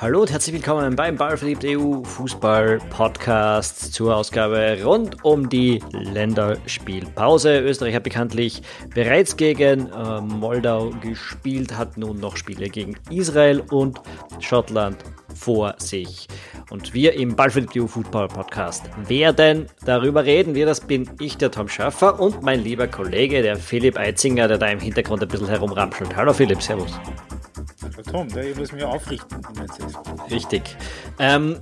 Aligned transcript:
Hallo 0.00 0.22
und 0.22 0.32
herzlich 0.32 0.54
willkommen 0.54 0.96
beim 0.96 1.16
Ballverliebt 1.16 1.62
EU 1.62 2.02
Fußball 2.02 2.78
Podcast 2.88 3.92
zur 3.92 4.16
Ausgabe 4.16 4.78
rund 4.82 5.22
um 5.26 5.50
die 5.50 5.82
Länderspielpause. 5.92 7.60
Österreich 7.60 7.94
hat 7.94 8.04
bekanntlich 8.04 8.62
bereits 8.94 9.36
gegen 9.36 9.92
äh, 9.92 10.22
Moldau 10.22 10.88
gespielt, 11.02 11.76
hat 11.76 11.98
nun 11.98 12.18
noch 12.18 12.38
Spiele 12.38 12.70
gegen 12.70 12.96
Israel 13.10 13.60
und 13.70 14.00
Schottland 14.38 14.96
vor 15.34 15.74
sich. 15.76 16.28
Und 16.70 16.94
wir 16.94 17.12
im 17.12 17.36
Ballverliebt 17.36 17.76
EU 17.76 17.86
Fußball 17.86 18.28
Podcast 18.28 18.84
werden 19.06 19.66
darüber 19.84 20.24
reden. 20.24 20.54
Wir, 20.54 20.64
das 20.64 20.80
bin 20.80 21.10
ich, 21.20 21.36
der 21.36 21.50
Tom 21.50 21.68
Schaffer 21.68 22.18
und 22.18 22.40
mein 22.40 22.64
lieber 22.64 22.88
Kollege, 22.88 23.42
der 23.42 23.56
Philipp 23.56 23.98
Eitzinger, 23.98 24.48
der 24.48 24.56
da 24.56 24.68
im 24.68 24.80
Hintergrund 24.80 25.20
ein 25.20 25.28
bisschen 25.28 25.48
herumramschelt. 25.48 26.16
Hallo 26.16 26.32
Philipp, 26.32 26.62
servus. 26.62 26.98
Tom, 28.02 28.28
der 28.28 28.56
muss 28.56 28.72
mir 28.72 28.88
aufrichten. 28.88 29.40
Richtig. 30.30 30.76
Ähm, 31.18 31.58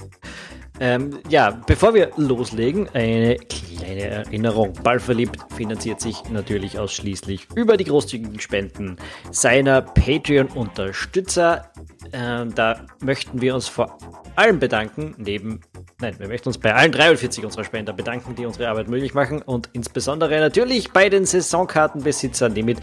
ähm, 0.80 1.18
ja, 1.28 1.50
bevor 1.66 1.94
wir 1.94 2.10
loslegen, 2.16 2.88
eine 2.88 3.36
kleine 3.36 4.02
Erinnerung. 4.02 4.72
Ballverliebt 4.82 5.38
finanziert 5.54 6.00
sich 6.00 6.28
natürlich 6.30 6.78
ausschließlich 6.78 7.48
über 7.54 7.76
die 7.76 7.84
großzügigen 7.84 8.40
Spenden 8.40 8.96
seiner 9.30 9.82
Patreon-Unterstützer. 9.82 11.70
Ähm, 12.12 12.54
da 12.54 12.86
möchten 13.00 13.40
wir 13.40 13.54
uns 13.54 13.68
vor 13.68 13.98
allem 14.36 14.58
bedanken, 14.58 15.14
neben 15.18 15.60
Nein, 16.00 16.14
wir 16.18 16.28
möchten 16.28 16.48
uns 16.48 16.56
bei 16.56 16.74
allen 16.74 16.92
43 16.92 17.44
unserer 17.44 17.64
Spender 17.64 17.92
bedanken, 17.92 18.34
die 18.34 18.46
unsere 18.46 18.68
Arbeit 18.68 18.88
möglich 18.88 19.12
machen 19.12 19.42
und 19.42 19.68
insbesondere 19.74 20.40
natürlich 20.40 20.92
bei 20.92 21.10
den 21.10 21.26
Saisonkartenbesitzern, 21.26 22.54
die 22.54 22.62
mit 22.62 22.78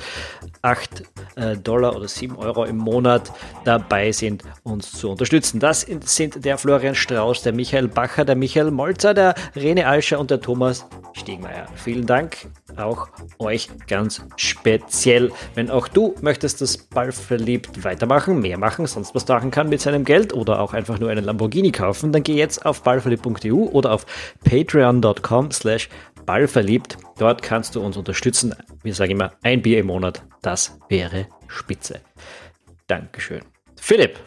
8 0.62 1.04
äh, 1.36 1.58
Dollar 1.58 1.95
oder 1.95 2.08
7 2.08 2.36
Euro 2.36 2.66
im 2.66 2.78
Monat 2.78 3.32
dabei 3.64 4.12
sind, 4.12 4.44
uns 4.62 4.92
zu 4.92 5.10
unterstützen. 5.10 5.60
Das 5.60 5.82
sind 5.82 6.45
der 6.45 6.60
Florian 6.60 6.94
Strauß, 6.94 7.42
der 7.42 7.54
Michael 7.54 7.88
Bacher, 7.88 8.23
der 8.23 8.36
Michael 8.36 8.70
Molzer, 8.70 9.16
der 9.16 9.34
Rene 9.56 9.88
Alscher 9.88 10.20
und 10.20 10.30
der 10.30 10.40
Thomas 10.40 10.86
Stiegmeier. 11.14 11.66
Vielen 11.73 12.06
Dank 12.06 12.48
auch 12.76 13.08
euch 13.40 13.70
ganz 13.88 14.22
speziell. 14.36 15.32
Wenn 15.56 15.72
auch 15.72 15.88
du 15.88 16.14
möchtest, 16.22 16.62
dass 16.62 16.78
Ball 16.78 17.12
verliebt 17.12 17.84
weitermachen, 17.84 18.40
mehr 18.40 18.60
machen, 18.60 18.86
sonst 18.86 19.07
was 19.14 19.28
machen 19.28 19.52
kann 19.52 19.70
mit 19.70 19.82
seinem 19.82 20.06
Geld 20.06 20.34
oder 20.34 20.60
auch 20.60 20.74
einfach 20.74 21.00
nur 21.00 21.10
einen 21.10 21.24
Lamborghini 21.24 21.72
kaufen, 21.72 22.12
dann 22.12 22.24
geh 22.24 22.36
jetzt 22.36 22.66
auf 22.66 22.84
ballverliebt.eu 22.84 23.54
oder 23.54 23.92
auf 23.92 24.06
patreon.com 24.44 25.52
slash 25.52 25.90
ballverliebt. 26.26 26.98
Dort 27.18 27.42
kannst 27.42 27.76
du 27.76 27.82
uns 27.82 27.98
unterstützen. 27.98 28.56
Wir 28.84 28.94
sagen 28.94 29.12
immer, 29.12 29.34
ein 29.44 29.62
Bier 29.62 29.80
im 29.80 29.88
Monat, 29.88 30.24
das 30.42 30.78
wäre 30.90 31.28
spitze. 31.48 32.02
Dankeschön. 32.88 33.42
Philipp. 33.80 34.20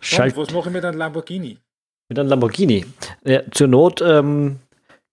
Schalt 0.00 0.36
Und 0.36 0.46
was 0.46 0.54
mache 0.54 0.68
ich 0.68 0.74
mit 0.74 0.84
einem 0.84 0.98
Lamborghini? 0.98 1.58
Mit 2.08 2.18
einem 2.18 2.28
Lamborghini. 2.28 2.84
Ja, 3.24 3.42
zur 3.50 3.68
Not 3.68 4.00
ähm, 4.00 4.60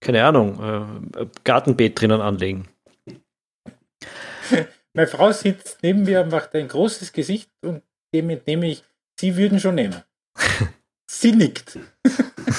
keine 0.03 0.23
Ahnung, 0.25 1.09
äh, 1.15 1.25
Gartenbeet 1.43 1.99
drinnen 1.99 2.21
anlegen. 2.21 2.67
Meine 4.93 5.07
Frau 5.07 5.31
sitzt 5.31 5.79
neben 5.81 6.03
mir, 6.03 6.23
macht 6.25 6.53
ein 6.53 6.67
großes 6.67 7.13
Gesicht 7.13 7.49
und 7.63 7.81
dem 8.13 8.29
entnehme 8.29 8.67
ich, 8.67 8.83
sie 9.19 9.35
würden 9.37 9.59
schon 9.59 9.75
nehmen. 9.75 10.03
sie 11.09 11.31
nickt. 11.31 11.79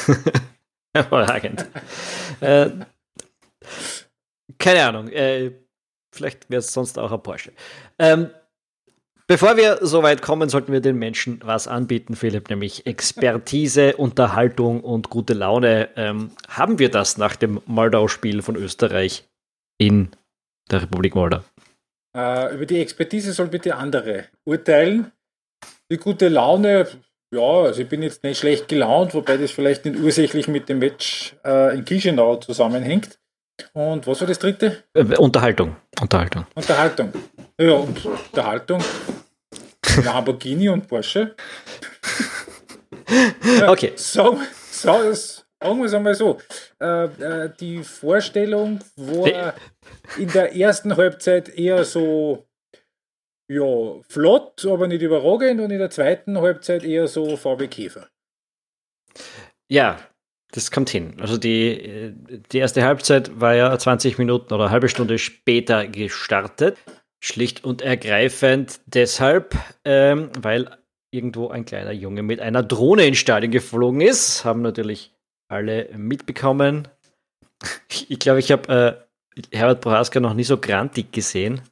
Hervorragend. 0.95 1.67
äh, 2.41 2.71
keine 4.59 4.85
Ahnung, 4.87 5.09
äh, 5.09 5.53
vielleicht 6.15 6.49
wäre 6.51 6.61
es 6.61 6.73
sonst 6.73 6.99
auch 6.99 7.11
ein 7.11 7.23
Porsche. 7.23 7.53
Ähm, 7.99 8.31
Bevor 9.27 9.57
wir 9.57 9.79
so 9.81 10.03
weit 10.03 10.21
kommen, 10.21 10.51
sollten 10.51 10.71
wir 10.71 10.83
den 10.83 10.99
Menschen 10.99 11.41
was 11.43 11.67
anbieten, 11.67 12.15
Philipp, 12.15 12.51
nämlich 12.51 12.87
Expertise, 12.87 13.97
Unterhaltung 13.97 14.83
und 14.83 15.09
gute 15.09 15.33
Laune. 15.33 15.89
Ähm, 15.97 16.31
haben 16.47 16.79
wir 16.79 16.91
das 16.91 17.17
nach 17.17 17.35
dem 17.35 17.63
Moldau-Spiel 17.65 18.43
von 18.43 18.55
Österreich 18.55 19.27
in 19.79 20.11
der 20.71 20.83
Republik 20.83 21.15
Moldau? 21.15 21.41
Äh, 22.15 22.55
über 22.55 22.67
die 22.67 22.81
Expertise 22.81 23.33
soll 23.33 23.47
bitte 23.47 23.77
andere 23.77 24.27
urteilen. 24.45 25.11
Die 25.91 25.99
gute 25.99 26.29
Laune, 26.29 26.87
ja, 27.35 27.41
also 27.41 27.83
ich 27.83 27.89
bin 27.89 28.03
jetzt 28.03 28.23
nicht 28.23 28.39
schlecht 28.39 28.69
gelaunt, 28.69 29.15
wobei 29.15 29.37
das 29.37 29.51
vielleicht 29.51 29.85
nicht 29.85 29.99
ursächlich 29.99 30.49
mit 30.49 30.69
dem 30.69 30.79
Match 30.79 31.37
äh, 31.45 31.77
in 31.77 31.85
Chisinau 31.85 32.37
zusammenhängt. 32.37 33.19
Und 33.73 34.07
was 34.07 34.21
war 34.21 34.29
das 34.29 34.39
dritte? 34.39 34.85
Äh, 34.95 35.17
Unterhaltung. 35.17 35.77
Unterhaltung. 36.01 36.47
Unterhaltung. 36.55 37.13
Ja, 37.59 37.73
und 37.75 38.05
Unterhaltung. 38.05 38.83
Lamborghini 40.03 40.69
und 40.69 40.89
Porsche. 40.89 41.35
okay. 43.67 43.93
So, 43.97 44.39
so, 44.71 45.13
sagen 45.13 45.79
wir 45.79 45.85
es 45.87 45.95
einmal 45.95 46.15
so. 46.15 46.39
Äh, 46.81 47.05
äh, 47.05 47.51
die 47.61 47.83
Vorstellung 47.83 48.81
war 48.97 49.55
in 50.19 50.29
der 50.29 50.57
ersten 50.57 50.97
Halbzeit 50.97 51.49
eher 51.49 51.85
so 51.85 52.47
ja, 53.49 54.01
flott, 54.09 54.65
aber 54.65 54.87
nicht 54.87 55.03
überragend 55.03 55.61
und 55.61 55.71
in 55.71 55.79
der 55.79 55.91
zweiten 55.91 56.39
Halbzeit 56.39 56.85
eher 56.85 57.09
so 57.09 57.37
VW 57.37 57.69
Käfer. 57.69 58.09
Ja, 59.69 59.99
das 60.53 60.71
kommt 60.71 60.91
hin. 60.91 61.17
Also 61.21 61.37
die, 61.37 62.15
die 62.53 62.59
erste 62.59 62.85
Halbzeit 62.85 63.41
war 63.41 63.55
ja 63.55 63.77
20 63.77 64.19
Minuten 64.19 64.55
oder 64.55 64.65
eine 64.65 64.73
halbe 64.73 64.89
Stunde 64.89 65.19
später 65.19 65.87
gestartet. 65.87 66.79
Schlicht 67.21 67.65
und 67.65 67.83
ergreifend 67.83 68.81
deshalb, 68.87 69.57
ähm, 69.85 70.31
weil 70.39 70.71
irgendwo 71.11 71.49
ein 71.49 71.65
kleiner 71.65 71.93
Junge 71.93 72.23
mit 72.23 72.41
einer 72.41 72.63
Drohne 72.63 73.07
ins 73.07 73.19
Stadion 73.19 73.51
geflogen 73.51 74.01
ist. 74.01 74.45
Haben 74.45 74.63
natürlich 74.63 75.13
alle 75.49 75.89
mitbekommen. 75.97 76.89
Ich, 77.89 78.11
ich 78.11 78.19
glaube, 78.19 78.41
ich 78.41 78.53
habe 78.53 79.07
äh, 79.37 79.57
Herbert 79.57 79.81
Prohaska 79.81 80.21
noch 80.21 80.35
nie 80.35 80.45
so 80.45 80.59
grantig 80.59 81.13
gesehen 81.13 81.63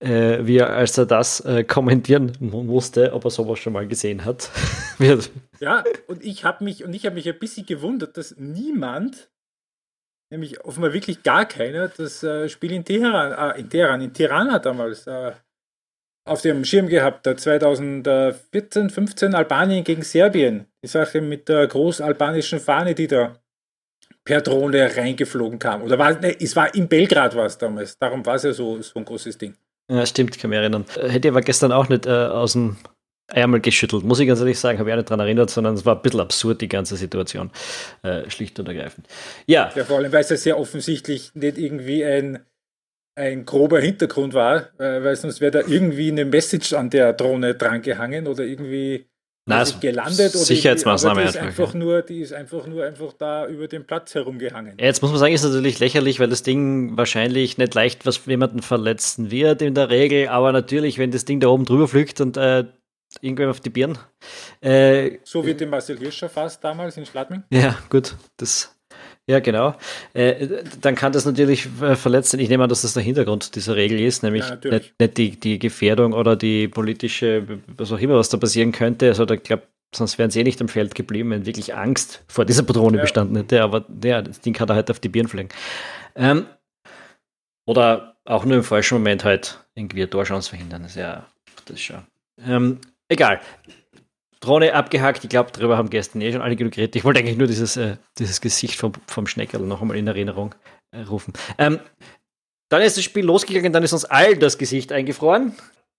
äh, 0.00 0.46
wie 0.46 0.58
er, 0.58 0.70
als 0.70 0.98
er 0.98 1.06
das 1.06 1.40
äh, 1.40 1.64
kommentieren 1.64 2.32
musste, 2.40 3.12
ob 3.12 3.24
er 3.24 3.30
sowas 3.30 3.58
schon 3.58 3.72
mal 3.72 3.86
gesehen 3.86 4.24
hat. 4.24 4.50
ja, 5.60 5.84
und 6.06 6.24
ich 6.24 6.44
habe 6.44 6.64
mich, 6.64 6.84
und 6.84 6.94
ich 6.94 7.06
habe 7.06 7.14
mich 7.14 7.28
ein 7.28 7.38
bisschen 7.38 7.66
gewundert, 7.66 8.16
dass 8.16 8.36
niemand, 8.36 9.30
nämlich 10.30 10.64
offenbar 10.64 10.92
wirklich 10.92 11.22
gar 11.22 11.46
keiner, 11.46 11.88
das 11.88 12.22
äh, 12.22 12.48
Spiel 12.48 12.72
in 12.72 12.84
Teheran, 12.84 13.54
äh, 13.54 13.60
in 13.60 13.70
Teheran, 13.70 14.00
in 14.00 14.12
Tirana 14.12 14.58
damals 14.58 15.06
äh, 15.06 15.32
auf 16.26 16.42
dem 16.42 16.64
Schirm 16.64 16.88
gehabt 16.88 17.26
hat, 17.26 17.40
2014, 17.40 18.90
15 18.90 19.34
Albanien 19.34 19.84
gegen 19.84 20.02
Serbien. 20.02 20.66
Die 20.82 20.88
Sache 20.88 21.20
mit 21.20 21.48
der 21.48 21.68
großalbanischen 21.68 22.58
Fahne, 22.58 22.94
die 22.94 23.06
da 23.06 23.36
per 24.24 24.40
Drohne 24.40 24.94
reingeflogen 24.96 25.60
kam. 25.60 25.82
Oder 25.82 25.98
war 25.98 26.18
ne, 26.18 26.36
es 26.40 26.56
war 26.56 26.74
in 26.74 26.88
Belgrad 26.88 27.36
war 27.36 27.46
es 27.46 27.56
damals. 27.56 27.96
Darum 27.96 28.26
war 28.26 28.34
es 28.34 28.42
ja 28.42 28.52
so, 28.52 28.82
so 28.82 28.98
ein 28.98 29.04
großes 29.04 29.38
Ding. 29.38 29.56
Ja, 29.90 30.04
stimmt, 30.04 30.38
kann 30.38 30.50
mich 30.50 30.58
erinnern. 30.58 30.84
Äh, 30.96 31.08
hätte 31.08 31.28
ich 31.28 31.32
aber 31.32 31.42
gestern 31.42 31.72
auch 31.72 31.88
nicht 31.88 32.06
äh, 32.06 32.10
aus 32.10 32.52
dem 32.52 32.76
Ärmel 33.28 33.60
geschüttelt, 33.60 34.04
muss 34.04 34.20
ich 34.20 34.28
ganz 34.28 34.38
ehrlich 34.38 34.58
sagen, 34.58 34.78
habe 34.78 34.88
ich 34.88 34.94
auch 34.94 34.98
nicht 34.98 35.10
daran 35.10 35.26
erinnert, 35.26 35.50
sondern 35.50 35.74
es 35.74 35.84
war 35.84 35.96
ein 35.96 36.02
bisschen 36.02 36.20
absurd, 36.20 36.60
die 36.60 36.68
ganze 36.68 36.96
Situation, 36.96 37.50
äh, 38.02 38.28
schlicht 38.30 38.58
und 38.60 38.68
ergreifend. 38.68 39.08
Ja. 39.46 39.72
ja, 39.74 39.84
vor 39.84 39.96
allem, 39.96 40.12
weil 40.12 40.20
es 40.20 40.30
ja 40.30 40.36
sehr 40.36 40.58
offensichtlich 40.58 41.34
nicht 41.34 41.58
irgendwie 41.58 42.04
ein, 42.04 42.38
ein 43.16 43.44
grober 43.44 43.80
Hintergrund 43.80 44.34
war, 44.34 44.68
äh, 44.78 45.02
weil 45.02 45.16
sonst 45.16 45.40
wäre 45.40 45.50
da 45.50 45.60
irgendwie 45.66 46.10
eine 46.10 46.24
Message 46.24 46.72
an 46.72 46.90
der 46.90 47.14
Drohne 47.14 47.56
drangehangen 47.56 48.28
oder 48.28 48.44
irgendwie 48.44 49.08
na, 49.48 49.64
gelandet 49.80 50.34
oder 50.34 50.44
Sicherheitsmaßnahme 50.44 51.22
die 51.22 51.28
ist 51.28 51.36
einfach 51.36 51.72
nur, 51.72 52.02
die 52.02 52.20
ist 52.20 52.32
einfach 52.32 52.66
nur 52.66 52.84
einfach 52.84 53.12
da 53.12 53.46
über 53.46 53.68
den 53.68 53.86
Platz 53.86 54.14
herumgehangen. 54.14 54.76
Jetzt 54.78 55.02
muss 55.02 55.12
man 55.12 55.20
sagen, 55.20 55.32
ist 55.32 55.44
natürlich 55.44 55.78
lächerlich, 55.78 56.18
weil 56.18 56.28
das 56.28 56.42
Ding 56.42 56.96
wahrscheinlich 56.96 57.56
nicht 57.56 57.74
leicht 57.74 58.06
was 58.06 58.26
jemanden 58.26 58.60
verletzen 58.60 59.30
wird 59.30 59.62
in 59.62 59.74
der 59.74 59.88
Regel, 59.88 60.28
aber 60.28 60.50
natürlich, 60.52 60.98
wenn 60.98 61.12
das 61.12 61.24
Ding 61.24 61.38
da 61.38 61.48
oben 61.48 61.64
drüber 61.64 61.86
fliegt 61.86 62.20
und 62.20 62.36
äh, 62.36 62.64
irgendwann 63.20 63.48
auf 63.48 63.60
die 63.60 63.70
Birnen. 63.70 63.98
Äh, 64.60 65.18
so 65.22 65.46
wie 65.46 65.54
dem 65.54 65.70
Marcel 65.70 65.98
Hirscher 65.98 66.28
fast 66.28 66.62
damals 66.64 66.96
in 66.96 67.06
Schladming. 67.06 67.44
Ja, 67.50 67.78
gut, 67.88 68.16
das 68.36 68.75
ja, 69.28 69.40
genau. 69.40 69.74
Äh, 70.14 70.62
dann 70.80 70.94
kann 70.94 71.12
das 71.12 71.24
natürlich 71.24 71.68
äh, 71.82 71.96
verletzt 71.96 72.30
sein. 72.30 72.40
Ich 72.40 72.48
nehme 72.48 72.62
an, 72.62 72.68
dass 72.68 72.82
das 72.82 72.94
der 72.94 73.02
Hintergrund 73.02 73.56
dieser 73.56 73.74
Regel 73.74 74.00
ist, 74.00 74.22
nämlich 74.22 74.48
ja, 74.48 74.56
nicht, 74.70 74.94
nicht, 75.00 75.18
die, 75.18 75.40
die 75.40 75.58
Gefährdung 75.58 76.12
oder 76.12 76.36
die 76.36 76.68
politische, 76.68 77.44
was 77.76 77.90
auch 77.90 77.98
immer, 77.98 78.14
was 78.14 78.28
da 78.28 78.36
passieren 78.36 78.70
könnte. 78.70 79.08
Also, 79.08 79.28
ich 79.28 79.42
glaube, 79.42 79.64
sonst 79.94 80.18
wären 80.18 80.30
sie 80.30 80.40
eh 80.40 80.44
nicht 80.44 80.60
am 80.60 80.68
Feld 80.68 80.94
geblieben, 80.94 81.30
wenn 81.30 81.44
wirklich 81.44 81.74
Angst 81.74 82.22
vor 82.28 82.44
dieser 82.44 82.62
Patrone 82.62 82.98
ja. 82.98 83.02
bestanden 83.02 83.36
hätte. 83.36 83.62
Aber 83.62 83.84
ja, 84.04 84.22
das 84.22 84.40
Ding 84.40 84.54
kann 84.54 84.68
er 84.68 84.76
halt 84.76 84.90
auf 84.90 85.00
die 85.00 85.08
Birnen 85.08 85.28
fliegen. 85.28 85.48
Ähm, 86.14 86.46
oder 87.66 88.16
auch 88.24 88.44
nur 88.44 88.58
im 88.58 88.64
falschen 88.64 88.98
Moment 88.98 89.24
halt 89.24 89.58
irgendwie 89.74 90.02
eine 90.02 90.10
Torchance 90.10 90.50
verhindern. 90.50 90.82
Das 90.82 90.92
ist 90.92 90.98
ja, 90.98 91.26
das 91.64 91.76
ist 91.76 91.82
schon. 91.82 92.06
Ähm, 92.46 92.80
egal. 93.08 93.40
Drohne 94.46 94.74
abgehakt. 94.74 95.24
Ich 95.24 95.30
glaube, 95.30 95.50
darüber 95.52 95.76
haben 95.76 95.90
gestern 95.90 96.20
eh 96.20 96.32
schon 96.32 96.40
alle 96.40 96.56
genug 96.56 96.74
geredet. 96.74 96.96
Ich 96.96 97.04
wollte 97.04 97.20
eigentlich 97.20 97.36
nur 97.36 97.46
dieses, 97.46 97.76
äh, 97.76 97.96
dieses 98.18 98.40
Gesicht 98.40 98.76
vom, 98.76 98.92
vom 99.06 99.26
Schneckerl 99.26 99.62
noch 99.62 99.82
einmal 99.82 99.96
in 99.96 100.06
Erinnerung 100.06 100.54
äh, 100.92 101.02
rufen. 101.02 101.32
Ähm, 101.58 101.80
dann 102.68 102.82
ist 102.82 102.96
das 102.96 103.04
Spiel 103.04 103.24
losgegangen, 103.24 103.72
dann 103.72 103.82
ist 103.82 103.92
uns 103.92 104.04
all 104.04 104.36
das 104.36 104.58
Gesicht 104.58 104.92
eingefroren. 104.92 105.54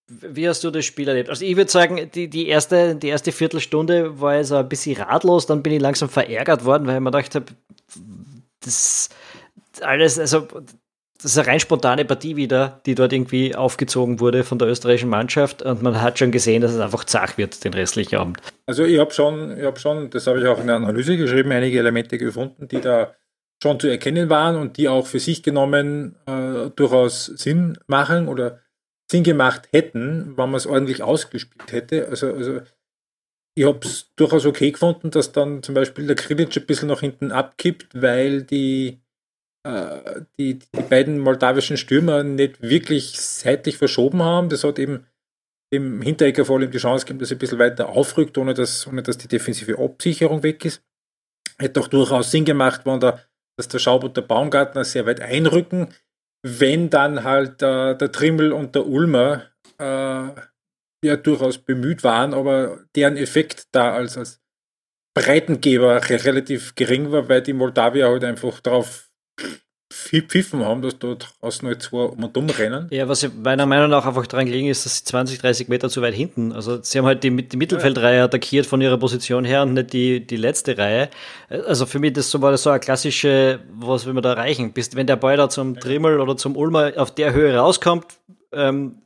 wie 0.07 0.47
hast 0.47 0.63
du 0.63 0.71
das 0.71 0.85
Spiel 0.85 1.07
erlebt? 1.07 1.29
Also 1.29 1.45
ich 1.45 1.55
würde 1.55 1.71
sagen, 1.71 2.09
die, 2.13 2.29
die, 2.29 2.47
erste, 2.47 2.95
die 2.95 3.09
erste 3.09 3.31
Viertelstunde 3.31 4.19
war 4.19 4.39
ich 4.39 4.47
so 4.47 4.55
ein 4.55 4.69
bisschen 4.69 5.01
ratlos, 5.01 5.45
dann 5.45 5.63
bin 5.63 5.73
ich 5.73 5.81
langsam 5.81 6.09
verärgert 6.09 6.65
worden, 6.65 6.87
weil 6.87 6.95
ich 6.95 7.01
mir 7.01 7.11
gedacht 7.11 7.35
habe, 7.35 7.45
das 8.61 9.09
alles, 9.81 10.19
also 10.19 10.47
das 11.21 11.31
ist 11.31 11.37
eine 11.37 11.47
rein 11.47 11.59
spontane 11.59 12.05
Partie 12.05 12.35
wieder, 12.35 12.81
die 12.85 12.95
dort 12.95 13.13
irgendwie 13.13 13.55
aufgezogen 13.55 14.19
wurde 14.19 14.43
von 14.43 14.59
der 14.59 14.67
österreichischen 14.67 15.09
Mannschaft 15.09 15.61
und 15.61 15.81
man 15.81 16.01
hat 16.01 16.19
schon 16.19 16.31
gesehen, 16.31 16.61
dass 16.61 16.73
es 16.73 16.79
einfach 16.79 17.03
zach 17.05 17.37
wird 17.37 17.63
den 17.63 17.73
restlichen 17.73 18.15
Abend. 18.17 18.39
Also 18.65 18.83
ich 18.83 18.99
habe 18.99 19.11
schon, 19.11 19.57
ich 19.57 19.65
habe 19.65 19.79
schon, 19.79 20.09
das 20.09 20.27
habe 20.27 20.39
ich 20.39 20.47
auch 20.47 20.59
in 20.59 20.67
der 20.67 20.75
Analyse 20.75 21.17
geschrieben, 21.17 21.51
einige 21.51 21.79
Elemente 21.79 22.17
gefunden, 22.17 22.67
die 22.67 22.81
da 22.81 23.15
schon 23.61 23.79
zu 23.79 23.87
erkennen 23.87 24.29
waren 24.29 24.55
und 24.55 24.77
die 24.77 24.87
auch 24.87 25.07
für 25.07 25.19
sich 25.19 25.41
genommen 25.41 26.15
äh, 26.27 26.69
durchaus 26.75 27.25
Sinn 27.25 27.77
machen 27.87 28.27
oder 28.27 28.59
Sinn 29.09 29.23
gemacht 29.23 29.69
hätten, 29.71 30.37
wenn 30.37 30.49
man 30.49 30.55
es 30.55 30.67
ordentlich 30.67 31.01
ausgespielt 31.01 31.71
hätte. 31.71 32.07
Also, 32.09 32.33
also 32.33 32.61
ich 33.55 33.65
habe 33.65 33.79
es 33.83 34.13
durchaus 34.15 34.45
okay 34.45 34.71
gefunden, 34.71 35.09
dass 35.09 35.31
dann 35.31 35.63
zum 35.63 35.73
Beispiel 35.73 36.05
der 36.05 36.15
Krilic 36.15 36.55
ein 36.55 36.65
bisschen 36.67 36.89
nach 36.89 36.99
hinten 36.99 37.31
abkippt, 37.31 37.99
weil 37.99 38.43
die, 38.43 39.01
äh, 39.67 40.21
die, 40.39 40.59
die 40.59 40.81
beiden 40.89 41.19
moldawischen 41.19 41.77
Stürmer 41.77 42.23
nicht 42.23 42.61
wirklich 42.61 43.19
seitlich 43.19 43.77
verschoben 43.77 44.21
haben. 44.21 44.49
Das 44.49 44.63
hat 44.63 44.79
eben 44.79 45.05
dem 45.73 46.01
Hinterecker 46.01 46.45
vor 46.45 46.57
allem 46.57 46.71
die 46.71 46.77
Chance 46.77 47.05
gegeben, 47.05 47.19
dass 47.19 47.31
er 47.31 47.35
ein 47.35 47.39
bisschen 47.39 47.59
weiter 47.59 47.89
aufrückt, 47.89 48.37
ohne 48.37 48.53
dass, 48.53 48.87
ohne 48.87 49.03
dass 49.03 49.17
die 49.17 49.27
defensive 49.27 49.77
Absicherung 49.77 50.43
weg 50.43 50.63
ist. 50.63 50.81
Hätte 51.59 51.79
auch 51.81 51.87
durchaus 51.87 52.31
Sinn 52.31 52.45
gemacht, 52.45 52.81
wenn 52.85 52.99
der, 52.99 53.21
dass 53.57 53.67
der 53.67 53.79
Schaub 53.79 54.03
und 54.03 54.15
der 54.15 54.21
Baumgartner 54.21 54.85
sehr 54.85 55.05
weit 55.05 55.21
einrücken 55.21 55.89
wenn 56.43 56.89
dann 56.89 57.23
halt 57.23 57.61
äh, 57.61 57.95
der 57.95 58.11
Trimmel 58.11 58.51
und 58.51 58.75
der 58.75 58.87
Ulmer 58.87 59.45
äh, 59.79 60.29
ja 61.05 61.15
durchaus 61.15 61.57
bemüht 61.57 62.03
waren, 62.03 62.33
aber 62.33 62.85
deren 62.95 63.17
Effekt 63.17 63.67
da 63.71 63.93
als, 63.93 64.17
als 64.17 64.41
Breitengeber 65.15 66.09
relativ 66.09 66.75
gering 66.75 67.11
war, 67.11 67.27
weil 67.29 67.41
die 67.41 67.53
Moldawier 67.53 68.07
halt 68.07 68.23
einfach 68.23 68.59
darauf 68.59 69.06
pfiffen 69.89 70.65
haben, 70.65 70.81
dass 70.81 70.99
dort 70.99 71.35
draußen 71.39 71.67
halt 71.67 71.81
zwei 71.81 72.03
um 72.03 72.23
und 72.23 72.35
um 72.37 72.49
rennen. 72.49 72.87
Ja, 72.91 73.07
was 73.07 73.27
meiner 73.41 73.65
Meinung 73.65 73.89
nach 73.89 74.05
einfach 74.05 74.27
daran 74.27 74.45
gelegen 74.45 74.67
ist, 74.67 74.85
dass 74.85 74.97
sie 74.97 75.05
20, 75.05 75.39
30 75.39 75.69
Meter 75.69 75.89
zu 75.89 76.01
weit 76.01 76.13
hinten. 76.13 76.51
Also 76.51 76.81
sie 76.81 76.97
haben 76.97 77.05
halt 77.05 77.23
die, 77.23 77.47
die 77.47 77.57
Mittelfeldreihe 77.57 78.23
attackiert 78.23 78.65
von 78.65 78.81
ihrer 78.81 78.97
Position 78.97 79.45
her 79.45 79.63
und 79.63 79.73
nicht 79.73 79.93
die, 79.93 80.25
die 80.25 80.35
letzte 80.35 80.77
Reihe. 80.77 81.09
Also 81.49 81.85
für 81.85 81.99
mich 81.99 82.13
das 82.13 82.29
so 82.29 82.41
war 82.41 82.51
das 82.51 82.63
so 82.63 82.69
eine 82.69 82.79
klassische, 82.79 83.59
was 83.71 84.05
will 84.05 84.13
man 84.13 84.23
da 84.23 84.33
erreichen? 84.33 84.73
Bis 84.73 84.95
wenn 84.95 85.07
der 85.07 85.15
Ball 85.15 85.37
da 85.37 85.49
zum 85.49 85.79
Trimmel 85.79 86.19
oder 86.19 86.35
zum 86.35 86.57
Ulmer 86.57 86.93
auf 86.97 87.13
der 87.15 87.33
Höhe 87.33 87.55
rauskommt, 87.55 88.05
ähm, 88.51 89.01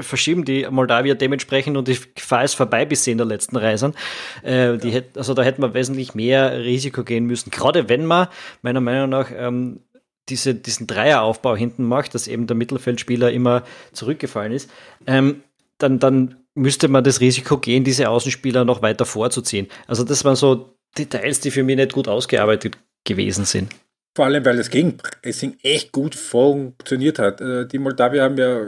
verschieben 0.00 0.44
die 0.44 0.66
Moldawier 0.70 1.14
dementsprechend 1.14 1.76
und 1.76 1.88
die 1.88 1.98
Gefahr 2.14 2.44
ist 2.44 2.54
vorbei, 2.54 2.84
bis 2.84 3.04
sie 3.04 3.12
in 3.12 3.18
der 3.18 3.26
letzten 3.26 3.58
sind. 3.78 3.94
Äh, 4.42 4.78
die 4.78 4.90
hätt, 4.90 5.16
also 5.18 5.34
da 5.34 5.42
hätte 5.42 5.60
man 5.60 5.74
wesentlich 5.74 6.14
mehr 6.14 6.58
Risiko 6.58 7.04
gehen 7.04 7.26
müssen. 7.26 7.50
Gerade 7.50 7.88
wenn 7.88 8.06
man 8.06 8.28
meiner 8.62 8.80
Meinung 8.80 9.10
nach 9.10 9.30
ähm, 9.34 9.80
diese, 10.28 10.54
diesen 10.54 10.86
Dreieraufbau 10.86 11.56
hinten 11.56 11.84
macht, 11.84 12.14
dass 12.14 12.28
eben 12.28 12.46
der 12.46 12.56
Mittelfeldspieler 12.56 13.32
immer 13.32 13.64
zurückgefallen 13.92 14.52
ist, 14.52 14.70
ähm, 15.06 15.42
dann, 15.78 15.98
dann 15.98 16.36
müsste 16.54 16.88
man 16.88 17.04
das 17.04 17.20
Risiko 17.20 17.58
gehen, 17.58 17.84
diese 17.84 18.08
Außenspieler 18.08 18.64
noch 18.64 18.82
weiter 18.82 19.04
vorzuziehen. 19.04 19.68
Also 19.86 20.04
das 20.04 20.24
waren 20.24 20.36
so 20.36 20.74
Details, 20.96 21.40
die 21.40 21.50
für 21.50 21.62
mich 21.62 21.76
nicht 21.76 21.92
gut 21.92 22.08
ausgearbeitet 22.08 22.76
gewesen 23.04 23.44
sind. 23.44 23.72
Vor 24.16 24.24
allem, 24.24 24.44
weil 24.44 24.56
das 24.56 24.70
Gegenpressing 24.70 25.56
echt 25.62 25.92
gut 25.92 26.14
funktioniert 26.14 27.18
hat. 27.18 27.40
Äh, 27.40 27.66
die 27.66 27.78
Moldawier 27.78 28.24
haben 28.24 28.36
ja 28.38 28.60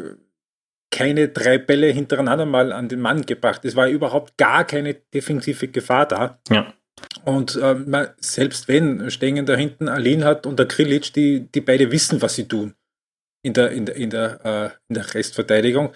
keine 0.93 1.29
drei 1.29 1.59
Bälle 1.59 1.89
hintereinander 1.89 2.47
mal 2.47 2.73
an 2.73 2.89
den 2.89 3.00
Mann 3.00 3.23
gebracht. 3.23 3.65
Es 3.65 3.75
war 3.75 3.89
überhaupt 3.89 4.37
gar 4.37 4.65
keine 4.65 4.94
defensive 4.94 5.69
Gefahr 5.69 6.06
da. 6.06 6.39
Ja. 6.50 6.73
Und 7.25 7.56
äh, 7.56 7.75
man, 7.75 8.11
selbst 8.19 8.69
wenn 8.69 9.11
Stengen 9.11 9.47
da 9.47 9.56
hinten 9.56 9.89
Alin 9.89 10.25
hat 10.25 10.47
und 10.47 10.59
der 10.59 10.69
Krilic, 10.69 11.12
die, 11.15 11.50
die 11.50 11.61
beide 11.61 11.91
wissen, 11.91 12.23
was 12.23 12.35
sie 12.35 12.47
tun 12.47 12.75
in 13.44 13.55
der, 13.55 13.71
in 13.71 13.87
der, 13.87 13.97
in 13.97 14.11
der, 14.11 14.44
äh, 14.44 14.71
in 14.89 14.94
der 14.94 15.15
Restverteidigung, 15.15 15.94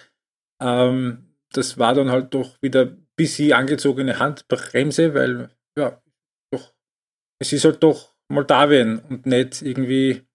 ähm, 0.61 1.35
das 1.53 1.77
war 1.77 1.93
dann 1.93 2.11
halt 2.11 2.33
doch 2.33 2.61
wieder 2.61 2.85
ein 2.87 3.07
bisschen 3.15 3.53
angezogene 3.53 4.19
Handbremse, 4.19 5.13
weil 5.13 5.49
ja, 5.77 6.01
doch, 6.51 6.73
es 7.39 7.53
ist 7.53 7.63
halt 7.63 7.81
doch 7.83 8.15
Moldawien 8.29 8.99
und 8.99 9.25
nicht 9.25 9.61
irgendwie, 9.61 10.27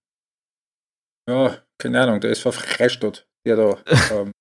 ja, 1.28 1.58
keine 1.78 2.00
Ahnung, 2.00 2.20
der 2.20 2.30
SV 2.30 2.52
Freistadt, 2.52 3.28
der 3.44 3.56
da 3.56 3.78
ähm, 4.12 4.32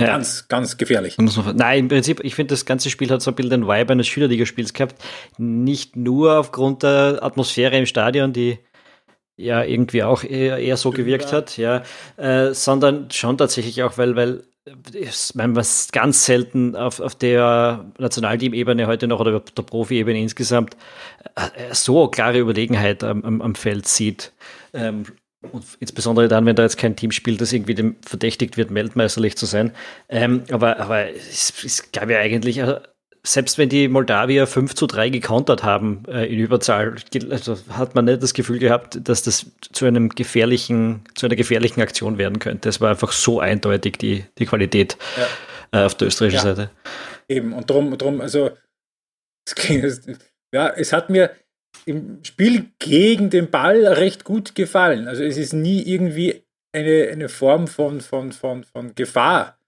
Ja. 0.00 0.06
Ganz, 0.06 0.48
ganz 0.48 0.78
gefährlich. 0.78 1.16
Nein, 1.18 1.78
im 1.80 1.88
Prinzip, 1.88 2.24
ich 2.24 2.34
finde, 2.34 2.54
das 2.54 2.64
ganze 2.64 2.88
Spiel 2.88 3.10
hat 3.10 3.20
so 3.20 3.30
ein 3.30 3.34
bisschen 3.34 3.50
den 3.50 3.66
Vibe 3.66 3.92
eines 3.92 4.08
Schülerligaspiels 4.08 4.72
gehabt. 4.72 4.96
Nicht 5.36 5.94
nur 5.96 6.38
aufgrund 6.38 6.82
der 6.82 7.18
Atmosphäre 7.22 7.76
im 7.76 7.86
Stadion, 7.86 8.32
die 8.32 8.58
ja 9.36 9.62
irgendwie 9.62 10.02
auch 10.02 10.24
eher, 10.24 10.58
eher 10.58 10.76
so 10.76 10.90
gewirkt 10.90 11.32
hat, 11.32 11.56
ja, 11.56 11.82
äh, 12.16 12.52
sondern 12.54 13.10
schon 13.10 13.38
tatsächlich 13.38 13.82
auch, 13.82 13.98
weil, 13.98 14.16
weil 14.16 14.44
ich 14.92 15.34
meine, 15.34 15.56
was 15.56 15.88
ganz 15.90 16.26
selten 16.26 16.76
auf, 16.76 17.00
auf 17.00 17.14
der 17.14 17.86
Nationalteam-Ebene 17.98 18.86
heute 18.86 19.06
noch 19.06 19.20
oder 19.20 19.40
der 19.40 19.62
Profi-Ebene 19.62 20.20
insgesamt 20.20 20.76
äh, 21.34 21.74
so 21.74 22.08
klare 22.08 22.38
Überlegenheit 22.38 23.02
am, 23.02 23.24
am, 23.24 23.42
am 23.42 23.54
Feld 23.54 23.86
sieht. 23.88 24.32
Ähm, 24.72 25.04
und 25.52 25.64
insbesondere 25.80 26.28
dann, 26.28 26.44
wenn 26.46 26.56
da 26.56 26.62
jetzt 26.62 26.76
kein 26.76 26.96
Team 26.96 27.12
spielt, 27.12 27.40
das 27.40 27.52
irgendwie 27.52 27.74
dem 27.74 27.96
verdächtigt 28.02 28.56
wird, 28.56 28.74
weltmeisterlich 28.74 29.36
zu 29.36 29.46
sein. 29.46 29.72
Ähm, 30.08 30.44
aber, 30.50 30.78
aber 30.78 31.08
es, 31.10 31.52
es 31.64 31.92
gab 31.92 32.10
ja 32.10 32.18
eigentlich, 32.18 32.62
also 32.62 32.78
selbst 33.22 33.58
wenn 33.58 33.68
die 33.68 33.88
Moldawier 33.88 34.46
5 34.46 34.74
zu 34.74 34.86
3 34.86 35.10
gekontert 35.10 35.62
haben 35.62 36.04
äh, 36.08 36.26
in 36.26 36.38
Überzahl, 36.38 36.96
also 37.30 37.58
hat 37.70 37.94
man 37.94 38.06
nicht 38.06 38.22
das 38.22 38.34
Gefühl 38.34 38.58
gehabt, 38.58 38.98
dass 39.02 39.22
das 39.22 39.46
zu 39.72 39.86
einem 39.86 40.10
gefährlichen, 40.10 41.02
zu 41.14 41.26
einer 41.26 41.36
gefährlichen 41.36 41.80
Aktion 41.80 42.18
werden 42.18 42.38
könnte. 42.38 42.68
Es 42.68 42.80
war 42.80 42.90
einfach 42.90 43.12
so 43.12 43.40
eindeutig 43.40 43.98
die, 43.98 44.24
die 44.38 44.46
Qualität 44.46 44.96
ja. 45.72 45.80
äh, 45.80 45.84
auf 45.84 45.94
der 45.94 46.08
österreichischen 46.08 46.46
ja. 46.46 46.54
Seite. 46.54 46.70
Eben, 47.28 47.52
und 47.52 47.68
darum, 47.68 47.96
drum 47.96 48.20
also 48.20 48.50
es, 49.46 50.02
ja, 50.52 50.68
es 50.68 50.92
hat 50.92 51.10
mir, 51.10 51.30
im 51.90 52.24
Spiel 52.24 52.66
gegen 52.78 53.30
den 53.30 53.50
Ball 53.50 53.86
recht 53.86 54.24
gut 54.24 54.54
gefallen. 54.54 55.08
Also 55.08 55.22
es 55.24 55.36
ist 55.36 55.52
nie 55.52 55.82
irgendwie 55.82 56.42
eine, 56.72 57.08
eine 57.10 57.28
Form 57.28 57.66
von, 57.66 58.00
von, 58.00 58.32
von, 58.32 58.64
von 58.64 58.94
Gefahr 58.94 59.58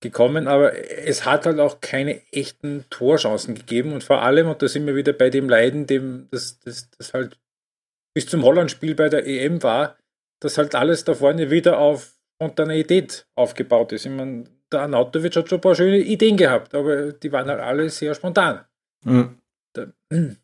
gekommen, 0.00 0.48
aber 0.48 0.74
es 1.06 1.24
hat 1.24 1.46
halt 1.46 1.58
auch 1.60 1.80
keine 1.80 2.20
echten 2.32 2.84
Torchancen 2.90 3.54
gegeben 3.54 3.92
und 3.92 4.02
vor 4.04 4.22
allem, 4.22 4.48
und 4.48 4.62
da 4.62 4.68
sind 4.68 4.86
wir 4.86 4.96
wieder 4.96 5.12
bei 5.12 5.30
dem 5.30 5.48
Leiden, 5.48 5.86
dem 5.86 6.28
das, 6.30 6.58
das, 6.60 6.90
das 6.90 7.14
halt 7.14 7.38
bis 8.14 8.26
zum 8.26 8.42
Holland-Spiel 8.42 8.94
bei 8.94 9.08
der 9.08 9.26
EM 9.26 9.62
war, 9.62 9.96
dass 10.40 10.58
halt 10.58 10.74
alles 10.74 11.04
da 11.04 11.14
vorne 11.14 11.50
wieder 11.50 11.78
auf 11.78 12.14
Spontaneität 12.36 13.26
aufgebaut 13.36 13.92
ist. 13.92 14.06
Ich 14.06 14.12
meine, 14.12 14.44
der 14.72 14.82
Anatovic 14.82 15.36
hat 15.36 15.48
schon 15.48 15.58
ein 15.58 15.62
paar 15.62 15.74
schöne 15.74 15.98
Ideen 15.98 16.36
gehabt, 16.36 16.74
aber 16.74 17.12
die 17.12 17.30
waren 17.30 17.48
halt 17.48 17.60
alle 17.60 17.88
sehr 17.90 18.14
spontan. 18.14 18.64
Mhm. 19.04 19.38
Da, 19.72 19.86
hm. 20.12 20.36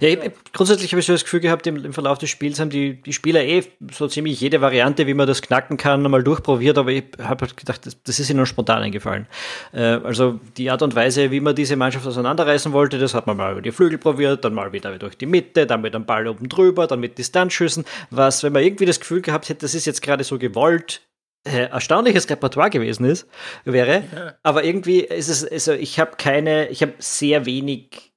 Ja, 0.00 0.08
ich, 0.08 0.18
grundsätzlich 0.52 0.92
habe 0.92 1.00
ich 1.00 1.06
so 1.06 1.12
das 1.12 1.24
Gefühl 1.24 1.40
gehabt, 1.40 1.66
im, 1.66 1.84
im, 1.84 1.92
Verlauf 1.92 2.18
des 2.18 2.30
Spiels 2.30 2.60
haben 2.60 2.70
die, 2.70 3.00
die 3.02 3.12
Spieler 3.12 3.42
eh 3.44 3.64
so 3.92 4.08
ziemlich 4.08 4.40
jede 4.40 4.60
Variante, 4.60 5.06
wie 5.06 5.14
man 5.14 5.26
das 5.26 5.42
knacken 5.42 5.76
kann, 5.76 6.02
mal 6.02 6.22
durchprobiert, 6.22 6.78
aber 6.78 6.90
ich 6.90 7.04
habe 7.18 7.46
halt 7.46 7.56
gedacht, 7.56 7.86
das, 7.86 8.02
das, 8.02 8.18
ist 8.18 8.30
ihnen 8.30 8.46
spontan 8.46 8.82
eingefallen. 8.82 9.26
Äh, 9.72 10.00
also 10.04 10.40
die 10.56 10.70
Art 10.70 10.82
und 10.82 10.94
Weise, 10.94 11.30
wie 11.30 11.40
man 11.40 11.54
diese 11.54 11.76
Mannschaft 11.76 12.06
auseinanderreißen 12.06 12.72
wollte, 12.72 12.98
das 12.98 13.14
hat 13.14 13.26
man 13.26 13.36
mal 13.36 13.52
über 13.52 13.62
die 13.62 13.72
Flügel 13.72 13.98
probiert, 13.98 14.44
dann 14.44 14.54
mal 14.54 14.72
wieder 14.72 14.98
durch 14.98 15.16
die 15.16 15.26
Mitte, 15.26 15.66
dann 15.66 15.80
mit 15.80 15.94
einem 15.94 16.06
Ball 16.06 16.26
oben 16.28 16.48
drüber, 16.48 16.86
dann 16.86 17.00
mit 17.00 17.18
Distanzschüssen, 17.18 17.84
was, 18.10 18.42
wenn 18.42 18.52
man 18.52 18.62
irgendwie 18.62 18.86
das 18.86 19.00
Gefühl 19.00 19.22
gehabt 19.22 19.48
hätte, 19.48 19.60
das 19.60 19.74
ist 19.74 19.86
jetzt 19.86 20.02
gerade 20.02 20.24
so 20.24 20.38
gewollt, 20.38 21.02
äh, 21.44 21.64
erstaunliches 21.64 22.30
Repertoire 22.30 22.70
gewesen 22.70 23.04
ist, 23.04 23.26
wäre, 23.64 24.04
ja. 24.14 24.34
aber 24.42 24.64
irgendwie 24.64 25.00
ist 25.00 25.28
es, 25.28 25.44
also 25.44 25.72
ich 25.72 25.98
habe 25.98 26.12
keine, 26.16 26.68
ich 26.68 26.82
habe 26.82 26.94
sehr 26.98 27.46
wenig 27.46 28.11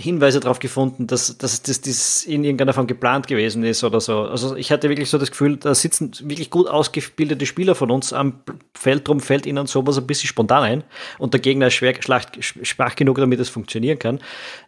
Hinweise 0.00 0.38
darauf 0.38 0.60
gefunden, 0.60 1.08
dass, 1.08 1.38
dass 1.38 1.60
das, 1.62 1.80
das 1.80 2.22
in 2.22 2.44
irgendeiner 2.44 2.72
Form 2.72 2.86
geplant 2.86 3.26
gewesen 3.26 3.64
ist 3.64 3.82
oder 3.82 4.00
so. 4.00 4.20
Also 4.22 4.54
ich 4.54 4.70
hatte 4.70 4.88
wirklich 4.88 5.10
so 5.10 5.18
das 5.18 5.32
Gefühl, 5.32 5.56
da 5.56 5.74
sitzen 5.74 6.12
wirklich 6.20 6.50
gut 6.50 6.68
ausgebildete 6.68 7.46
Spieler 7.46 7.74
von 7.74 7.90
uns 7.90 8.12
am 8.12 8.40
Feld, 8.74 9.08
drum 9.08 9.18
fällt 9.18 9.44
ihnen 9.44 9.66
sowas 9.66 9.98
ein 9.98 10.06
bisschen 10.06 10.28
spontan 10.28 10.62
ein 10.62 10.84
und 11.18 11.34
der 11.34 11.40
Gegner 11.40 11.66
ist 11.66 11.74
schwer, 11.74 11.94
schwach 12.40 12.94
genug, 12.94 13.16
damit 13.16 13.40
es 13.40 13.48
funktionieren 13.48 13.98
kann. 13.98 14.20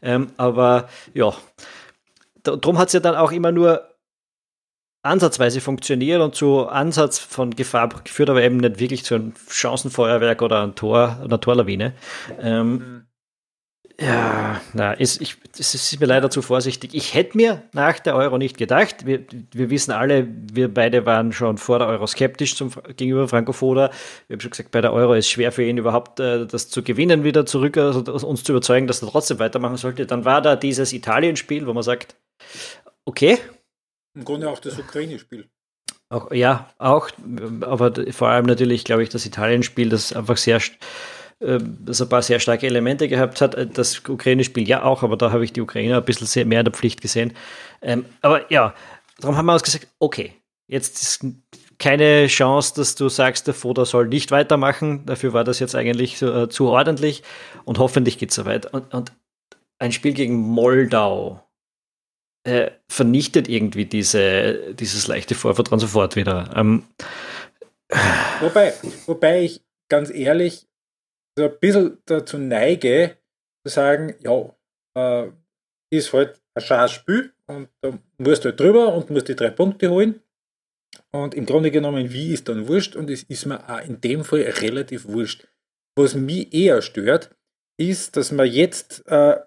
Ähm, 0.02 0.32
aber 0.36 0.88
ja, 1.14 1.32
darum 2.42 2.78
hat 2.78 2.88
es 2.88 2.94
ja 2.94 3.00
dann 3.00 3.14
auch 3.14 3.30
immer 3.30 3.52
nur 3.52 3.88
ansatzweise 5.02 5.60
funktioniert 5.60 6.20
und 6.20 6.34
zu 6.34 6.66
Ansatz 6.66 7.20
von 7.20 7.54
Gefahr 7.54 7.88
geführt, 8.02 8.30
aber 8.30 8.42
eben 8.42 8.56
nicht 8.56 8.80
wirklich 8.80 9.04
zu 9.04 9.14
einem 9.14 9.34
Chancenfeuerwerk 9.48 10.42
oder 10.42 10.64
ein 10.64 10.74
Tor, 10.74 11.20
einer 11.22 11.40
Torlawine. 11.40 11.94
Ähm, 12.40 12.72
mhm 12.72 13.09
Ja, 14.02 14.62
na, 14.72 14.92
ist, 14.94 15.20
ich, 15.20 15.36
das 15.58 15.74
ist 15.74 16.00
mir 16.00 16.06
leider 16.06 16.30
zu 16.30 16.40
vorsichtig. 16.40 16.94
Ich 16.94 17.12
hätte 17.12 17.36
mir 17.36 17.62
nach 17.72 17.98
der 17.98 18.16
Euro 18.16 18.38
nicht 18.38 18.56
gedacht. 18.56 19.04
Wir, 19.04 19.26
wir 19.52 19.68
wissen 19.68 19.92
alle, 19.92 20.26
wir 20.26 20.72
beide 20.72 21.04
waren 21.04 21.32
schon 21.32 21.58
vor 21.58 21.78
der 21.78 21.88
Euro 21.88 22.06
skeptisch 22.06 22.56
zum, 22.56 22.70
gegenüber 22.96 23.28
Franco 23.28 23.52
Foda. 23.52 23.90
Wir 24.26 24.36
haben 24.36 24.40
schon 24.40 24.52
gesagt, 24.52 24.70
bei 24.70 24.80
der 24.80 24.94
Euro 24.94 25.12
ist 25.12 25.26
es 25.26 25.30
schwer 25.30 25.52
für 25.52 25.64
ihn 25.64 25.76
überhaupt 25.76 26.18
äh, 26.18 26.46
das 26.46 26.70
zu 26.70 26.82
gewinnen, 26.82 27.24
wieder 27.24 27.44
zurück, 27.44 27.76
also 27.76 28.00
uns 28.26 28.42
zu 28.42 28.52
überzeugen, 28.52 28.86
dass 28.86 29.02
er 29.02 29.10
trotzdem 29.10 29.38
weitermachen 29.38 29.76
sollte. 29.76 30.06
Dann 30.06 30.24
war 30.24 30.40
da 30.40 30.56
dieses 30.56 30.94
Italien-Spiel, 30.94 31.66
wo 31.66 31.74
man 31.74 31.82
sagt, 31.82 32.16
okay. 33.04 33.36
Im 34.14 34.24
Grunde 34.24 34.48
auch 34.48 34.60
das 34.60 34.78
Ukraine-Spiel. 34.78 35.50
Auch, 36.08 36.32
ja, 36.32 36.70
auch, 36.78 37.10
aber 37.60 37.92
vor 38.12 38.28
allem 38.28 38.46
natürlich, 38.46 38.84
glaube 38.84 39.02
ich, 39.02 39.10
das 39.10 39.26
Italien-Spiel, 39.26 39.90
das 39.90 40.14
einfach 40.14 40.38
sehr 40.38 40.58
das 41.40 42.02
ein 42.02 42.08
paar 42.08 42.22
sehr 42.22 42.38
starke 42.38 42.66
Elemente 42.66 43.08
gehabt 43.08 43.40
hat. 43.40 43.54
Äh, 43.54 43.66
das 43.66 44.00
Ukraine-Spiel 44.06 44.68
ja 44.68 44.82
auch, 44.82 45.02
aber 45.02 45.16
da 45.16 45.32
habe 45.32 45.44
ich 45.44 45.52
die 45.52 45.62
Ukrainer 45.62 45.98
ein 45.98 46.04
bisschen 46.04 46.48
mehr 46.48 46.60
in 46.60 46.64
der 46.66 46.74
Pflicht 46.74 47.00
gesehen. 47.00 47.32
Ähm, 47.82 48.04
aber 48.20 48.50
ja, 48.52 48.74
darum 49.18 49.36
haben 49.36 49.46
wir 49.46 49.54
uns 49.54 49.62
gesagt, 49.62 49.88
okay, 49.98 50.34
jetzt 50.66 51.02
ist 51.02 51.24
keine 51.78 52.26
Chance, 52.26 52.74
dass 52.76 52.94
du 52.94 53.08
sagst, 53.08 53.46
der 53.46 53.54
Foda 53.54 53.86
soll 53.86 54.08
nicht 54.08 54.30
weitermachen. 54.30 55.06
Dafür 55.06 55.32
war 55.32 55.44
das 55.44 55.58
jetzt 55.60 55.74
eigentlich 55.74 56.18
so, 56.18 56.42
äh, 56.42 56.48
zu 56.50 56.68
ordentlich 56.68 57.22
und 57.64 57.78
hoffentlich 57.78 58.18
geht 58.18 58.30
es 58.30 58.36
so 58.36 58.44
weit. 58.44 58.66
Und, 58.66 58.92
und, 58.92 59.12
ein 59.78 59.92
Spiel 59.92 60.12
gegen 60.12 60.36
Moldau 60.36 61.42
äh, 62.44 62.70
vernichtet 62.86 63.48
irgendwie 63.48 63.86
diese, 63.86 64.74
dieses 64.74 65.06
leichte 65.06 65.34
Vorvertrauen 65.34 65.80
sofort 65.80 66.16
wieder. 66.16 66.50
Ähm, 66.54 66.84
wobei, 68.40 68.74
wobei 69.06 69.44
ich 69.44 69.62
ganz 69.88 70.10
ehrlich 70.10 70.66
so 71.40 71.46
ein 71.46 71.58
bisschen 71.58 71.98
dazu 72.04 72.38
neige, 72.38 73.16
zu 73.64 73.72
sagen, 73.72 74.14
ja, 74.20 74.54
äh, 74.94 75.30
ist 75.90 76.12
halt 76.12 76.40
ein 76.54 76.62
scheiß 76.62 76.92
Spiel 76.92 77.32
und 77.46 77.68
da 77.80 77.98
musst 78.18 78.44
du 78.44 78.50
halt 78.50 78.60
drüber 78.60 78.94
und 78.94 79.10
musst 79.10 79.28
die 79.28 79.36
drei 79.36 79.50
Punkte 79.50 79.90
holen. 79.90 80.22
Und 81.12 81.34
im 81.34 81.46
Grunde 81.46 81.70
genommen, 81.70 82.12
wie 82.12 82.32
ist 82.32 82.48
dann 82.48 82.68
wurscht 82.68 82.96
und 82.96 83.10
es 83.10 83.22
ist 83.24 83.46
mir 83.46 83.68
auch 83.68 83.84
in 83.84 84.00
dem 84.00 84.24
Fall 84.24 84.42
relativ 84.42 85.06
wurscht. 85.06 85.46
Was 85.96 86.14
mich 86.14 86.52
eher 86.52 86.82
stört, 86.82 87.34
ist, 87.78 88.16
dass 88.16 88.32
man 88.32 88.46
jetzt 88.46 89.06
äh, 89.08 89.38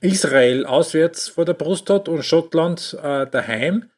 Israel 0.00 0.66
auswärts 0.66 1.28
vor 1.28 1.44
der 1.44 1.54
Brust 1.54 1.90
hat 1.90 2.08
und 2.08 2.24
Schottland 2.24 2.96
äh, 3.00 3.26
daheim 3.26 3.90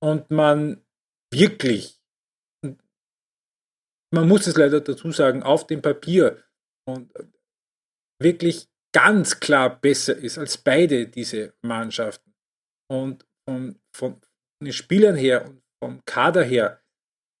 und 0.00 0.30
man 0.30 0.84
wirklich, 1.32 2.00
man 4.12 4.28
muss 4.28 4.46
es 4.46 4.56
leider 4.56 4.80
dazu 4.80 5.10
sagen, 5.12 5.42
auf 5.42 5.66
dem 5.66 5.82
Papier 5.82 6.42
wirklich 8.20 8.68
ganz 8.92 9.40
klar 9.40 9.80
besser 9.80 10.16
ist 10.16 10.38
als 10.38 10.58
beide 10.58 11.06
diese 11.06 11.54
Mannschaften. 11.62 12.34
Und 12.90 13.26
von, 13.48 13.76
von, 13.96 14.20
den 14.62 14.72
Spielern 14.72 15.16
her 15.16 15.46
und 15.46 15.62
vom 15.82 16.04
Kader 16.04 16.42
her 16.42 16.82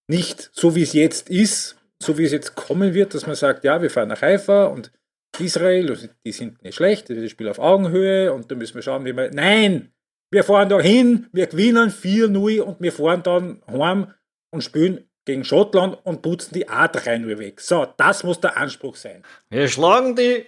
nicht 0.08 0.50
so 0.52 0.74
wie 0.74 0.82
es 0.82 0.94
jetzt 0.94 1.28
ist, 1.28 1.76
so 2.02 2.16
wie 2.16 2.24
es 2.24 2.32
jetzt 2.32 2.54
kommen 2.54 2.94
wird, 2.94 3.14
dass 3.14 3.26
man 3.26 3.36
sagt, 3.36 3.64
ja, 3.64 3.82
wir 3.82 3.90
fahren 3.90 4.08
nach 4.08 4.22
Haifa 4.22 4.64
und 4.66 4.90
Israel, 5.38 6.10
die 6.24 6.32
sind 6.32 6.62
nicht 6.62 6.74
schlecht, 6.76 7.10
das 7.10 7.30
Spiel 7.30 7.48
auf 7.48 7.58
Augenhöhe 7.58 8.32
und 8.32 8.50
da 8.50 8.54
müssen 8.54 8.74
wir 8.74 8.82
schauen, 8.82 9.04
wie 9.04 9.16
wir. 9.16 9.30
Nein! 9.30 9.92
Wir 10.32 10.44
fahren 10.44 10.68
da 10.68 10.80
hin, 10.80 11.28
wir 11.32 11.46
gewinnen 11.48 11.90
4-0 11.90 12.60
und 12.60 12.80
wir 12.80 12.92
fahren 12.92 13.22
dann 13.22 13.62
heim 13.66 14.14
und 14.52 14.62
spielen 14.62 15.09
gegen 15.30 15.44
Schottland 15.44 15.96
und 16.02 16.22
putzen 16.22 16.54
die 16.54 16.68
A3 16.68 17.18
nur 17.18 17.38
weg. 17.38 17.60
So, 17.60 17.86
das 17.96 18.24
muss 18.24 18.40
der 18.40 18.56
Anspruch 18.56 18.96
sein. 18.96 19.22
Wir 19.48 19.68
schlagen 19.68 20.16
die 20.16 20.44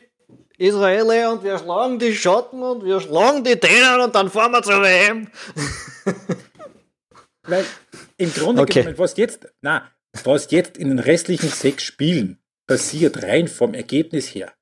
Israelis 0.59 1.29
und 1.29 1.45
wir 1.45 1.57
schlagen 1.59 2.01
die 2.01 2.15
Schotten 2.15 2.63
und 2.63 2.85
wir 2.85 3.01
schlagen 3.01 3.45
die 3.45 3.59
Dänen 3.59 4.01
und 4.01 4.13
dann 4.15 4.29
fahren 4.29 4.51
wir 4.51 4.63
zur 4.63 4.83
WM. 4.83 5.29
Weil 7.45 7.65
im 8.17 8.33
Grunde 8.33 8.63
okay. 8.63 8.81
genommen, 8.81 8.99
was 8.99 9.17
jetzt, 9.17 9.47
na, 9.61 9.89
was 10.25 10.51
jetzt 10.51 10.77
in 10.77 10.89
den 10.89 10.99
restlichen 10.99 11.49
sechs 11.49 11.85
Spielen 11.85 12.41
passiert, 12.67 13.23
rein 13.23 13.47
vom 13.47 13.75
Ergebnis 13.75 14.35
her, 14.35 14.53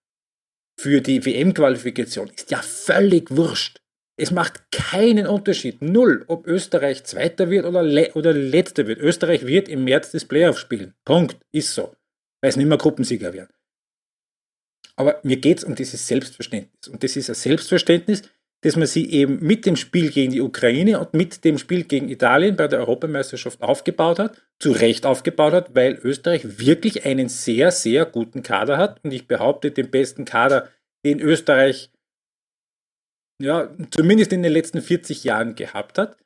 für 0.79 1.01
die 1.01 1.25
WM-Qualifikation, 1.25 2.29
ist 2.29 2.51
ja 2.51 2.61
völlig 2.61 3.35
wurscht. 3.35 3.80
Es 4.21 4.31
macht 4.31 4.71
keinen 4.71 5.27
Unterschied, 5.27 5.81
null, 5.81 6.25
ob 6.27 6.47
Österreich 6.47 7.05
Zweiter 7.05 7.49
wird 7.49 7.65
oder, 7.65 7.83
Le 7.83 8.13
oder 8.13 8.35
Letzter 8.35 8.87
wird. 8.87 8.99
Österreich 8.99 9.47
wird 9.47 9.67
im 9.67 9.85
März 9.85 10.11
das 10.11 10.27
Playoff 10.27 10.59
spielen. 10.59 10.93
Punkt. 11.07 11.39
Ist 11.53 11.75
so. 11.75 11.95
Weil 12.43 12.51
es 12.51 12.57
nicht 12.57 12.67
mehr 12.67 12.77
Gruppensieger 12.77 13.33
werden. 13.33 13.49
Aber 14.97 15.21
mir 15.23 15.39
geht 15.39 15.59
es 15.59 15.65
um 15.65 15.75
dieses 15.75 16.07
Selbstverständnis. 16.07 16.89
Und 16.89 17.03
das 17.03 17.17
ist 17.17 17.31
ein 17.31 17.35
Selbstverständnis, 17.35 18.23
dass 18.61 18.77
man 18.77 18.87
sie 18.87 19.11
eben 19.11 19.39
mit 19.41 19.65
dem 19.65 19.77
Spiel 19.77 20.11
gegen 20.11 20.33
die 20.33 20.43
Ukraine 20.43 21.01
und 21.01 21.15
mit 21.15 21.43
dem 21.47 21.57
Spiel 21.57 21.85
gegen 21.85 22.11
Italien 22.11 22.57
bei 22.57 22.69
der 22.69 22.81
Europameisterschaft 22.81 23.63
aufgebaut 23.63 24.19
hat, 24.19 24.43
zu 24.59 24.73
Recht 24.73 25.07
aufgebaut 25.07 25.55
hat, 25.55 25.75
weil 25.75 25.95
Österreich 25.95 26.59
wirklich 26.59 27.07
einen 27.07 27.31
sehr, 27.31 27.71
sehr 27.71 28.05
guten 28.05 28.43
Kader 28.43 28.77
hat. 28.77 29.03
Und 29.03 29.13
ich 29.13 29.27
behaupte, 29.27 29.71
den 29.71 29.91
besten 29.91 30.27
Kader, 30.27 30.69
den 31.07 31.21
Österreich 31.21 31.91
ja, 33.41 33.69
zumindest 33.91 34.33
in 34.33 34.43
den 34.43 34.53
letzten 34.53 34.83
40 34.83 35.25
Jahren 35.25 35.55
gehabt 35.55 35.99
hat. 35.99 36.17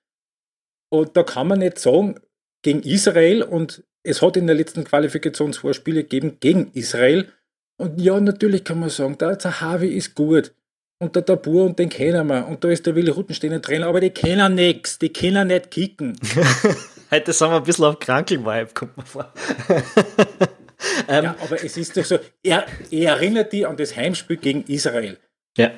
Und 0.91 1.17
da 1.17 1.23
kann 1.23 1.49
man 1.49 1.61
nicht 1.61 1.79
sagen, 1.79 2.21
gegen 2.63 2.83
Israel 2.83 3.43
und 3.43 3.85
es 4.03 4.21
hat 4.23 4.37
in 4.37 4.47
der 4.47 4.57
letzten 4.57 4.85
Qualifikationsvorspiele 4.85 6.03
gegeben 6.03 6.39
gegen 6.41 6.71
Israel. 6.73 7.29
Und 7.77 8.01
ja, 8.01 8.19
natürlich 8.21 8.65
kann 8.65 8.81
man 8.81 8.91
sagen, 8.91 9.19
der 9.19 9.39
Zahavi 9.39 9.89
ist 9.89 10.15
gut. 10.15 10.53
Und 11.01 11.17
der 11.17 11.25
Tabur 11.25 11.65
und 11.65 11.79
den 11.79 11.89
kennen 11.89 12.27
wir. 12.29 12.47
Und 12.47 12.65
da 12.65 12.71
ist 12.71 12.87
der 12.87 12.95
Willi 12.95 13.11
Ruttensteiner 13.11 13.61
Trainer, 13.61 13.89
aber 13.89 14.01
die 14.01 14.11
kennen 14.11 14.55
nichts, 14.55 14.99
die 14.99 15.13
können 15.13 15.49
nicht 15.49 15.71
kicken. 15.71 16.19
Heute 17.11 17.33
sind 17.33 17.51
wir 17.51 17.57
ein 17.57 17.65
bisschen 17.65 17.85
auf 17.85 17.99
Krankel-Vibe, 17.99 18.71
kommt 18.73 18.97
mir 18.97 19.05
vor. 19.05 19.33
ja, 21.09 21.37
aber 21.41 21.63
es 21.63 21.77
ist 21.77 21.97
doch 21.97 22.05
so, 22.05 22.19
er, 22.43 22.67
er 22.91 23.15
erinnert 23.15 23.53
die 23.53 23.67
an 23.67 23.77
das 23.77 23.95
Heimspiel 23.95 24.37
gegen 24.37 24.65
Israel. 24.65 25.19
Ja 25.57 25.73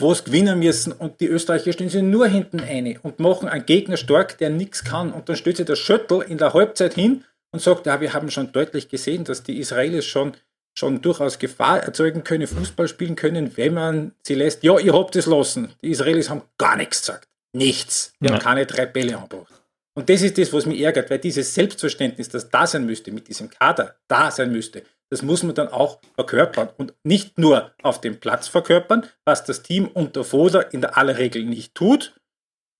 wo 0.00 0.12
es 0.12 0.24
gewinnen 0.24 0.58
müssen 0.58 0.92
und 0.92 1.20
die 1.20 1.26
Österreicher 1.26 1.72
stehen 1.72 1.88
sich 1.88 2.02
nur 2.02 2.26
hinten 2.26 2.60
ein 2.60 2.98
und 3.02 3.18
machen 3.20 3.48
einen 3.48 3.66
Gegner 3.66 3.96
stark, 3.96 4.38
der 4.38 4.50
nichts 4.50 4.84
kann. 4.84 5.12
Und 5.12 5.28
dann 5.28 5.36
stellt 5.36 5.56
sich 5.56 5.66
der 5.66 5.76
Schüttel 5.76 6.22
in 6.22 6.38
der 6.38 6.54
Halbzeit 6.54 6.94
hin 6.94 7.24
und 7.52 7.60
sagt, 7.60 7.86
ja, 7.86 8.00
wir 8.00 8.12
haben 8.12 8.30
schon 8.30 8.52
deutlich 8.52 8.88
gesehen, 8.88 9.24
dass 9.24 9.42
die 9.42 9.58
Israelis 9.58 10.04
schon, 10.06 10.32
schon 10.76 11.02
durchaus 11.02 11.38
Gefahr 11.38 11.82
erzeugen 11.82 12.24
können, 12.24 12.46
Fußball 12.46 12.88
spielen 12.88 13.16
können, 13.16 13.56
wenn 13.56 13.74
man 13.74 14.12
sie 14.26 14.34
lässt. 14.34 14.62
Ja, 14.62 14.78
ihr 14.78 14.94
habt 14.94 15.16
es 15.16 15.26
lassen. 15.26 15.72
Die 15.82 15.90
Israelis 15.90 16.30
haben 16.30 16.42
gar 16.58 16.76
nichts 16.76 17.00
gesagt. 17.00 17.28
Nichts. 17.52 18.12
Wir 18.20 18.30
ja. 18.30 18.36
haben 18.36 18.42
keine 18.42 18.66
drei 18.66 18.86
Bälle 18.86 19.16
angebracht. 19.16 19.52
Und 19.94 20.08
das 20.08 20.22
ist 20.22 20.38
das, 20.38 20.52
was 20.52 20.66
mich 20.66 20.80
ärgert, 20.80 21.10
weil 21.10 21.18
dieses 21.18 21.52
Selbstverständnis, 21.52 22.28
das 22.28 22.48
da 22.48 22.66
sein 22.66 22.86
müsste, 22.86 23.10
mit 23.10 23.28
diesem 23.28 23.50
Kader 23.50 23.96
da 24.08 24.30
sein 24.30 24.52
müsste, 24.52 24.84
das 25.10 25.22
muss 25.22 25.42
man 25.42 25.54
dann 25.54 25.68
auch 25.68 26.00
verkörpern 26.14 26.68
und 26.76 26.94
nicht 27.02 27.38
nur 27.38 27.74
auf 27.82 28.00
dem 28.00 28.20
Platz 28.20 28.48
verkörpern, 28.48 29.06
was 29.24 29.44
das 29.44 29.62
Team 29.62 29.88
unter 29.88 30.24
Foder 30.24 30.72
in 30.72 30.80
der 30.80 30.96
aller 30.96 31.18
Regel 31.18 31.44
nicht 31.44 31.74
tut, 31.74 32.14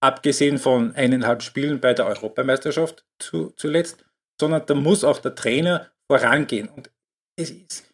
abgesehen 0.01 0.59
von 0.59 0.95
eineinhalb 0.95 1.43
Spielen 1.43 1.81
bei 1.81 1.93
der 1.93 2.07
Europameisterschaft 2.07 3.05
zu, 3.19 3.53
zuletzt, 3.57 4.05
sondern 4.41 4.65
da 4.67 4.75
muss 4.75 5.05
auch 5.05 5.19
der 5.19 5.35
Trainer 5.35 5.91
vorangehen. 6.11 6.69
Und 6.69 6.91
es 7.37 7.51
ist, 7.51 7.91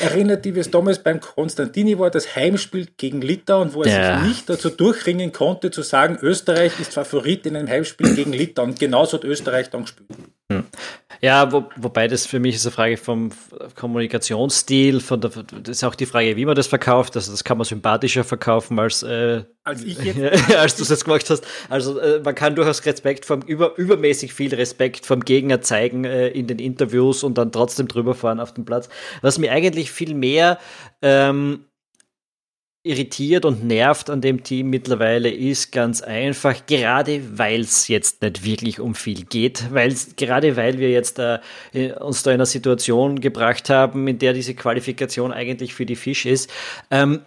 erinnert 0.00 0.44
wie 0.46 0.58
es 0.58 0.70
damals 0.70 1.02
beim 1.02 1.20
Konstantini 1.20 1.98
war, 1.98 2.10
das 2.10 2.34
Heimspiel 2.34 2.88
gegen 2.96 3.20
Litauen, 3.20 3.74
wo 3.74 3.82
er 3.82 3.90
ja. 3.90 4.18
sich 4.18 4.28
nicht 4.28 4.48
dazu 4.48 4.70
durchringen 4.70 5.32
konnte, 5.32 5.70
zu 5.70 5.82
sagen, 5.82 6.18
Österreich 6.22 6.80
ist 6.80 6.94
Favorit 6.94 7.46
in 7.46 7.56
einem 7.56 7.68
Heimspiel 7.68 8.14
gegen 8.14 8.32
Litauen. 8.32 8.74
Genauso 8.74 9.18
hat 9.18 9.24
Österreich 9.24 9.70
dann 9.70 9.82
gespielt. 9.82 10.08
Hm. 10.52 10.64
Ja, 11.20 11.52
wo, 11.52 11.66
wobei 11.76 12.08
das 12.08 12.26
für 12.26 12.40
mich 12.40 12.56
ist 12.56 12.66
eine 12.66 12.72
Frage 12.72 12.96
vom 12.96 13.30
Kommunikationsstil, 13.76 14.98
von 14.98 15.20
der, 15.20 15.30
das 15.30 15.76
ist 15.76 15.84
auch 15.84 15.94
die 15.94 16.06
Frage, 16.06 16.36
wie 16.36 16.44
man 16.44 16.56
das 16.56 16.66
verkauft. 16.66 17.14
Also 17.14 17.30
das 17.30 17.44
kann 17.44 17.58
man 17.58 17.64
sympathischer 17.64 18.24
verkaufen 18.24 18.76
als, 18.80 19.04
äh, 19.04 19.44
als, 19.62 19.84
als 20.58 20.74
du 20.74 20.82
es 20.82 20.88
jetzt 20.88 21.04
gemacht 21.04 21.30
hast. 21.30 21.46
Also 21.68 22.00
äh, 22.00 22.20
man 22.24 22.34
kann 22.34 22.56
durchaus 22.56 22.84
Respekt 22.84 23.24
vom, 23.24 23.42
über, 23.42 23.78
übermäßig 23.78 24.34
viel 24.34 24.52
Respekt 24.52 25.06
vom 25.06 25.20
Gegner 25.20 25.60
zeigen 25.60 26.04
äh, 26.04 26.26
in 26.28 26.48
den 26.48 26.58
Interviews 26.58 27.22
und 27.22 27.38
dann 27.38 27.52
trotzdem 27.52 27.86
drüber 27.86 28.16
fahren 28.16 28.40
auf 28.40 28.52
dem 28.52 28.64
Platz. 28.64 28.88
Was 29.20 29.38
mir 29.38 29.52
eigentlich 29.52 29.92
viel 29.92 30.14
mehr 30.14 30.58
ähm, 31.02 31.66
irritiert 32.84 33.44
und 33.44 33.64
nervt 33.64 34.10
an 34.10 34.20
dem 34.20 34.42
Team 34.42 34.68
mittlerweile 34.68 35.30
ist 35.30 35.70
ganz 35.70 36.02
einfach, 36.02 36.66
gerade 36.66 37.38
weil 37.38 37.60
es 37.60 37.86
jetzt 37.86 38.22
nicht 38.22 38.44
wirklich 38.44 38.80
um 38.80 38.96
viel 38.96 39.24
geht, 39.24 39.72
weil 39.72 39.94
gerade 40.16 40.56
weil 40.56 40.78
wir 40.78 40.90
jetzt 40.90 41.20
äh, 41.20 41.38
uns 42.00 42.24
da 42.24 42.32
in 42.32 42.36
einer 42.36 42.46
Situation 42.46 43.20
gebracht 43.20 43.70
haben, 43.70 44.08
in 44.08 44.18
der 44.18 44.32
diese 44.32 44.54
Qualifikation 44.54 45.32
eigentlich 45.32 45.74
für 45.74 45.86
die 45.86 45.94
Fisch 45.94 46.26
ist, 46.26 46.50
ähm, 46.90 47.20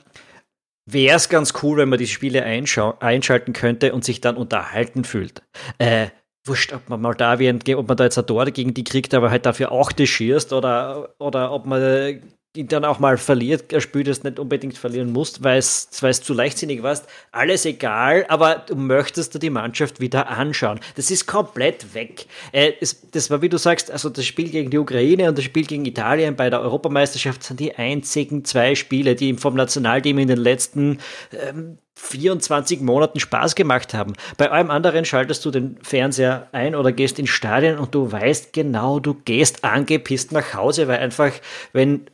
wäre 0.85 1.15
es 1.15 1.29
ganz 1.29 1.53
cool, 1.63 1.77
wenn 1.77 1.89
man 1.89 1.99
die 1.99 2.07
Spiele 2.07 2.43
einschalten 2.43 3.53
könnte 3.53 3.93
und 3.93 4.03
sich 4.03 4.19
dann 4.19 4.35
unterhalten 4.35 5.05
fühlt. 5.05 5.41
Äh, 5.77 6.07
wurscht, 6.45 6.73
ob 6.73 6.89
man 6.89 7.01
Moldawien, 7.01 7.59
ob 7.75 7.87
man 7.87 7.97
da 7.97 8.03
jetzt 8.03 8.17
ein 8.17 8.27
Tor 8.27 8.45
gegen 8.47 8.73
die 8.73 8.83
kriegt, 8.83 9.13
aber 9.13 9.31
halt 9.31 9.45
dafür 9.45 9.71
auch 9.71 9.93
die 9.93 10.05
schießt 10.05 10.51
oder, 10.53 11.15
oder 11.17 11.51
ob 11.53 11.65
man 11.65 12.21
dann 12.63 12.85
auch 12.85 12.99
mal 12.99 13.17
verliert, 13.17 13.73
ein 13.73 13.81
Spiel, 13.81 14.03
das 14.03 14.23
nicht 14.23 14.39
unbedingt 14.39 14.77
verlieren 14.77 15.11
musst, 15.11 15.43
weil 15.43 15.57
es, 15.57 15.89
weil 16.01 16.11
es 16.11 16.21
zu 16.21 16.33
leichtsinnig 16.33 16.83
warst. 16.83 17.05
Alles 17.31 17.65
egal, 17.65 18.25
aber 18.29 18.63
du 18.67 18.75
möchtest 18.75 19.35
dir 19.35 19.39
die 19.39 19.49
Mannschaft 19.49 19.99
wieder 19.99 20.29
anschauen. 20.29 20.79
Das 20.95 21.11
ist 21.11 21.27
komplett 21.27 21.93
weg. 21.93 22.25
Äh, 22.51 22.73
es, 22.79 23.09
das 23.11 23.29
war, 23.29 23.41
wie 23.41 23.49
du 23.49 23.57
sagst, 23.57 23.91
also 23.91 24.09
das 24.09 24.25
Spiel 24.25 24.49
gegen 24.49 24.69
die 24.69 24.77
Ukraine 24.77 25.29
und 25.29 25.37
das 25.37 25.45
Spiel 25.45 25.65
gegen 25.65 25.85
Italien 25.85 26.35
bei 26.35 26.49
der 26.49 26.61
Europameisterschaft 26.61 27.43
sind 27.43 27.59
die 27.59 27.75
einzigen 27.75 28.45
zwei 28.45 28.75
Spiele, 28.75 29.15
die 29.15 29.33
vom 29.33 29.55
Nationalteam 29.55 30.19
in 30.19 30.27
den 30.27 30.39
letzten 30.39 30.99
ähm, 31.31 31.77
24 31.95 32.81
Monaten 32.81 33.19
Spaß 33.19 33.55
gemacht 33.55 33.93
haben. 33.93 34.13
Bei 34.37 34.51
allem 34.51 34.69
anderen 34.69 35.05
schaltest 35.05 35.45
du 35.45 35.51
den 35.51 35.77
Fernseher 35.81 36.47
ein 36.51 36.75
oder 36.75 36.91
gehst 36.91 37.19
ins 37.19 37.29
Stadion 37.29 37.77
und 37.77 37.95
du 37.95 38.11
weißt 38.11 38.51
genau, 38.53 38.99
du 38.99 39.13
gehst 39.13 39.63
angepisst 39.63 40.31
nach 40.31 40.53
Hause, 40.53 40.87
weil 40.87 40.99
einfach, 40.99 41.31
wenn 41.71 42.07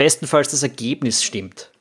bestenfalls 0.00 0.50
das 0.50 0.62
Ergebnis 0.62 1.22
stimmt. 1.22 1.72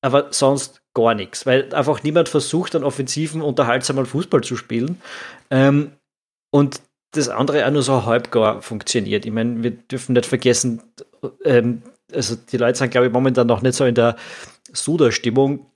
Aber 0.00 0.32
sonst 0.32 0.82
gar 0.94 1.14
nichts, 1.14 1.46
weil 1.46 1.74
einfach 1.74 2.04
niemand 2.04 2.28
versucht, 2.28 2.76
einen 2.76 2.84
offensiven, 2.84 3.42
unterhaltsamen 3.42 4.06
Fußball 4.06 4.42
zu 4.42 4.56
spielen. 4.56 5.02
Ähm, 5.50 5.90
und 6.52 6.80
das 7.10 7.28
andere 7.28 7.66
auch 7.66 7.72
nur 7.72 7.82
so 7.82 8.04
halbgar 8.06 8.62
funktioniert. 8.62 9.26
Ich 9.26 9.32
meine, 9.32 9.64
wir 9.64 9.72
dürfen 9.72 10.12
nicht 10.12 10.26
vergessen, 10.26 10.80
ähm, 11.44 11.82
also 12.12 12.36
die 12.36 12.56
Leute 12.56 12.78
sind, 12.78 12.90
glaube 12.90 13.08
ich, 13.08 13.12
momentan 13.12 13.48
noch 13.48 13.62
nicht 13.62 13.74
so 13.74 13.84
in 13.84 13.96
der 13.96 14.14
Suda-Stimmung, 14.72 15.66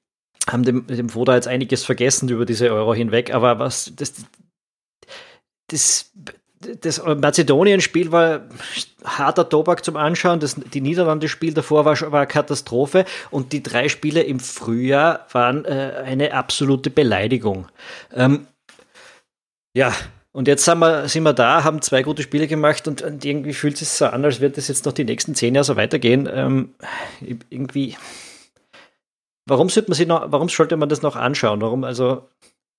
haben 0.48 0.62
dem, 0.62 0.86
dem 0.86 1.08
Foda 1.08 1.34
jetzt 1.34 1.48
einiges 1.48 1.84
vergessen 1.84 2.28
über 2.28 2.46
diese 2.46 2.70
Euro 2.70 2.94
hinweg, 2.94 3.34
aber 3.34 3.58
was 3.58 3.92
das, 3.96 4.14
das 5.66 6.12
das 6.80 7.02
Mazedonien-Spiel 7.04 8.10
war 8.10 8.42
harter 9.04 9.48
Tobak 9.48 9.84
zum 9.84 9.96
Anschauen. 9.96 10.40
Das, 10.40 10.56
die 10.56 10.80
Niederlande-Spiel 10.80 11.54
davor 11.54 11.84
war, 11.84 12.00
war 12.12 12.20
eine 12.20 12.26
Katastrophe. 12.26 13.04
Und 13.30 13.52
die 13.52 13.62
drei 13.62 13.88
Spiele 13.88 14.22
im 14.22 14.40
Frühjahr 14.40 15.26
waren 15.32 15.64
äh, 15.64 16.02
eine 16.04 16.32
absolute 16.34 16.90
Beleidigung. 16.90 17.68
Ähm, 18.12 18.46
ja, 19.74 19.94
und 20.32 20.48
jetzt 20.48 20.64
sind 20.64 20.78
wir, 20.78 21.08
sind 21.08 21.22
wir 21.22 21.32
da, 21.32 21.64
haben 21.64 21.82
zwei 21.82 22.02
gute 22.02 22.22
Spiele 22.22 22.46
gemacht 22.46 22.86
und, 22.86 23.02
und 23.02 23.24
irgendwie 23.24 23.54
fühlt 23.54 23.74
es 23.74 23.80
sich 23.80 23.88
so 23.90 24.06
an, 24.06 24.24
als 24.24 24.40
wird 24.40 24.56
das 24.56 24.68
jetzt 24.68 24.84
noch 24.84 24.92
die 24.92 25.04
nächsten 25.04 25.34
zehn 25.34 25.54
Jahre 25.54 25.64
so 25.64 25.76
weitergehen. 25.76 26.28
Ähm, 26.32 26.74
irgendwie. 27.50 27.96
Warum 29.46 29.68
sollte 29.68 29.90
man 29.90 29.96
sich 29.96 30.06
noch, 30.06 30.30
warum 30.30 30.48
sollte 30.48 30.76
man 30.76 30.88
das 30.88 31.02
noch 31.02 31.16
anschauen? 31.16 31.60
Warum, 31.60 31.82
also, 31.82 32.28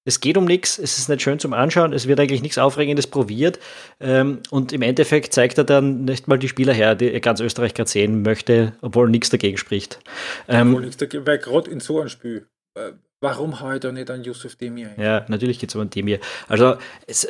es 0.06 0.20
geht 0.20 0.38
um 0.38 0.46
nichts, 0.46 0.78
es 0.80 0.98
ist 0.98 1.10
nicht 1.10 1.22
schön 1.22 1.40
zum 1.40 1.54
Anschauen, 1.54 1.94
es 1.94 2.08
wird 2.08 2.20
eigentlich 2.20 2.42
nichts 2.42 2.58
Aufregendes 2.58 3.08
probiert 3.08 3.60
ähm, 4.00 4.42
und 4.50 4.74
im 4.74 4.82
Endeffekt 4.82 5.34
zeigt 5.34 5.58
er 5.58 5.64
dann 5.64 6.06
nicht 6.06 6.28
mal 6.28 6.40
die 6.40 6.48
Spieler 6.48 6.74
her, 6.74 6.96
die 6.96 7.20
ganz 7.22 7.40
Österreich 7.40 7.74
gerade 7.74 7.90
sehen 7.90 8.22
möchte, 8.22 8.74
obwohl 8.82 9.10
nichts 9.10 9.30
dagegen 9.30 9.58
spricht. 9.58 10.00
Ähm, 10.48 10.70
obwohl 10.70 10.82
nichts 10.82 10.98
dagegen, 10.98 11.28
weil 11.28 11.38
gerade 11.38 11.70
in 11.70 11.80
so 11.80 12.00
einem 12.00 12.10
Spiel, 12.10 12.48
äh, 12.76 12.92
warum 13.22 13.58
da 13.80 13.92
nicht 13.92 14.10
an 14.10 14.24
Yusuf 14.24 14.56
Demir? 14.56 14.92
Ja, 14.98 15.26
natürlich 15.28 15.60
geht 15.60 15.70
es 15.70 15.76
um 15.76 15.82
an 15.82 15.90
Demir. 15.90 16.20
Also 16.48 16.78
es, 17.06 17.28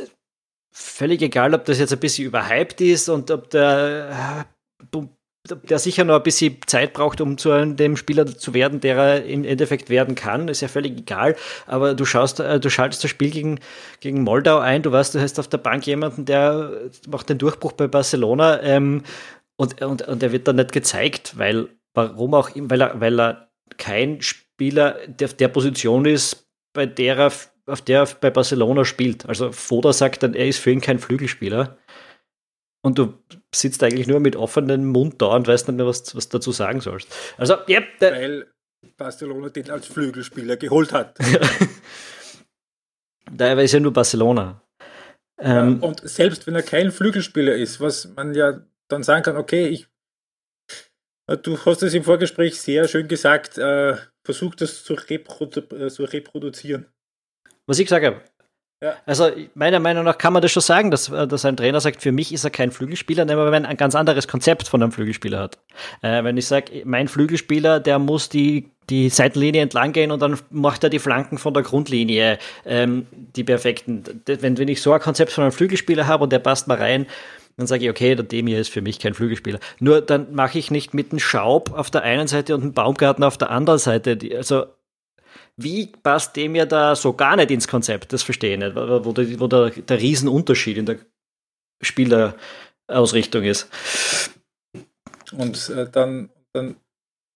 völlig 0.71 1.21
egal, 1.21 1.53
ob 1.53 1.65
das 1.65 1.79
jetzt 1.79 1.91
ein 1.91 1.99
bisschen 1.99 2.27
überhyped 2.27 2.79
ist 2.81 3.09
und 3.09 3.31
ob 3.31 3.49
der 3.49 4.45
äh, 4.91 4.97
der 5.55 5.79
sicher 5.79 6.03
noch 6.03 6.15
ein 6.15 6.23
bisschen 6.23 6.57
Zeit 6.65 6.93
braucht, 6.93 7.21
um 7.21 7.37
zu 7.37 7.49
dem 7.65 7.97
Spieler 7.97 8.25
zu 8.25 8.53
werden, 8.53 8.79
der 8.79 8.97
er 8.97 9.25
im 9.25 9.43
Endeffekt 9.43 9.89
werden 9.89 10.15
kann, 10.15 10.47
ist 10.47 10.61
ja 10.61 10.67
völlig 10.67 10.97
egal. 10.97 11.35
Aber 11.67 11.93
du 11.93 12.05
schaust, 12.05 12.39
äh, 12.39 12.59
du 12.59 12.69
schaltest 12.69 13.03
das 13.03 13.11
Spiel 13.11 13.31
gegen, 13.31 13.59
gegen 13.99 14.23
Moldau 14.23 14.59
ein, 14.59 14.81
du 14.81 14.91
weißt, 14.91 15.15
du 15.15 15.19
hast 15.19 15.39
auf 15.39 15.47
der 15.47 15.57
Bank 15.57 15.85
jemanden, 15.87 16.25
der 16.25 16.71
macht 17.07 17.29
den 17.29 17.37
Durchbruch 17.37 17.73
bei 17.73 17.87
Barcelona 17.87 18.61
ähm, 18.61 19.03
und, 19.55 19.81
und, 19.81 20.07
und 20.07 20.23
er 20.23 20.31
wird 20.31 20.47
dann 20.47 20.55
nicht 20.55 20.71
gezeigt, 20.71 21.37
weil, 21.37 21.67
warum 21.93 22.33
auch, 22.33 22.49
weil 22.55 22.81
er, 22.81 22.99
weil 23.01 23.19
er 23.19 23.49
kein 23.77 24.21
Spieler 24.21 24.97
der, 25.07 25.29
der 25.29 25.47
Position 25.47 26.05
ist, 26.05 26.47
bei 26.73 26.85
der 26.85 27.17
er, 27.17 27.31
auf 27.65 27.81
der 27.81 28.01
er 28.01 28.07
bei 28.21 28.29
Barcelona 28.29 28.85
spielt. 28.85 29.27
Also 29.27 29.51
Foda 29.51 29.93
sagt 29.93 30.23
dann, 30.23 30.33
er 30.33 30.47
ist 30.47 30.59
für 30.59 30.71
ihn 30.71 30.81
kein 30.81 30.99
Flügelspieler. 30.99 31.77
Und 32.81 32.97
du 32.97 33.13
sitzt 33.53 33.83
eigentlich 33.83 34.07
nur 34.07 34.19
mit 34.19 34.35
offenem 34.35 34.87
Mund 34.87 35.21
da 35.21 35.35
und 35.35 35.47
weißt 35.47 35.67
nicht 35.67 35.77
mehr, 35.77 35.85
was, 35.85 36.15
was 36.15 36.29
dazu 36.29 36.51
sagen 36.51 36.79
sollst. 36.79 37.13
Also, 37.37 37.57
ja. 37.67 37.81
Weil 37.99 38.47
Barcelona 38.97 39.49
den 39.49 39.69
als 39.69 39.87
Flügelspieler 39.87 40.57
geholt 40.57 40.93
hat. 40.93 41.17
da 43.31 43.53
ist 43.53 43.73
ja 43.73 43.79
nur 43.79 43.93
Barcelona. 43.93 44.61
Ähm, 45.41 45.81
und 45.81 46.07
selbst 46.07 46.47
wenn 46.47 46.55
er 46.55 46.63
kein 46.63 46.91
Flügelspieler 46.91 47.55
ist, 47.55 47.79
was 47.79 48.13
man 48.15 48.33
ja 48.33 48.61
dann 48.89 49.03
sagen 49.03 49.23
kann, 49.23 49.37
okay, 49.37 49.67
ich, 49.67 49.87
du 51.43 51.57
hast 51.65 51.83
es 51.83 51.93
im 51.93 52.03
Vorgespräch 52.03 52.59
sehr 52.59 52.87
schön 52.87 53.07
gesagt, 53.07 53.57
äh, 53.57 53.95
versuch 54.25 54.55
das 54.55 54.83
zu, 54.83 54.93
reprodu 54.93 55.61
äh, 55.75 55.89
zu 55.89 56.03
reproduzieren. 56.03 56.87
Was 57.67 57.79
ich 57.79 57.85
gesagt 57.85 58.05
habe, 58.05 58.21
ja. 58.81 58.95
Also 59.05 59.29
meiner 59.55 59.79
Meinung 59.79 60.05
nach 60.05 60.17
kann 60.17 60.33
man 60.33 60.41
das 60.41 60.51
schon 60.51 60.61
sagen, 60.61 60.89
dass, 60.91 61.09
äh, 61.09 61.27
dass 61.27 61.45
ein 61.45 61.57
Trainer 61.57 61.81
sagt, 61.81 62.01
für 62.01 62.11
mich 62.11 62.33
ist 62.33 62.43
er 62.43 62.49
kein 62.49 62.71
Flügelspieler, 62.71 63.27
wenn 63.27 63.37
man 63.37 63.65
ein 63.65 63.77
ganz 63.77 63.95
anderes 63.95 64.27
Konzept 64.27 64.67
von 64.67 64.81
einem 64.81 64.91
Flügelspieler 64.91 65.39
hat. 65.39 65.57
Äh, 66.01 66.23
wenn 66.23 66.37
ich 66.37 66.47
sage, 66.47 66.83
mein 66.85 67.07
Flügelspieler, 67.07 67.79
der 67.79 67.99
muss 67.99 68.29
die, 68.29 68.69
die 68.89 69.09
Seitenlinie 69.09 69.61
entlang 69.61 69.91
gehen 69.91 70.11
und 70.11 70.21
dann 70.21 70.39
macht 70.49 70.83
er 70.83 70.89
die 70.89 70.99
Flanken 70.99 71.37
von 71.37 71.53
der 71.53 71.63
Grundlinie, 71.63 72.39
ähm, 72.65 73.07
die 73.35 73.43
perfekten. 73.43 74.03
Wenn, 74.25 74.57
wenn 74.57 74.67
ich 74.67 74.81
so 74.81 74.93
ein 74.93 75.01
Konzept 75.01 75.31
von 75.31 75.43
einem 75.43 75.53
Flügelspieler 75.53 76.07
habe 76.07 76.23
und 76.23 76.31
der 76.31 76.39
passt 76.39 76.67
mal 76.67 76.77
rein, 76.77 77.05
dann 77.57 77.67
sage 77.67 77.83
ich, 77.83 77.89
okay, 77.89 78.15
der 78.15 78.23
Demir 78.23 78.57
ist 78.57 78.69
für 78.69 78.81
mich 78.81 78.99
kein 78.99 79.13
Flügelspieler. 79.13 79.59
Nur 79.79 79.99
dann 79.99 80.33
mache 80.33 80.57
ich 80.57 80.71
nicht 80.71 80.93
mit 80.93 81.11
einem 81.11 81.19
Schaub 81.19 81.73
auf 81.77 81.91
der 81.91 82.03
einen 82.03 82.27
Seite 82.27 82.55
und 82.55 82.61
einem 82.61 82.73
Baumgarten 82.73 83.25
auf 83.25 83.37
der 83.37 83.51
anderen 83.51 83.79
Seite. 83.79 84.17
Also 84.37 84.67
wie 85.63 85.87
passt 85.87 86.35
dem 86.35 86.55
ja 86.55 86.65
da 86.65 86.95
so 86.95 87.13
gar 87.13 87.35
nicht 87.35 87.51
ins 87.51 87.67
Konzept? 87.67 88.13
Das 88.13 88.23
verstehe 88.23 88.53
ich 88.53 88.59
nicht, 88.59 88.75
wo, 88.75 89.11
der, 89.11 89.39
wo 89.39 89.47
der, 89.47 89.69
der 89.69 89.99
Riesenunterschied 89.99 90.77
in 90.77 90.85
der 90.85 90.97
Spielerausrichtung 91.81 93.43
ist. 93.43 93.69
Und 95.33 95.69
äh, 95.69 95.89
dann, 95.89 96.29
dann, 96.53 96.75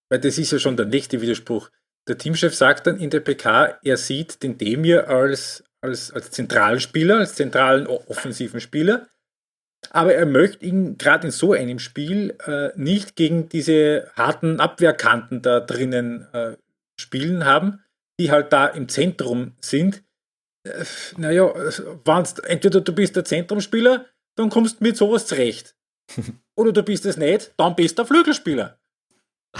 weil 0.09 0.19
das 0.19 0.37
ist 0.37 0.51
ja 0.51 0.59
schon 0.59 0.77
der 0.77 0.85
nächste 0.85 1.21
Widerspruch. 1.21 1.69
Der 2.07 2.17
Teamchef 2.17 2.55
sagt 2.55 2.87
dann 2.87 2.99
in 2.99 3.09
der 3.09 3.21
PK, 3.21 3.79
er 3.81 3.97
sieht 3.97 4.43
den 4.43 4.57
Demir 4.57 5.07
als, 5.07 5.63
als, 5.81 6.11
als 6.11 6.31
zentralen 6.31 6.79
Spieler, 6.79 7.19
als 7.19 7.35
zentralen 7.35 7.87
offensiven 7.87 8.59
Spieler, 8.59 9.07
aber 9.89 10.13
er 10.13 10.25
möchte 10.25 10.65
ihn 10.65 10.97
gerade 10.97 11.27
in 11.27 11.31
so 11.31 11.53
einem 11.53 11.79
Spiel 11.79 12.37
äh, 12.45 12.69
nicht 12.75 13.15
gegen 13.15 13.49
diese 13.49 14.11
harten 14.15 14.59
Abwehrkanten 14.59 15.41
da 15.41 15.59
drinnen 15.59 16.27
äh, 16.33 16.57
spielen 16.99 17.45
haben, 17.45 17.82
die 18.19 18.31
halt 18.31 18.53
da 18.53 18.67
im 18.67 18.89
Zentrum 18.89 19.53
sind, 19.59 20.03
äh, 20.63 20.85
naja, 21.17 21.53
wenn's, 22.05 22.39
entweder 22.39 22.81
du 22.81 22.93
bist 22.93 23.15
der 23.15 23.25
Zentrumspieler, 23.25 24.05
dann 24.35 24.49
kommst 24.49 24.79
du 24.79 24.83
mit 24.83 24.97
sowas 24.97 25.25
zurecht. 25.25 25.75
Oder 26.55 26.71
du 26.71 26.83
bist 26.83 27.05
es 27.05 27.17
nicht, 27.17 27.53
dann 27.57 27.75
bist 27.75 27.97
du 27.97 28.03
der 28.03 28.07
Flügelspieler. 28.07 28.79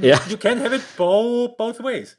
ja. 0.00 0.20
You 0.28 0.36
can 0.36 0.60
have 0.62 0.74
it 0.74 0.82
both, 0.96 1.56
both 1.56 1.82
ways. 1.82 2.16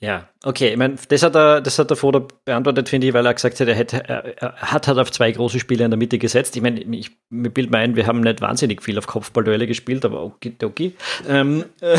Ja, 0.00 0.28
okay. 0.44 0.70
Ich 0.70 0.76
meine, 0.76 0.94
das 1.08 1.22
hat 1.24 1.34
er, 1.34 1.60
das 1.60 1.78
hat 1.78 1.90
er 1.90 1.96
vorher 1.96 2.24
beantwortet, 2.44 2.88
finde 2.88 3.08
ich, 3.08 3.14
weil 3.14 3.26
er 3.26 3.34
gesagt 3.34 3.58
hat, 3.58 3.66
er, 3.66 3.74
hätte, 3.74 4.08
er, 4.08 4.54
hat 4.54 4.86
halt 4.86 4.98
auf 4.98 5.10
zwei 5.10 5.32
große 5.32 5.58
Spiele 5.58 5.84
in 5.84 5.90
der 5.90 5.98
Mitte 5.98 6.18
gesetzt. 6.18 6.54
Ich 6.54 6.62
meine, 6.62 6.80
ich, 6.80 7.10
mir 7.30 7.50
bild 7.50 7.70
mir 7.70 7.78
ein, 7.78 7.96
wir 7.96 8.06
haben 8.06 8.20
nicht 8.20 8.40
wahnsinnig 8.40 8.82
viel 8.82 8.96
auf 8.96 9.08
Kopfballduelle 9.08 9.66
gespielt, 9.66 10.04
aber 10.04 10.22
okay, 10.22 10.54
okay. 10.62 10.94
Ähm, 11.28 11.64
äh, 11.80 11.94
äh, 11.94 11.98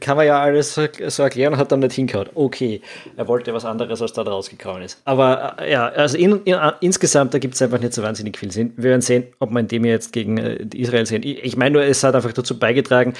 kann 0.00 0.16
man 0.16 0.26
ja 0.26 0.40
alles 0.40 0.74
so 0.74 1.22
erklären 1.22 1.56
hat 1.56 1.72
dann 1.72 1.80
nicht 1.80 1.94
hingehauen. 1.94 2.28
Okay, 2.34 2.80
er 3.16 3.26
wollte 3.26 3.52
was 3.52 3.64
anderes, 3.64 4.00
als 4.00 4.12
da 4.12 4.22
rausgekommen 4.22 4.82
ist. 4.82 5.00
Aber 5.04 5.56
äh, 5.58 5.72
ja, 5.72 5.88
also 5.88 6.16
in, 6.16 6.42
in, 6.44 6.56
insgesamt, 6.80 7.34
da 7.34 7.38
gibt 7.38 7.54
es 7.54 7.62
einfach 7.62 7.80
nicht 7.80 7.92
so 7.92 8.02
wahnsinnig 8.02 8.38
viel 8.38 8.52
Sinn. 8.52 8.72
Wir 8.76 8.90
werden 8.90 9.00
sehen, 9.00 9.24
ob 9.40 9.50
man 9.50 9.66
dem 9.66 9.84
jetzt 9.84 10.12
gegen 10.12 10.38
äh, 10.38 10.64
Israel 10.74 11.06
sehen. 11.06 11.22
Ich, 11.24 11.42
ich 11.42 11.56
meine 11.56 11.72
nur, 11.72 11.82
es 11.82 12.02
hat 12.04 12.14
einfach 12.14 12.32
dazu 12.32 12.58
beigetragen, 12.58 13.14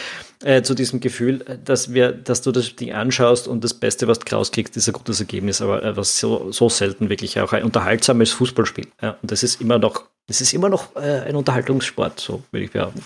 äh, 0.44 0.62
zu 0.62 0.74
diesem 0.74 1.00
Gefühl, 1.00 1.44
dass 1.64 1.92
wir, 1.92 2.12
dass 2.12 2.42
du 2.42 2.52
das 2.52 2.76
Ding 2.76 2.92
anschaust 2.92 3.48
und 3.48 3.64
das 3.64 3.74
Beste, 3.74 4.06
was 4.06 4.20
du 4.20 4.35
rauskriegst, 4.35 4.76
ist 4.76 4.88
ein 4.88 4.92
gutes 4.92 5.20
Ergebnis, 5.20 5.61
aber 5.61 5.82
äh, 5.82 5.96
was 5.96 6.18
so, 6.18 6.52
so 6.52 6.68
selten 6.68 7.09
wirklich 7.09 7.40
auch 7.40 7.52
ein 7.52 7.64
unterhaltsames 7.64 8.30
Fußballspiel. 8.32 8.87
Ja, 9.02 9.16
und 9.20 9.32
das 9.32 9.42
ist 9.42 9.61
immer 9.61 9.78
noch, 9.78 10.04
das 10.28 10.40
ist 10.40 10.52
immer 10.52 10.68
noch 10.68 10.94
äh, 10.94 11.22
ein 11.26 11.35
Unterhaltungssport, 11.35 12.20
so 12.20 12.42
würde 12.52 12.64
ich 12.66 12.70
behaupten. 12.70 13.02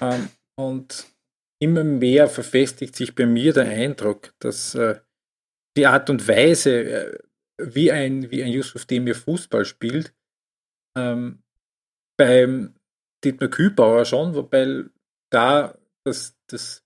Ähm, 0.00 0.28
und 0.56 1.06
immer 1.62 1.84
mehr 1.84 2.28
verfestigt 2.28 2.96
sich 2.96 3.14
bei 3.14 3.24
mir 3.24 3.52
der 3.52 3.68
Eindruck, 3.68 4.34
dass 4.40 4.74
äh, 4.74 5.00
die 5.76 5.86
Art 5.86 6.10
und 6.10 6.26
Weise, 6.26 6.82
äh, 6.82 7.18
wie 7.58 7.92
ein, 7.92 8.32
wie 8.32 8.42
ein 8.42 8.50
Yusuf 8.50 8.84
Demir 8.84 9.14
Fußball 9.14 9.64
spielt, 9.64 10.12
ähm, 10.98 11.42
beim 12.18 12.74
Dietmar 13.24 13.48
Kühlbauer 13.48 14.04
schon, 14.04 14.34
wobei 14.34 14.84
da 15.30 15.78
das, 16.04 16.36
das, 16.48 16.84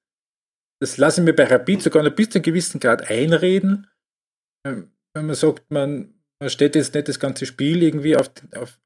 das 0.83 0.99
lasse 0.99 1.23
ich 1.23 1.25
mir 1.25 1.33
bei 1.33 1.45
Rapid 1.45 1.83
sogar 1.83 2.03
noch 2.03 2.15
bis 2.15 2.29
zu 2.29 2.39
einem 2.39 2.45
gewissen 2.45 2.79
Grad 2.79 3.11
einreden. 3.11 3.87
Ähm, 4.67 4.93
wenn 5.15 5.27
man 5.27 5.35
sagt, 5.35 5.71
man, 5.71 6.21
man 6.39 6.51
steht 6.51 6.77
jetzt 6.77 6.95
nicht 6.95 7.09
das 7.09 7.19
ganze 7.19 7.47
Spiel 7.47 7.83
irgendwie 7.83 8.15
auf, 8.15 8.31
auf, 8.55 8.79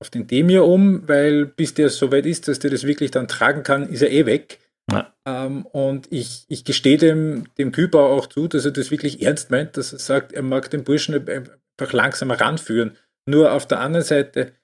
auf 0.00 0.10
den 0.10 0.28
Demir 0.28 0.64
um, 0.64 1.08
weil 1.08 1.46
bis 1.46 1.74
der 1.74 1.90
so 1.90 2.12
weit 2.12 2.24
ist, 2.24 2.46
dass 2.46 2.60
der 2.60 2.70
das 2.70 2.84
wirklich 2.84 3.10
dann 3.10 3.26
tragen 3.26 3.64
kann, 3.64 3.88
ist 3.88 4.02
er 4.02 4.12
eh 4.12 4.24
weg. 4.24 4.60
Ja. 4.90 5.14
Ähm, 5.26 5.66
und 5.66 6.10
ich, 6.10 6.44
ich 6.48 6.64
gestehe 6.64 6.96
dem, 6.96 7.52
dem 7.56 7.72
Küper 7.72 8.00
auch 8.00 8.26
zu, 8.26 8.48
dass 8.48 8.64
er 8.64 8.70
das 8.70 8.90
wirklich 8.90 9.22
ernst 9.22 9.50
meint, 9.50 9.76
dass 9.76 9.92
er 9.92 9.98
sagt, 9.98 10.32
er 10.32 10.42
mag 10.42 10.70
den 10.70 10.84
Burschen 10.84 11.14
einfach 11.28 11.92
langsam 11.92 12.30
ranführen. 12.30 12.96
Nur 13.28 13.52
auf 13.52 13.66
der 13.66 13.80
anderen 13.80 14.06
Seite, 14.06 14.54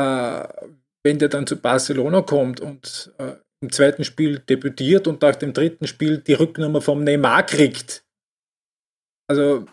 äh, 0.00 0.48
wenn 1.04 1.18
der 1.18 1.28
dann 1.28 1.46
zu 1.46 1.56
Barcelona 1.56 2.22
kommt 2.22 2.60
und 2.60 3.12
äh, 3.18 3.34
im 3.60 3.72
zweiten 3.72 4.04
Spiel 4.04 4.38
debütiert 4.38 5.06
und 5.06 5.22
nach 5.22 5.36
dem 5.36 5.52
dritten 5.52 5.86
Spiel 5.86 6.18
die 6.18 6.34
Rücknummer 6.34 6.80
vom 6.80 7.02
Neymar 7.02 7.44
kriegt, 7.44 8.04
also 9.28 9.66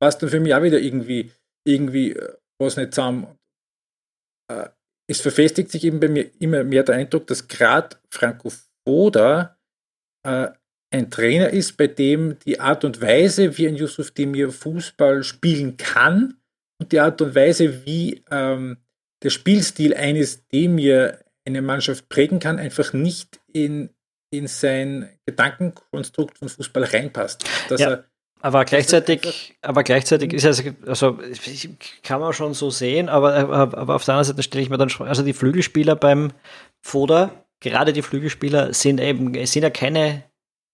passt 0.00 0.22
dann 0.22 0.28
für 0.28 0.40
mich 0.40 0.54
auch 0.54 0.62
wieder 0.62 0.78
irgendwie, 0.78 1.32
irgendwie 1.66 2.12
äh, 2.12 2.36
was 2.60 2.76
nicht 2.76 2.94
zusammen. 2.94 3.38
Äh, 4.50 4.68
es 5.06 5.20
verfestigt 5.20 5.70
sich 5.70 5.84
eben 5.84 6.00
bei 6.00 6.08
mir 6.08 6.30
immer 6.38 6.64
mehr 6.64 6.82
der 6.82 6.96
Eindruck, 6.96 7.26
dass 7.26 7.48
gerade 7.48 7.96
Franco 8.10 8.52
Foda 8.86 9.58
äh, 10.26 10.48
ein 10.90 11.10
Trainer 11.10 11.50
ist, 11.50 11.76
bei 11.76 11.88
dem 11.88 12.38
die 12.40 12.60
Art 12.60 12.84
und 12.84 13.00
Weise, 13.00 13.58
wie 13.58 13.66
ein 13.66 13.76
Yusuf 13.76 14.12
Demir 14.12 14.50
Fußball 14.50 15.24
spielen 15.24 15.76
kann 15.76 16.38
und 16.80 16.92
die 16.92 17.00
Art 17.00 17.20
und 17.20 17.34
Weise, 17.34 17.84
wie 17.84 18.24
ähm, 18.30 18.78
der 19.22 19.30
Spielstil 19.30 19.94
eines 19.94 20.46
Demir 20.48 21.18
eine 21.44 21.62
Mannschaft 21.62 22.08
prägen 22.08 22.38
kann, 22.38 22.58
einfach 22.58 22.92
nicht 22.92 23.40
in, 23.52 23.90
in 24.30 24.46
sein 24.46 25.10
Gedankenkonstrukt 25.26 26.38
von 26.38 26.48
Fußball 26.48 26.84
reinpasst. 26.84 27.44
Dass 27.68 27.80
ja. 27.80 27.90
er 27.90 28.04
aber 28.44 28.66
gleichzeitig, 28.66 29.56
aber 29.62 29.84
gleichzeitig 29.84 30.34
ist 30.34 30.44
es, 30.44 30.62
also 30.86 31.18
kann 32.02 32.20
man 32.20 32.34
schon 32.34 32.52
so 32.52 32.68
sehen, 32.68 33.08
aber, 33.08 33.34
aber 33.34 33.94
auf 33.94 34.04
der 34.04 34.16
anderen 34.16 34.26
Seite 34.26 34.42
stelle 34.42 34.62
ich 34.62 34.68
mir 34.68 34.76
dann 34.76 34.90
schon, 34.90 35.08
also 35.08 35.22
die 35.22 35.32
Flügelspieler 35.32 35.96
beim 35.96 36.30
Foda, 36.82 37.46
gerade 37.60 37.94
die 37.94 38.02
Flügelspieler 38.02 38.74
sind 38.74 39.00
eben, 39.00 39.32
sind 39.46 39.62
ja 39.62 39.70
keine 39.70 40.24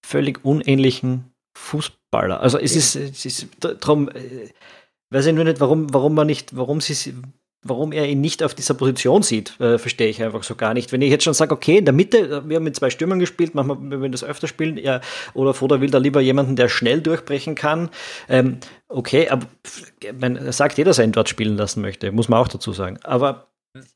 völlig 0.04 0.44
unähnlichen 0.44 1.33
Fußballer. 1.56 2.40
Also 2.40 2.59
es 2.59 2.74
ist, 2.74 2.96
es 2.96 3.24
ist 3.24 3.46
darum, 3.61 4.09
äh, 4.09 4.48
weiß 5.11 5.26
ich 5.26 5.35
nur 5.35 5.44
nicht, 5.44 5.61
warum, 5.61 5.94
warum 5.94 6.16
man 6.16 6.26
nicht, 6.26 6.56
warum 6.56 6.80
sie, 6.80 7.14
warum 7.62 7.92
er 7.92 8.09
ihn 8.09 8.20
nicht 8.20 8.42
auf 8.42 8.55
dieser 8.55 8.75
Position 8.75 9.23
sieht, 9.23 9.61
äh, 9.61 9.79
verstehe 9.79 10.09
ich 10.09 10.23
einfach 10.23 10.42
so 10.42 10.55
gar 10.55 10.73
nicht. 10.73 10.92
Wenn 10.92 11.03
ich 11.03 11.11
jetzt 11.11 11.25
schon 11.25 11.35
sage, 11.35 11.55
okay, 11.55 11.79
in 11.79 11.85
der 11.85 11.92
Mitte, 11.92 12.18
äh, 12.18 12.49
wir 12.49 12.57
haben 12.57 12.64
mit 12.64 12.77
zwei 12.77 12.88
Stürmern 12.88 13.18
gespielt, 13.18 13.55
manchmal, 13.55 13.79
wenn 13.81 14.01
wir 14.01 14.09
das 14.09 14.25
öfter 14.25 14.49
spielen, 14.49 14.79
ja, 14.79 15.01
oder 15.35 15.53
Foda 15.53 15.81
will 15.81 15.90
da 15.90 15.99
lieber 15.99 16.20
jemanden, 16.20 16.57
der 16.57 16.68
schnell 16.68 17.03
durchbrechen 17.03 17.55
kann. 17.55 17.90
Ähm, 18.29 18.59
okay, 18.88 19.29
aber 19.29 19.46
man, 20.18 20.53
sagt 20.53 20.79
jeder, 20.79 20.90
dass 20.90 20.99
er 20.99 21.05
ihn 21.05 21.12
dort 21.12 21.29
spielen 21.29 21.57
lassen 21.57 21.83
möchte, 21.83 22.12
muss 22.12 22.29
man 22.29 22.40
auch 22.40 22.49
dazu 22.49 22.73
sagen. 22.73 22.99
Aber 23.03 23.49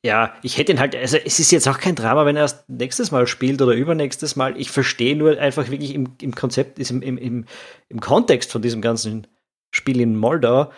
ja, 0.04 0.34
ich 0.42 0.58
hätte 0.58 0.72
ihn 0.72 0.78
halt, 0.78 0.94
also 0.94 1.16
es 1.16 1.40
ist 1.40 1.50
jetzt 1.50 1.66
auch 1.66 1.78
kein 1.78 1.96
Drama, 1.96 2.26
wenn 2.26 2.36
er 2.36 2.42
erst 2.42 2.68
nächstes 2.68 3.10
Mal 3.10 3.26
spielt 3.26 3.60
oder 3.62 3.72
übernächstes 3.72 4.36
Mal. 4.36 4.60
Ich 4.60 4.70
verstehe 4.70 5.16
nur 5.16 5.38
einfach 5.38 5.70
wirklich 5.70 5.94
im, 5.94 6.12
im 6.20 6.34
Konzept, 6.34 6.78
im, 6.78 7.02
im, 7.02 7.46
im 7.88 8.00
Kontext 8.00 8.52
von 8.52 8.62
diesem 8.62 8.82
ganzen 8.82 9.26
Spiel 9.72 10.00
in 10.00 10.16
Moldau, 10.16 10.70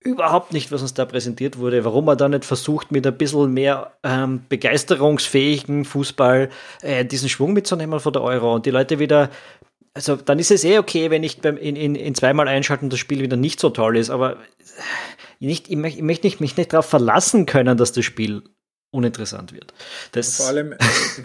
überhaupt 0.00 0.52
nicht, 0.52 0.70
was 0.70 0.82
uns 0.82 0.94
da 0.94 1.04
präsentiert 1.04 1.58
wurde, 1.58 1.84
warum 1.84 2.04
man 2.04 2.16
da 2.16 2.28
nicht 2.28 2.44
versucht, 2.44 2.92
mit 2.92 3.06
ein 3.06 3.16
bisschen 3.16 3.52
mehr 3.52 3.92
ähm, 4.02 4.44
begeisterungsfähigen 4.48 5.84
Fußball 5.84 6.50
äh, 6.82 7.04
diesen 7.04 7.28
Schwung 7.28 7.52
mitzunehmen 7.52 7.98
von 8.00 8.12
der 8.12 8.22
Euro 8.22 8.54
und 8.54 8.66
die 8.66 8.70
Leute 8.70 8.98
wieder, 8.98 9.30
also 9.94 10.16
dann 10.16 10.38
ist 10.38 10.50
es 10.50 10.64
eh 10.64 10.78
okay, 10.78 11.10
wenn 11.10 11.24
ich 11.24 11.40
beim, 11.40 11.56
in, 11.56 11.74
in, 11.74 11.94
in 11.94 12.14
zweimal 12.14 12.46
einschalten 12.46 12.90
das 12.90 13.00
Spiel 13.00 13.20
wieder 13.20 13.36
nicht 13.36 13.58
so 13.58 13.70
toll 13.70 13.96
ist, 13.96 14.10
aber 14.10 14.36
nicht, 15.40 15.68
ich, 15.68 15.76
möchte, 15.76 15.98
ich 15.98 16.04
möchte 16.04 16.26
nicht, 16.26 16.40
mich 16.40 16.56
nicht 16.56 16.72
darauf 16.72 16.86
verlassen 16.86 17.46
können, 17.46 17.76
dass 17.76 17.92
das 17.92 18.04
Spiel 18.04 18.42
uninteressant 18.90 19.52
wird. 19.52 19.74
Das 20.12 20.36
vor 20.36 20.46
allem, 20.46 20.74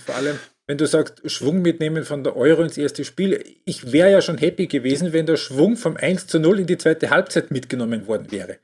vor 0.05 0.15
allem 0.15 0.39
wenn 0.67 0.77
du 0.77 0.87
sagst, 0.87 1.29
Schwung 1.29 1.61
mitnehmen 1.61 2.03
von 2.03 2.23
der 2.23 2.35
Euro 2.37 2.61
ins 2.61 2.77
erste 2.77 3.03
Spiel, 3.03 3.43
ich 3.65 3.91
wäre 3.91 4.11
ja 4.11 4.21
schon 4.21 4.37
happy 4.37 4.67
gewesen, 4.67 5.11
wenn 5.11 5.25
der 5.25 5.35
Schwung 5.35 5.75
vom 5.75 5.97
1 5.97 6.27
zu 6.27 6.39
0 6.39 6.61
in 6.61 6.67
die 6.67 6.77
zweite 6.77 7.09
Halbzeit 7.09 7.51
mitgenommen 7.51 8.07
worden 8.07 8.31
wäre. 8.31 8.59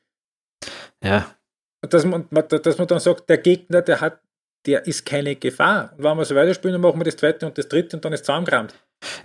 Ja. 1.03 1.35
Dass 1.81 2.05
man, 2.05 2.27
dass 2.29 2.77
man 2.77 2.87
dann 2.87 2.99
sagt, 2.99 3.29
der 3.29 3.37
Gegner, 3.37 3.81
der 3.81 4.01
hat, 4.01 4.21
der 4.65 4.85
ist 4.87 5.05
keine 5.05 5.35
Gefahr. 5.35 5.93
Und 5.97 6.03
wenn 6.03 6.17
wir 6.17 6.25
so 6.25 6.35
weiterspielen, 6.35 6.73
dann 6.73 6.81
machen 6.81 6.99
wir 6.99 7.05
das 7.05 7.17
zweite 7.17 7.45
und 7.45 7.57
das 7.57 7.67
dritte 7.67 7.97
und 7.97 8.05
dann 8.05 8.13
ist 8.13 8.21
es 8.21 8.25
zusammengerammt. 8.25 8.73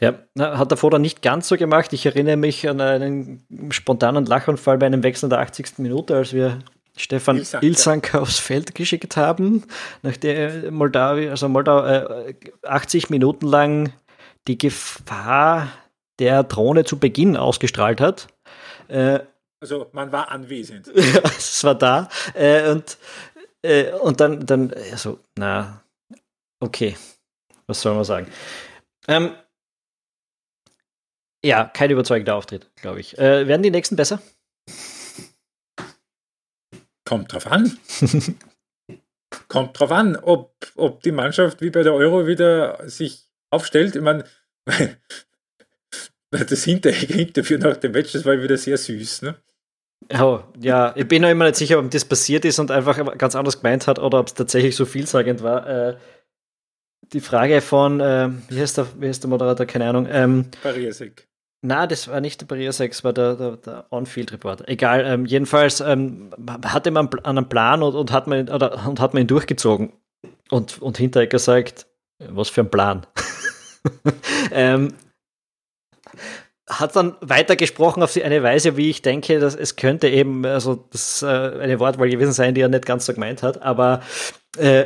Ja, 0.01 0.15
hat 0.39 0.71
der 0.71 0.79
Vorder 0.79 1.01
nicht 1.01 1.23
ganz 1.23 1.49
so 1.49 1.57
gemacht. 1.57 1.93
Ich 1.93 2.07
erinnere 2.07 2.37
mich 2.37 2.69
an 2.69 2.81
einen 2.81 3.45
spontanen 3.71 4.25
Lachanfall 4.25 4.79
bei 4.79 4.87
einem 4.87 5.03
Wechsel 5.03 5.29
der 5.29 5.41
80. 5.41 5.79
Minute, 5.79 6.17
als 6.17 6.33
wir 6.33 6.61
Stefan 6.97 7.39
Ilsank, 7.39 7.65
Ilsank 7.65 8.15
ja. 8.15 8.21
aufs 8.21 8.39
Feld 8.39 8.75
geschickt 8.75 9.17
haben, 9.17 9.65
nachdem 10.03 10.73
Moldawi, 10.75 11.29
also 11.29 11.49
Moldau 11.49 11.85
äh, 11.85 12.35
80 12.63 13.11
Minuten 13.11 13.47
lang 13.47 13.93
die 14.47 14.59
Gefahr 14.59 15.69
der 16.19 16.45
Drohne 16.45 16.85
zu 16.85 16.99
Beginn 16.99 17.37
ausgestrahlt 17.37 18.01
hat. 18.01 18.29
Äh, 18.89 19.21
also 19.61 19.89
man 19.93 20.13
war 20.13 20.31
anwesend. 20.31 20.89
es 20.95 21.65
war 21.65 21.75
da. 21.75 22.09
Äh, 22.35 22.71
und, 22.71 22.99
äh, 23.63 23.93
und 23.93 24.21
dann, 24.21 24.47
dann, 24.47 24.73
also, 24.93 25.19
na, 25.37 25.83
okay, 26.61 26.97
was 27.67 27.81
soll 27.81 27.95
man 27.95 28.05
sagen? 28.05 28.31
Ähm, 29.09 29.35
ja, 31.45 31.65
kein 31.65 31.91
überzeugender 31.91 32.37
Auftritt, 32.37 32.71
glaube 32.77 33.01
ich. 33.01 33.19
Äh, 33.19 33.49
werden 33.49 33.63
die 33.63 33.71
nächsten 33.71 33.97
besser? 33.97 34.21
Kommt 37.05 37.33
drauf 37.33 37.47
an. 37.47 37.79
Kommt 39.49 39.79
drauf 39.79 39.91
an, 39.91 40.17
ob, 40.17 40.55
ob 40.77 41.03
die 41.03 41.13
Mannschaft 41.13 41.61
wie 41.61 41.71
bei 41.71 41.83
der 41.83 41.95
Euro 41.95 42.27
wieder 42.27 42.89
sich 42.89 43.29
aufstellt. 43.51 43.97
Ich 43.97 44.03
meine, 44.03 44.25
das 46.31 46.65
hinterher 46.65 47.11
Interview 47.11 47.59
nach 47.59 47.77
dem 47.77 47.93
Match, 47.93 48.13
das 48.13 48.25
war 48.25 48.41
wieder 48.41 48.57
sehr 48.57 48.77
süß, 48.77 49.23
ne? 49.23 49.37
Oh, 50.21 50.41
ja, 50.61 50.93
ich 50.97 51.09
bin 51.09 51.23
noch 51.23 51.31
immer 51.31 51.47
nicht 51.47 51.57
sicher, 51.57 51.79
ob 51.79 51.91
das 51.91 52.05
passiert 52.05 52.45
ist 52.45 52.59
und 52.59 52.71
einfach 52.71 53.17
ganz 53.17 53.35
anders 53.35 53.61
gemeint 53.61 53.87
hat 53.87 53.99
oder 53.99 54.21
ob 54.21 54.27
es 54.27 54.35
tatsächlich 54.35 54.77
so 54.77 54.85
vielsagend 54.85 55.43
war. 55.43 55.67
Äh, 55.67 55.97
die 57.13 57.21
Frage 57.21 57.61
von, 57.61 58.01
äh, 58.01 58.29
wie, 58.49 58.61
heißt 58.61 58.79
der, 58.79 58.87
wie 58.99 59.09
heißt 59.09 59.23
der 59.23 59.31
Moderator, 59.31 59.67
keine 59.67 59.89
Ahnung. 59.89 60.07
Ähm, 60.11 60.51
Pariasek. 60.63 61.27
Na, 61.67 61.87
das 61.87 62.09
war 62.09 62.21
nicht 62.21 62.43
der 62.43 62.47
Barrier 62.47 62.73
6, 62.75 63.05
war 63.05 63.15
der, 63.15 63.37
der, 63.37 63.57
der 63.57 63.87
On-Field-Report. 63.91 64.69
Egal, 64.69 65.03
ähm, 65.07 65.25
jedenfalls 65.25 65.81
ähm, 65.81 66.31
hatte 66.63 66.91
man 66.91 67.09
einen 67.25 67.49
Plan 67.49 67.83
und, 67.83 67.95
und, 67.95 68.13
hat 68.13 68.27
man, 68.27 68.51
oder, 68.51 68.87
und 68.87 69.01
hat 69.01 69.15
man 69.15 69.23
ihn 69.23 69.27
durchgezogen. 69.27 69.95
Und, 70.51 70.83
und 70.83 70.99
Hinteregger 70.99 71.39
sagt, 71.39 71.87
was 72.19 72.51
für 72.51 72.61
ein 72.61 72.71
Plan. 72.71 73.07
ähm, 74.53 74.93
hat 76.69 76.95
dann 76.97 77.17
weitergesprochen 77.23 78.03
auf 78.03 78.15
eine 78.15 78.43
Weise, 78.43 78.77
wie 78.77 78.91
ich 78.91 79.01
denke, 79.01 79.41
dass 79.41 79.55
es 79.55 79.77
könnte 79.77 80.11
eben, 80.11 80.45
also 80.45 80.87
das 80.91 81.23
äh, 81.23 81.27
eine 81.27 81.81
Wortwahl 81.81 82.11
gewesen 82.11 82.35
sein, 82.35 82.55
die 82.55 82.61
er 82.61 82.69
nicht 82.69 82.85
ganz 82.85 83.07
so 83.07 83.15
gemeint 83.15 83.43
hat, 83.43 83.63
aber 83.63 84.03
äh, 84.59 84.85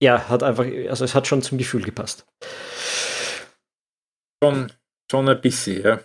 ja, 0.00 0.28
hat 0.28 0.44
einfach, 0.44 0.66
also 0.88 1.04
es 1.04 1.16
hat 1.16 1.26
schon 1.26 1.42
zum 1.42 1.58
Gefühl 1.58 1.82
gepasst. 1.82 2.26
Schon, 4.40 4.70
schon 5.10 5.28
ein 5.28 5.40
bisschen, 5.40 5.82
ja. 5.82 6.00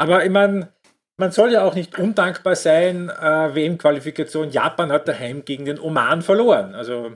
Aber 0.00 0.24
ich 0.24 0.30
meine, 0.30 0.72
man 1.18 1.30
soll 1.30 1.52
ja 1.52 1.62
auch 1.62 1.74
nicht 1.74 1.98
undankbar 1.98 2.56
sein. 2.56 3.10
Äh, 3.10 3.54
WM-Qualifikation 3.54 4.50
Japan 4.50 4.90
hat 4.90 5.06
daheim 5.06 5.44
gegen 5.44 5.66
den 5.66 5.78
Oman 5.78 6.22
verloren. 6.22 6.74
Also, 6.74 7.12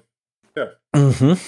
ja. 0.55 0.69
Mhm. 0.95 1.39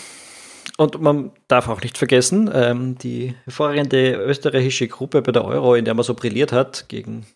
Und 0.78 1.00
man 1.02 1.32
darf 1.46 1.68
auch 1.68 1.82
nicht 1.82 1.98
vergessen, 1.98 2.50
ähm, 2.52 2.96
die 2.96 3.34
hervorragende 3.44 4.14
österreichische 4.14 4.88
Gruppe 4.88 5.20
bei 5.20 5.32
der 5.32 5.44
Euro, 5.44 5.74
in 5.74 5.84
der 5.84 5.92
man 5.92 6.04
so 6.04 6.14
brilliert 6.14 6.52
hat 6.52 6.88
gegen 6.88 7.26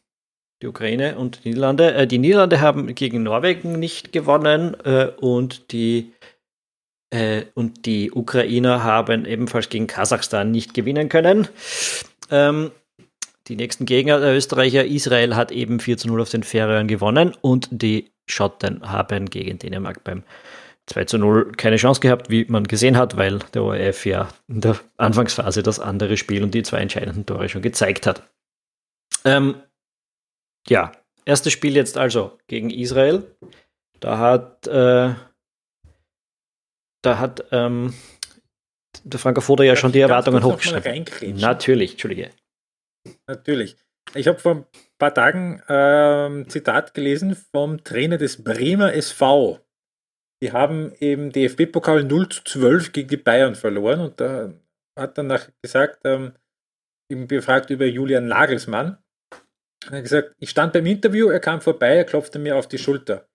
die 0.62 0.66
Ukraine 0.66 1.18
und 1.18 1.44
die 1.44 1.50
Niederlande. 1.50 1.92
Äh, 1.92 2.06
die 2.06 2.18
Niederlande 2.18 2.62
haben 2.62 2.94
gegen 2.94 3.22
Norwegen 3.22 3.78
nicht 3.78 4.12
gewonnen 4.12 4.74
äh, 4.84 5.08
und 5.20 5.72
die 5.72 6.14
äh, 7.10 7.42
und 7.54 7.84
die 7.84 8.12
Ukrainer 8.12 8.82
haben 8.82 9.26
ebenfalls 9.26 9.68
gegen 9.68 9.86
Kasachstan 9.86 10.50
nicht 10.50 10.72
gewinnen 10.72 11.10
können. 11.10 11.48
Ähm, 12.30 12.70
die 13.50 13.56
nächsten 13.56 13.84
Gegner 13.84 14.20
der 14.20 14.34
Österreicher, 14.34 14.84
Israel 14.84 15.34
hat 15.34 15.50
eben 15.50 15.80
4 15.80 15.98
zu 15.98 16.08
0 16.08 16.22
auf 16.22 16.30
den 16.30 16.44
Färöern 16.44 16.86
gewonnen 16.86 17.36
und 17.40 17.68
die 17.70 18.12
Schotten 18.26 18.88
haben 18.88 19.28
gegen 19.28 19.58
Dänemark 19.58 20.04
beim 20.04 20.22
2 20.86 21.04
zu 21.04 21.18
0 21.18 21.52
keine 21.56 21.76
Chance 21.76 22.00
gehabt, 22.00 22.30
wie 22.30 22.44
man 22.46 22.64
gesehen 22.64 22.96
hat, 22.96 23.16
weil 23.16 23.40
der 23.52 23.64
ORF 23.64 24.06
ja 24.06 24.28
in 24.48 24.60
der 24.60 24.78
Anfangsphase 24.96 25.64
das 25.64 25.80
andere 25.80 26.16
Spiel 26.16 26.44
und 26.44 26.54
die 26.54 26.62
zwei 26.62 26.78
entscheidenden 26.78 27.26
Tore 27.26 27.48
schon 27.48 27.62
gezeigt 27.62 28.06
hat. 28.06 28.22
Ähm, 29.24 29.56
ja, 30.68 30.92
erstes 31.24 31.52
Spiel 31.52 31.74
jetzt 31.74 31.98
also 31.98 32.38
gegen 32.46 32.70
Israel. 32.70 33.36
Da 33.98 34.18
hat, 34.18 34.68
äh, 34.68 35.14
da 37.02 37.18
hat 37.18 37.44
ähm, 37.50 37.94
der 39.02 39.18
Franco 39.18 39.40
Foda 39.40 39.64
ja 39.64 39.74
schon 39.74 39.92
die 39.92 40.00
Erwartungen 40.00 40.42
hochgeschrieben. 40.44 41.36
Natürlich, 41.36 41.92
Entschuldige. 41.92 42.30
Natürlich. 43.26 43.76
Ich 44.14 44.26
habe 44.26 44.38
vor, 44.38 44.66
paar 44.98 45.14
Tagen 45.14 45.62
ähm, 45.68 46.48
Zitat 46.48 46.94
gelesen 46.94 47.36
vom 47.36 47.84
Trainer 47.84 48.18
des 48.18 48.42
Bremer 48.42 48.92
SV. 48.92 49.60
Die 50.42 50.52
haben 50.52 50.92
im 51.00 51.32
DFB-Pokal 51.32 52.04
0 52.04 52.28
zu 52.28 52.44
12 52.44 52.92
gegen 52.92 53.08
die 53.08 53.16
Bayern 53.16 53.54
verloren 53.54 54.00
und 54.00 54.20
da 54.20 54.52
hat 54.98 55.18
danach 55.18 55.48
gesagt, 55.62 56.00
ähm, 56.04 56.32
ihm 57.10 57.26
befragt 57.26 57.70
über 57.70 57.86
Julian 57.86 58.26
Nagelsmann. 58.26 58.98
Er 59.90 59.98
hat 59.98 60.02
gesagt, 60.02 60.34
ich 60.38 60.50
stand 60.50 60.72
beim 60.72 60.86
Interview, 60.86 61.28
er 61.28 61.40
kam 61.40 61.60
vorbei, 61.60 61.96
er 61.96 62.04
klopfte 62.04 62.38
mir 62.38 62.56
auf 62.56 62.68
die 62.68 62.78
Schulter. 62.78 63.28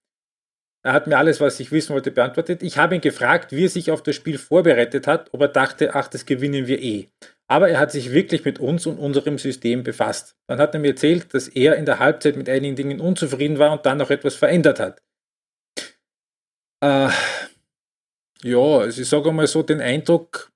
Er 0.84 0.94
hat 0.94 1.08
mir 1.08 1.18
alles, 1.18 1.42
was 1.42 1.60
ich 1.60 1.72
wissen 1.72 1.94
wollte, 1.94 2.12
beantwortet. 2.12 2.62
Ich 2.62 2.78
habe 2.78 2.94
ihn 2.94 3.02
gefragt, 3.02 3.52
wie 3.52 3.66
er 3.66 3.70
sich 3.70 3.90
auf 3.90 4.04
das 4.04 4.16
Spiel 4.16 4.38
vorbereitet 4.38 5.08
hat, 5.08 5.34
ob 5.34 5.42
er 5.42 5.48
dachte, 5.48 5.96
ach, 5.96 6.08
das 6.08 6.28
gewinnen 6.28 6.68
wir 6.68 6.80
eh. 6.80 7.10
Aber 7.48 7.70
er 7.70 7.80
hat 7.80 7.92
sich 7.92 8.12
wirklich 8.12 8.44
mit 8.44 8.60
uns 8.60 8.86
und 8.88 8.98
unserem 8.98 9.38
System 9.38 9.84
befasst. 9.84 10.36
Dann 10.48 10.60
hat 10.60 10.74
er 10.74 10.80
mir 10.80 10.90
erzählt, 10.90 11.34
dass 11.34 11.48
er 11.48 11.76
in 11.76 11.86
der 11.86 12.00
Halbzeit 12.00 12.38
mit 12.38 12.50
einigen 12.50 12.76
Dingen 12.76 13.00
unzufrieden 13.00 13.60
war 13.60 13.72
und 13.72 13.86
dann 13.86 14.00
noch 14.00 14.10
etwas 14.10 14.36
verändert 14.36 14.80
hat. 14.80 15.02
Äh, 16.82 17.10
ja, 18.44 18.58
also 18.58 19.02
ich 19.02 19.08
sage 19.08 19.32
mal 19.32 19.48
so, 19.48 19.64
den 19.64 19.82
Eindruck 19.82 20.52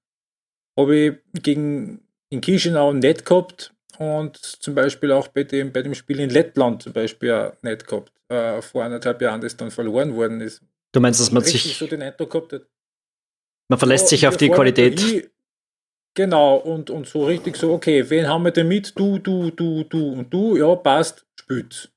habe 0.77 0.95
ich 0.95 1.41
gegen 1.43 2.01
in 2.29 2.41
Chisinau 2.41 2.93
nicht 2.93 3.25
gehabt 3.25 3.73
und 3.97 4.37
zum 4.37 4.75
Beispiel 4.75 5.11
auch 5.11 5.27
bei 5.27 5.43
dem, 5.43 5.71
bei 5.71 5.81
dem 5.81 5.93
Spiel 5.93 6.19
in 6.19 6.29
Lettland 6.29 6.83
zum 6.83 6.93
Beispiel 6.93 7.51
nicht 7.61 7.87
gehabt, 7.87 8.11
äh, 8.29 8.61
vor 8.61 8.83
anderthalb 8.83 9.21
Jahren, 9.21 9.41
das 9.41 9.57
dann 9.57 9.71
verloren 9.71 10.15
worden 10.15 10.41
ist. 10.41 10.61
Du 10.91 10.99
meinst, 10.99 11.19
dass 11.19 11.31
man 11.31 11.43
sich 11.43 11.77
so 11.77 11.87
den 11.87 12.01
Eindruck 12.01 12.31
gehabt 12.31 12.53
hat, 12.53 12.65
man 13.69 13.77
verlässt 13.77 14.05
ja, 14.05 14.09
sich 14.09 14.27
auf 14.27 14.37
die 14.37 14.49
Qualität. 14.49 15.29
Genau, 16.19 16.57
und, 16.57 16.89
und 16.89 17.07
so 17.07 17.27
richtig 17.27 17.55
so, 17.55 17.71
okay, 17.71 18.09
wen 18.09 18.27
haben 18.27 18.43
wir 18.43 18.51
denn 18.51 18.67
mit? 18.67 18.91
Du, 18.99 19.19
du, 19.19 19.51
du, 19.51 19.85
du 19.85 20.11
und 20.15 20.33
du, 20.33 20.57
ja, 20.57 20.75
passt, 20.75 21.25
spült. 21.39 21.93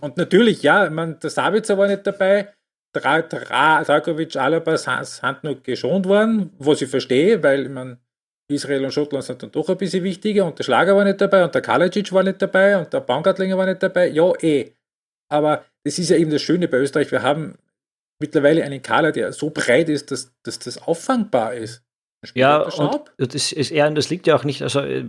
Und 0.00 0.16
natürlich, 0.16 0.62
ja, 0.62 0.88
man, 0.90 1.18
der 1.18 1.30
Sabitzer 1.30 1.76
war 1.76 1.88
nicht 1.88 2.06
dabei, 2.06 2.54
Dra 2.94 3.22
Dragovic, 3.22 4.36
Alaba 4.36 4.76
sind 4.76 5.42
noch 5.42 5.60
geschont 5.60 6.06
worden, 6.06 6.52
was 6.60 6.82
ich 6.82 6.88
verstehe, 6.88 7.42
weil 7.42 7.68
meine, 7.68 7.98
Israel 8.48 8.84
und 8.84 8.92
Schottland 8.92 9.24
sind 9.24 9.42
dann 9.42 9.50
doch 9.50 9.68
ein 9.68 9.76
bisschen 9.76 10.04
wichtiger 10.04 10.46
und 10.46 10.56
der 10.60 10.62
Schlager 10.62 10.94
war 10.94 11.02
nicht 11.02 11.20
dabei 11.20 11.42
und 11.42 11.52
der 11.52 11.62
Kalajic 11.62 12.12
war 12.12 12.22
nicht 12.22 12.40
dabei 12.40 12.78
und 12.78 12.92
der 12.92 13.00
Baumgartlinger 13.00 13.58
war 13.58 13.66
nicht 13.66 13.82
dabei. 13.82 14.06
Ja, 14.06 14.32
eh. 14.40 14.70
Aber 15.28 15.64
das 15.82 15.98
ist 15.98 16.10
ja 16.10 16.16
eben 16.16 16.30
das 16.30 16.42
Schöne 16.42 16.68
bei 16.68 16.76
Österreich. 16.76 17.10
Wir 17.10 17.24
haben 17.24 17.58
mittlerweile 18.20 18.62
einen 18.62 18.82
Kader, 18.82 19.10
der 19.10 19.32
so 19.32 19.50
breit 19.50 19.88
ist, 19.88 20.12
dass, 20.12 20.32
dass 20.44 20.60
das 20.60 20.78
auffangbar 20.80 21.54
ist. 21.54 21.82
Ja, 22.34 22.58
und 22.58 23.00
das 23.16 23.50
ist 23.50 23.70
eher, 23.70 23.90
das 23.90 24.10
liegt 24.10 24.26
ja 24.26 24.36
auch 24.36 24.44
nicht, 24.44 24.60
also 24.60 24.80
äh, 24.80 25.04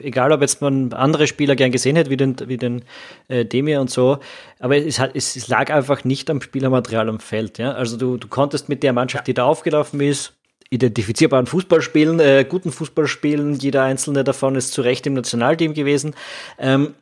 egal 0.00 0.32
ob 0.32 0.40
jetzt 0.40 0.62
man 0.62 0.94
andere 0.94 1.26
Spieler 1.26 1.56
gern 1.56 1.70
gesehen 1.70 1.94
hätte, 1.94 2.08
wie 2.08 2.16
den, 2.16 2.36
wie 2.46 2.56
den 2.56 2.84
äh, 3.28 3.44
Demir 3.44 3.82
und 3.82 3.90
so, 3.90 4.18
aber 4.60 4.78
es, 4.78 4.98
hat, 4.98 5.10
es, 5.14 5.36
es, 5.36 5.48
lag 5.48 5.70
einfach 5.70 6.04
nicht 6.04 6.30
am 6.30 6.40
Spielermaterial 6.40 7.10
am 7.10 7.20
Feld. 7.20 7.58
Ja? 7.58 7.72
Also 7.72 7.98
du, 7.98 8.16
du 8.16 8.28
konntest 8.28 8.70
mit 8.70 8.82
der 8.82 8.94
Mannschaft, 8.94 9.26
die 9.26 9.34
da 9.34 9.44
aufgelaufen 9.44 10.00
ist, 10.00 10.32
identifizierbaren 10.70 11.46
Fußball 11.46 11.82
spielen, 11.82 12.18
äh, 12.18 12.46
guten 12.48 12.72
Fußball 12.72 13.08
spielen, 13.08 13.56
jeder 13.56 13.82
einzelne 13.82 14.24
davon 14.24 14.56
ist 14.56 14.72
zu 14.72 14.80
Recht 14.80 15.06
im 15.06 15.12
Nationalteam 15.12 15.74
gewesen. 15.74 16.14
Ähm, 16.58 16.94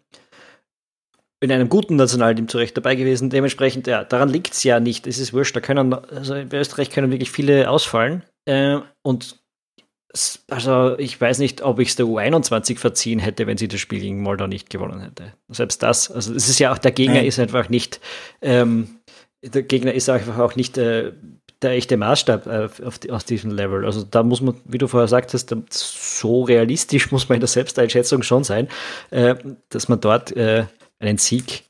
in 1.40 1.51
einem 1.51 1.68
guten 1.68 1.96
Nationalteam 1.96 2.48
zu 2.48 2.59
Recht 2.59 2.77
dabei 2.77 2.94
gewesen. 2.94 3.31
Dementsprechend, 3.31 3.88
ja, 3.88 4.05
daran 4.05 4.29
liegt 4.29 4.55
es 4.55 4.62
ja 4.62 4.79
nicht. 4.79 5.09
Es 5.09 5.18
ist 5.18 5.33
wurscht. 5.33 5.57
Da 5.57 5.61
können, 5.61 5.92
also 5.92 6.35
in 6.35 6.53
Österreich 6.53 6.90
können 6.90 7.11
wirklich 7.11 7.33
viele 7.33 7.68
ausfallen. 7.68 8.22
Äh, 8.44 8.79
und 9.03 9.41
also 10.51 10.98
ich 10.98 11.20
weiß 11.20 11.38
nicht, 11.38 11.62
ob 11.62 11.79
ich 11.79 11.88
es 11.88 11.96
der 11.96 12.07
U21 12.07 12.79
verziehen 12.79 13.18
hätte, 13.18 13.46
wenn 13.46 13.57
sie 13.57 13.68
das 13.68 13.81
Spiel 13.81 14.01
gegen 14.01 14.22
Moldau 14.22 14.46
nicht 14.46 14.68
gewonnen 14.68 15.01
hätte. 15.01 15.33
Selbst 15.48 15.83
das, 15.83 16.11
also 16.11 16.35
es 16.35 16.48
ist 16.48 16.59
ja 16.59 16.72
auch, 16.72 16.79
der 16.79 16.92
Gegner 16.92 17.16
Nein. 17.16 17.27
ist 17.27 17.38
einfach 17.38 17.68
nicht, 17.68 18.01
ähm, 18.42 19.01
der 19.42 19.62
Gegner 19.62 19.92
ist 19.92 20.09
einfach 20.09 20.38
auch 20.38 20.55
nicht 20.55 20.77
äh, 20.77 21.12
der 21.62 21.72
echte 21.72 21.96
Maßstab 21.96 22.46
äh, 22.46 22.68
auf 22.85 22.98
die, 22.98 23.11
aus 23.11 23.25
diesem 23.25 23.53
Level. 23.53 23.85
Also 23.87 24.03
da 24.03 24.22
muss 24.22 24.40
man, 24.40 24.55
wie 24.64 24.79
du 24.79 24.87
vorher 24.87 25.09
sagtest, 25.09 25.55
so 25.70 26.42
realistisch 26.42 27.11
muss 27.12 27.29
man 27.29 27.37
in 27.37 27.40
der 27.40 27.48
Selbsteinschätzung 27.48 28.22
schon 28.22 28.44
sein, 28.44 28.68
äh, 29.11 29.37
dass 29.70 29.88
man 29.88 30.01
dort 30.01 30.37
äh, 30.37 30.66
einen 30.98 31.18
Sieg, 31.18 31.64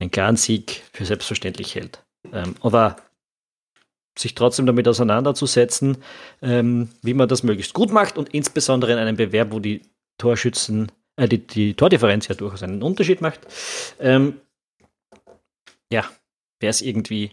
einen 0.00 0.10
klaren 0.10 0.36
Sieg 0.36 0.82
für 0.92 1.04
selbstverständlich 1.04 1.74
hält. 1.74 2.02
Ähm, 2.32 2.54
aber 2.60 2.96
sich 4.18 4.34
trotzdem 4.34 4.66
damit 4.66 4.86
auseinanderzusetzen, 4.88 5.98
ähm, 6.42 6.88
wie 7.02 7.14
man 7.14 7.28
das 7.28 7.42
möglichst 7.42 7.74
gut 7.74 7.92
macht 7.92 8.18
und 8.18 8.28
insbesondere 8.30 8.92
in 8.92 8.98
einem 8.98 9.16
Bewerb, 9.16 9.52
wo 9.52 9.60
die 9.60 9.82
Torschützen, 10.18 10.90
äh, 11.16 11.28
die, 11.28 11.46
die 11.46 11.74
Tordifferenz 11.74 12.28
ja 12.28 12.34
durchaus 12.34 12.62
einen 12.62 12.82
Unterschied 12.82 13.20
macht, 13.20 13.40
ähm, 13.98 14.40
ja, 15.92 16.04
wäre 16.60 16.70
es 16.70 16.82
irgendwie 16.82 17.32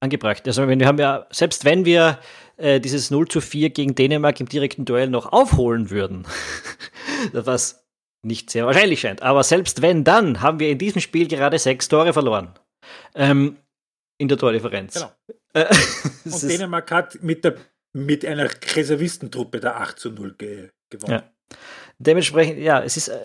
angebracht. 0.00 0.46
Also 0.46 0.68
wir 0.68 0.86
haben 0.86 0.98
ja, 0.98 1.26
selbst 1.30 1.64
wenn 1.64 1.84
wir 1.84 2.18
äh, 2.56 2.80
dieses 2.80 3.10
0 3.10 3.28
zu 3.28 3.40
4 3.40 3.70
gegen 3.70 3.94
Dänemark 3.94 4.40
im 4.40 4.48
direkten 4.48 4.84
Duell 4.84 5.08
noch 5.08 5.32
aufholen 5.32 5.90
würden, 5.90 6.26
was 7.32 7.86
nicht 8.22 8.50
sehr 8.50 8.66
wahrscheinlich 8.66 9.00
scheint, 9.00 9.22
aber 9.22 9.42
selbst 9.44 9.82
wenn, 9.82 10.02
dann 10.02 10.40
haben 10.42 10.58
wir 10.58 10.70
in 10.70 10.78
diesem 10.78 11.00
Spiel 11.00 11.28
gerade 11.28 11.58
sechs 11.58 11.88
Tore 11.88 12.12
verloren. 12.12 12.54
Ähm, 13.14 13.56
in 14.18 14.28
der 14.28 14.38
Tordifferenz. 14.38 14.94
Genau. 14.94 15.12
Äh, 15.52 15.74
und 16.24 16.42
Dänemark 16.42 16.90
hat 16.90 17.22
mit, 17.22 17.44
der, 17.44 17.56
mit 17.92 18.24
einer 18.24 18.48
Reservistentruppe 18.74 19.60
der 19.60 19.80
8 19.80 19.98
zu 19.98 20.10
0 20.10 20.34
ge 20.36 20.70
gewonnen. 20.90 21.12
Ja. 21.12 21.56
Dementsprechend, 21.98 22.58
ja, 22.58 22.82
es 22.82 22.96
ist, 22.96 23.08
äh, 23.08 23.18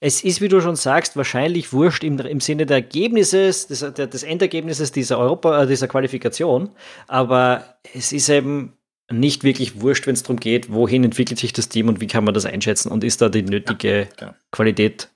es 0.00 0.24
ist, 0.24 0.40
wie 0.40 0.48
du 0.48 0.60
schon 0.60 0.76
sagst, 0.76 1.16
wahrscheinlich 1.16 1.72
wurscht 1.72 2.04
im, 2.04 2.18
im 2.18 2.40
Sinne 2.40 2.66
des 2.66 2.74
Ergebnisses, 2.74 3.66
des, 3.66 3.80
des 3.80 4.22
Endergebnisses 4.22 4.92
dieser 4.92 5.18
Europa, 5.18 5.62
äh, 5.62 5.66
dieser 5.66 5.88
Qualifikation, 5.88 6.70
aber 7.06 7.78
es 7.94 8.12
ist 8.12 8.28
eben 8.28 8.76
nicht 9.12 9.44
wirklich 9.44 9.80
wurscht, 9.80 10.06
wenn 10.06 10.14
es 10.14 10.22
darum 10.22 10.38
geht, 10.38 10.72
wohin 10.72 11.04
entwickelt 11.04 11.38
sich 11.38 11.52
das 11.52 11.68
Team 11.68 11.88
und 11.88 12.00
wie 12.00 12.06
kann 12.06 12.24
man 12.24 12.32
das 12.32 12.46
einschätzen 12.46 12.90
und 12.90 13.04
ist 13.04 13.20
da 13.20 13.28
die 13.28 13.42
nötige 13.42 14.00
ja, 14.00 14.08
genau. 14.16 14.34
Qualität 14.52 15.08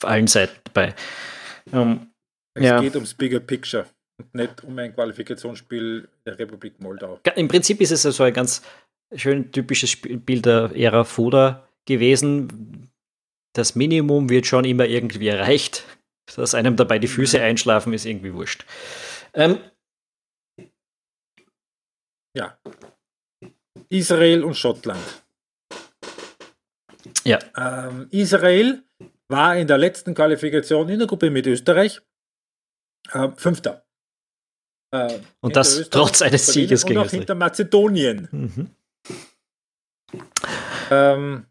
auf 0.00 0.08
allen 0.08 0.26
Seiten 0.26 0.56
dabei. 0.64 0.94
Ähm, 1.72 2.08
es 2.54 2.64
ja. 2.64 2.80
geht 2.80 2.94
ums 2.94 3.14
Bigger 3.14 3.40
Picture 3.40 3.86
und 4.18 4.34
nicht 4.34 4.64
um 4.64 4.78
ein 4.78 4.94
Qualifikationsspiel 4.94 6.08
der 6.24 6.38
Republik 6.38 6.80
Moldau. 6.80 7.20
Im 7.34 7.48
Prinzip 7.48 7.80
ist 7.80 7.92
es 7.92 8.02
so 8.02 8.22
ein 8.22 8.32
ganz 8.32 8.62
schön 9.14 9.52
typisches 9.52 9.96
Bild 10.00 10.46
der 10.46 10.70
Ära 10.74 11.04
Foda 11.04 11.68
gewesen. 11.86 12.90
Das 13.54 13.74
Minimum 13.74 14.28
wird 14.28 14.46
schon 14.46 14.64
immer 14.64 14.86
irgendwie 14.86 15.28
erreicht. 15.28 15.84
Dass 16.34 16.54
einem 16.54 16.76
dabei 16.76 16.98
die 16.98 17.06
Füße 17.06 17.40
einschlafen, 17.40 17.92
ist 17.92 18.04
irgendwie 18.04 18.34
wurscht. 18.34 18.66
Ähm, 19.32 19.60
ja. 22.36 22.58
Israel 23.88 24.42
und 24.42 24.54
Schottland. 24.54 25.22
Ja. 27.24 27.38
Ähm, 27.56 28.08
Israel 28.10 28.82
war 29.28 29.56
in 29.56 29.68
der 29.68 29.78
letzten 29.78 30.14
Qualifikation 30.14 30.88
in 30.88 30.98
der 30.98 31.06
Gruppe 31.06 31.30
mit 31.30 31.46
Österreich 31.46 32.02
äh, 33.12 33.28
Fünfter. 33.36 33.85
Äh, 34.96 35.20
und 35.40 35.56
das 35.56 35.88
trotz 35.90 36.22
eines 36.22 36.46
Sieges 36.46 36.84
gegen 36.84 36.98
Und 36.98 37.06
auch 37.06 37.10
hinter 37.10 37.34
Mazedonien. 37.34 38.28
Mhm. 38.30 38.70
Ähm, 40.90 41.46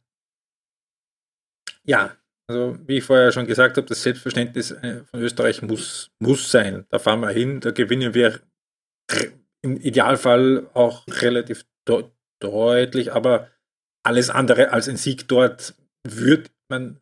ja, 1.84 2.16
also 2.48 2.78
wie 2.86 2.98
ich 2.98 3.04
vorher 3.04 3.32
schon 3.32 3.48
gesagt 3.48 3.78
habe, 3.78 3.88
das 3.88 4.04
Selbstverständnis 4.04 4.72
äh, 4.72 5.04
von 5.06 5.22
Österreich 5.22 5.62
muss, 5.62 6.12
muss 6.20 6.52
sein. 6.52 6.86
Da 6.90 7.00
fahren 7.00 7.22
wir 7.22 7.30
hin, 7.30 7.60
da 7.60 7.72
gewinnen 7.72 8.14
wir 8.14 8.42
im 9.62 9.78
Idealfall 9.78 10.68
auch 10.74 11.06
relativ 11.08 11.66
de 11.88 12.06
deutlich, 12.42 13.14
aber 13.14 13.50
alles 14.04 14.30
andere 14.30 14.72
als 14.72 14.90
ein 14.90 14.98
Sieg 14.98 15.28
dort 15.28 15.74
würde 16.06 16.50
man 16.70 17.00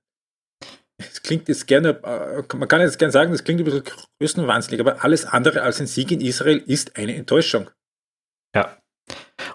es 1.12 1.22
klingt 1.22 1.48
jetzt 1.48 1.68
gerne, 1.68 2.00
äh, 2.04 2.56
man 2.56 2.68
kann 2.68 2.82
jetzt 2.82 3.00
gerne 3.00 3.12
sagen, 3.12 3.32
das 3.32 3.44
klingt 3.44 3.62
ein 3.62 3.66
bisschen 3.66 3.84
größenwahnsinnig, 4.20 4.80
aber 4.80 5.04
alles 5.04 5.26
andere 5.26 5.62
als 5.62 5.80
ein 5.80 5.88
Sieg 5.88 6.12
in 6.12 6.22
Israel 6.22 6.58
ist 6.66 6.98
eine 6.98 7.16
Enttäuschung. 7.16 7.70
Ja. 8.56 8.78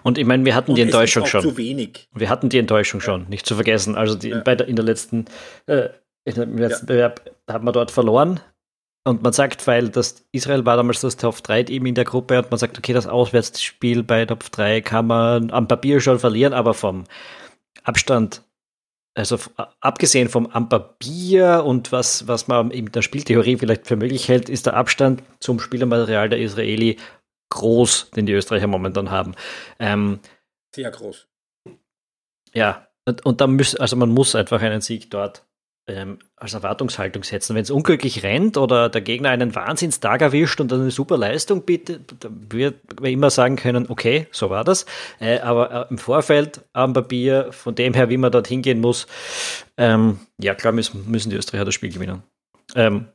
Und 0.03 0.17
ich 0.17 0.25
meine, 0.25 0.45
wir 0.45 0.55
hatten 0.55 0.71
Und 0.71 0.77
die 0.77 0.83
Enttäuschung 0.83 1.25
schon. 1.25 1.41
Zu 1.41 1.57
wenig. 1.57 2.07
Wir 2.13 2.29
hatten 2.29 2.49
die 2.49 2.59
Enttäuschung 2.59 3.01
schon, 3.01 3.27
nicht 3.29 3.45
zu 3.45 3.55
vergessen. 3.55 3.95
Also 3.95 4.15
die, 4.15 4.29
ja. 4.29 4.41
bei 4.41 4.55
der, 4.55 4.67
in 4.67 4.75
der 4.75 4.85
letzten, 4.85 5.25
äh, 5.65 5.89
im 6.25 6.57
letzten 6.57 6.85
ja. 6.85 6.93
Bewerb 6.93 7.31
hat 7.49 7.63
man 7.63 7.73
dort 7.73 7.91
verloren. 7.91 8.39
Und 9.05 9.23
man 9.23 9.33
sagt, 9.33 9.65
weil 9.65 9.89
das 9.89 10.25
Israel 10.31 10.65
war 10.65 10.77
damals 10.77 11.01
das 11.01 11.17
Top 11.17 11.41
3 11.41 11.63
Team 11.63 11.85
in 11.85 11.95
der 11.95 12.03
Gruppe 12.03 12.37
und 12.37 12.51
man 12.51 12.59
sagt, 12.59 12.77
okay, 12.77 12.93
das 12.93 13.07
Auswärtsspiel 13.07 14.03
bei 14.03 14.25
Top 14.25 14.51
3 14.51 14.81
kann 14.81 15.07
man 15.07 15.51
am 15.51 15.67
Papier 15.67 16.01
schon 16.01 16.19
verlieren, 16.19 16.53
aber 16.53 16.73
vom 16.73 17.05
Abstand 17.83 18.43
also 19.15 19.37
abgesehen 19.81 20.29
vom 20.29 20.47
Ampapier 20.47 21.63
und 21.65 21.91
was, 21.91 22.27
was 22.27 22.47
man 22.47 22.71
in 22.71 22.91
der 22.91 23.01
Spieltheorie 23.01 23.57
vielleicht 23.57 23.87
für 23.87 23.95
möglich 23.95 24.27
hält, 24.27 24.49
ist 24.49 24.65
der 24.65 24.75
Abstand 24.75 25.23
zum 25.39 25.59
Spielermaterial 25.59 26.29
der 26.29 26.39
Israeli 26.39 26.97
groß, 27.49 28.11
den 28.11 28.25
die 28.25 28.33
Österreicher 28.33 28.67
momentan 28.67 29.11
haben. 29.11 29.35
Ähm, 29.79 30.19
Sehr 30.73 30.91
groß. 30.91 31.27
Ja, 32.53 32.87
und, 33.05 33.25
und 33.25 33.41
da 33.41 33.47
muss, 33.47 33.75
also 33.75 33.95
man 33.95 34.09
muss 34.09 34.35
einfach 34.35 34.61
einen 34.61 34.81
Sieg 34.81 35.09
dort 35.09 35.45
ähm, 35.89 36.19
als 36.35 36.53
Erwartungshaltung 36.53 37.23
setzen. 37.23 37.55
Wenn 37.55 37.63
es 37.63 37.71
unglücklich 37.71 38.23
rennt 38.23 38.57
oder 38.57 38.89
der 38.89 39.01
Gegner 39.01 39.29
einen 39.29 39.55
Wahnsinnstag 39.55 40.21
erwischt 40.21 40.61
und 40.61 40.71
eine 40.71 40.91
super 40.91 41.17
Leistung 41.17 41.63
bietet, 41.63 42.15
wird 42.49 43.01
man 43.01 43.11
immer 43.11 43.29
sagen 43.29 43.55
können, 43.55 43.87
okay, 43.89 44.27
so 44.31 44.49
war 44.49 44.63
das. 44.63 44.85
Äh, 45.19 45.39
aber 45.39 45.71
äh, 45.71 45.85
im 45.89 45.97
Vorfeld 45.97 46.61
am 46.73 46.93
Papier, 46.93 47.51
von 47.51 47.75
dem 47.75 47.93
her, 47.93 48.09
wie 48.09 48.17
man 48.17 48.31
dort 48.31 48.47
hingehen 48.47 48.79
muss, 48.79 49.07
ähm, 49.77 50.19
ja 50.39 50.55
klar 50.55 50.73
müssen, 50.73 51.09
müssen 51.09 51.29
die 51.29 51.35
Österreicher 51.35 51.65
das 51.65 51.73
Spiel 51.73 51.91
gewinnen. 51.91 52.23
Ähm. 52.75 53.07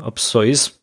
Ob 0.00 0.18
es 0.18 0.28
so 0.28 0.42
ist. 0.42 0.82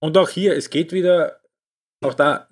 Und 0.00 0.16
auch 0.16 0.28
hier, 0.28 0.56
es 0.56 0.70
geht 0.70 0.92
wieder, 0.92 1.40
auch 2.02 2.14
da 2.14 2.49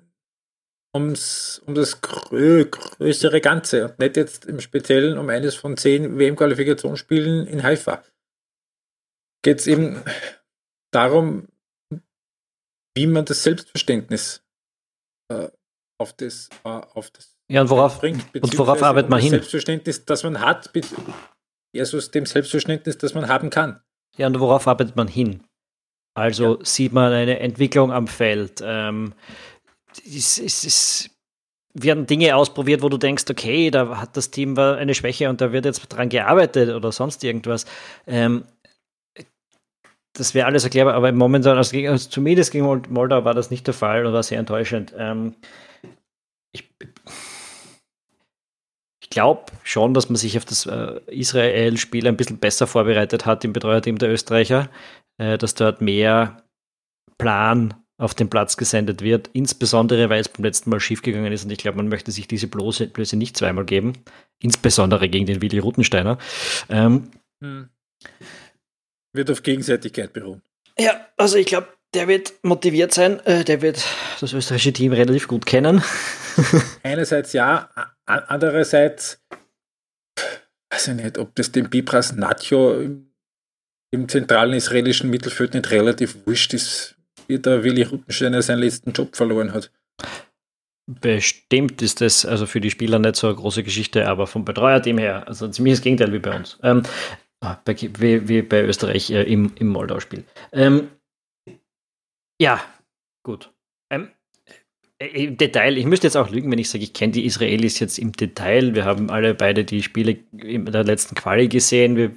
ums, 0.99 1.63
um 1.67 1.75
das 1.75 2.01
grö 2.01 2.65
größere 2.65 3.41
Ganze 3.41 3.85
und 3.85 3.99
nicht 3.99 4.17
jetzt 4.17 4.45
im 4.45 4.61
Speziellen 4.61 5.19
um 5.19 5.29
eines 5.29 5.55
von 5.55 5.77
zehn 5.77 6.19
WM-Qualifikationsspielen 6.19 7.47
in 7.47 7.63
Haifa. 7.63 8.03
Geht 9.43 9.61
es 9.61 9.67
eben 9.67 10.03
darum, 10.93 11.49
wie 12.97 13.07
man 13.07 13.25
das 13.25 13.43
Selbstverständnis 13.43 14.43
äh, 15.33 15.49
auf 15.99 16.13
das, 16.15 16.49
äh, 16.65 16.69
auf 16.69 17.11
das 17.11 17.37
ja, 17.51 17.63
und 17.63 17.71
worauf, 17.71 18.01
bringt. 18.01 18.23
Und 18.35 18.59
worauf 18.59 18.83
arbeitet 18.83 19.11
man 19.11 19.21
hin? 19.21 19.31
Selbstverständnis, 19.31 20.05
das 20.05 20.23
man 20.23 20.41
hat, 20.41 20.71
versus 21.75 22.11
dem 22.11 22.27
Selbstverständnis, 22.27 22.99
das 22.99 23.15
man 23.15 23.29
haben 23.29 23.51
kann. 23.51 23.81
Ja, 24.17 24.27
und 24.27 24.39
worauf 24.39 24.67
arbeitet 24.67 24.97
man 24.97 25.09
hin? 25.09 25.45
Also 26.15 26.59
ja. 26.59 26.65
sieht 26.65 26.93
man 26.93 27.13
eine 27.13 27.39
Entwicklung 27.39 27.93
am 27.93 28.09
Feld. 28.09 28.61
Ähm, 28.63 29.15
es, 30.05 30.39
es, 30.39 30.65
es 30.65 31.11
werden 31.75 32.07
Dinge 32.07 32.37
ausprobiert, 32.37 32.83
wo 32.83 32.89
du 32.89 32.99
denkst, 32.99 33.25
okay, 33.31 33.71
da 33.71 34.01
hat 34.01 34.17
das 34.17 34.31
Team 34.31 34.59
eine 34.59 34.95
Schwäche 34.95 35.29
und 35.29 35.41
da 35.41 35.53
wird 35.53 35.65
jetzt 35.65 35.87
dran 35.89 36.09
gearbeitet 36.09 36.75
oder 36.75 36.93
sonst 36.93 37.23
irgendwas. 37.25 37.67
Ähm, 38.07 38.45
das 40.15 40.35
wäre 40.35 40.47
alles 40.47 40.65
erklärbar, 40.65 40.95
aber 40.95 41.13
momentan, 41.13 41.57
also, 41.57 41.77
also 41.77 42.09
zumindest 42.09 42.51
gegen 42.51 42.65
Moldau 42.89 43.25
war 43.25 43.35
das 43.35 43.51
nicht 43.51 43.67
der 43.67 43.75
Fall 43.75 44.05
und 44.05 44.13
war 44.13 44.23
sehr 44.23 44.39
enttäuschend. 44.39 44.93
Ähm, 44.97 45.37
ich, 46.53 46.69
ich 49.01 49.11
glaube 49.11 49.53
schon, 49.63 49.95
dass 49.95 50.09
man 50.09 50.17
sich 50.17 50.37
auf 50.37 50.45
das 50.45 50.67
äh, 50.67 51.01
Israel-Spiel 51.07 52.09
ein 52.09 52.17
bisschen 52.17 52.39
besser 52.39 52.67
vorbereitet 52.67 53.27
hat 53.27 53.45
im 53.45 53.53
Betreuerteam 53.53 53.99
der 53.99 54.11
Österreicher, 54.11 54.71
äh, 55.19 55.39
dass 55.39 55.55
dort 55.55 55.81
mehr 55.81 56.43
Plan 57.17 57.75
auf 57.99 58.15
den 58.15 58.31
Platz 58.31 58.57
gesendet 58.57 59.03
wird, 59.03 59.29
insbesondere 59.33 60.09
weil 60.09 60.21
es 60.21 60.29
beim 60.29 60.45
letzten 60.45 60.71
Mal 60.71 60.81
schiefgegangen 60.81 61.33
ist 61.33 61.45
und 61.45 61.51
ich 61.51 61.59
glaube, 61.59 61.77
man 61.77 61.89
möchte 61.89 62.13
sich 62.13 62.29
diese 62.29 62.47
Blöße, 62.47 62.87
Blöße 62.87 63.17
nicht 63.17 63.37
zweimal 63.37 63.65
geben, 63.65 63.93
insbesondere 64.41 65.09
gegen 65.09 65.27
den 65.27 65.43
Willi 65.43 65.59
Rutensteiner. 65.59 66.19
Ähm, 66.69 67.11
hm. 67.43 67.69
Wird 69.13 69.31
auf 69.31 69.43
Gegenseitigkeit 69.43 70.13
beruhen. 70.13 70.43
Ja, 70.79 71.09
also 71.17 71.37
ich 71.37 71.47
glaube, 71.47 71.69
der 71.93 72.07
wird 72.07 72.35
motiviert 72.43 72.95
sein, 72.95 73.19
äh, 73.27 73.45
der 73.45 73.63
wird 73.63 73.85
das 74.21 74.33
österreichische 74.33 74.73
Team 74.73 74.93
relativ 74.93 75.27
gut 75.27 75.45
kennen. 75.45 75.83
Einerseits 76.85 77.33
ja, 77.33 77.69
andererseits 78.05 79.21
weiß 80.71 80.89
ich 80.89 80.95
nicht, 80.95 81.19
ob 81.19 81.35
das 81.35 81.51
dem 81.51 81.69
Bibras 81.69 82.15
Nacho 82.15 82.79
im, 82.79 83.11
im 83.91 84.09
zentralen 84.09 84.53
israelischen 84.53 85.11
Mittelfeld 85.11 85.55
nicht 85.55 85.71
relativ 85.71 86.27
wurscht 86.27 86.55
ist, 86.55 86.98
wie 87.27 87.39
der 87.39 87.65
Willi 87.65 87.83
Ruttensteiner 87.83 88.43
seinen 88.43 88.61
letzten 88.61 88.93
Job 88.93 89.17
verloren 89.17 89.53
hat. 89.53 89.71
Bestimmt 90.87 91.83
ist 91.83 92.01
das 92.01 92.25
also 92.25 92.47
für 92.47 92.61
die 92.61 92.71
Spieler 92.71 92.99
nicht 92.99 93.17
so 93.17 93.27
eine 93.27 93.37
große 93.37 93.63
Geschichte, 93.63 94.09
aber 94.09 94.27
vom 94.27 94.45
Betreuerteam 94.45 94.99
her, 94.99 95.29
also 95.29 95.47
ziemlich 95.49 95.75
das 95.75 95.83
Gegenteil 95.83 96.13
wie 96.13 96.19
bei 96.19 96.35
uns. 96.35 96.59
Ähm, 96.63 96.83
ah, 97.41 97.59
bei, 97.65 97.77
wie, 97.99 98.27
wie, 98.27 98.41
bei 98.41 98.63
Österreich 98.63 99.11
äh, 99.11 99.23
im, 99.25 99.53
im 99.57 99.69
Moldau-Spiel. 99.69 100.25
Ähm, 100.53 100.89
ja, 102.41 102.61
gut. 103.23 103.53
Ähm, 103.91 104.05
äh, 104.05 104.18
Im 105.01 105.37
Detail, 105.37 105.79
ich 105.79 105.87
müsste 105.87 106.09
jetzt 106.09 106.17
auch 106.17 106.29
lügen, 106.29 106.51
wenn 106.51 106.59
ich 106.59 106.71
sage, 106.71 106.83
ich 106.83 106.93
kenne 106.93 107.13
die 107.13 107.25
Israelis 107.25 107.79
jetzt 107.79 108.01
im 108.01 108.11
Detail. 108.11 108.75
Wir 108.75 108.85
haben 108.85 109.11
alle 109.11 109.33
beide 109.33 109.65
die 109.65 109.85
Spiele 109.85 110.19
in 110.33 110.65
der 110.65 110.83
letzten 110.83 111.15
Quali 111.15 111.47
gesehen. 111.47 111.95
Wir 111.95 112.11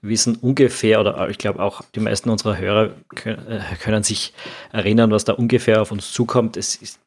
wissen 0.00 0.36
ungefähr, 0.36 1.00
oder 1.00 1.28
ich 1.28 1.38
glaube 1.38 1.60
auch 1.60 1.82
die 1.92 1.98
meisten 1.98 2.30
unserer 2.30 2.56
Hörer 2.56 2.94
können, 3.16 3.44
äh, 3.48 3.60
können 3.82 4.04
sich 4.04 4.32
erinnern, 4.70 5.10
was 5.10 5.24
da 5.24 5.32
ungefähr 5.32 5.82
auf 5.82 5.90
uns 5.90 6.12
zukommt. 6.12 6.56
Es 6.56 6.76
ist, 6.76 7.00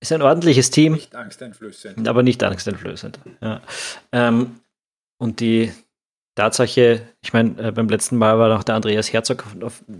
ist 0.00 0.12
ein 0.12 0.22
ordentliches 0.22 0.70
Team. 0.70 0.94
Nicht 0.94 1.14
angsteinflößend. 1.14 2.08
Aber 2.08 2.22
nicht 2.22 2.42
angsteinflößend. 2.42 3.20
Ja. 3.42 3.60
Ähm, 4.12 4.60
und 5.18 5.40
die 5.40 5.70
Tatsache, 6.34 7.06
ich 7.22 7.34
meine, 7.34 7.68
äh, 7.68 7.72
beim 7.72 7.90
letzten 7.90 8.16
Mal 8.16 8.38
war 8.38 8.48
noch 8.48 8.64
der 8.64 8.74
Andreas 8.74 9.12
Herzog 9.12 9.44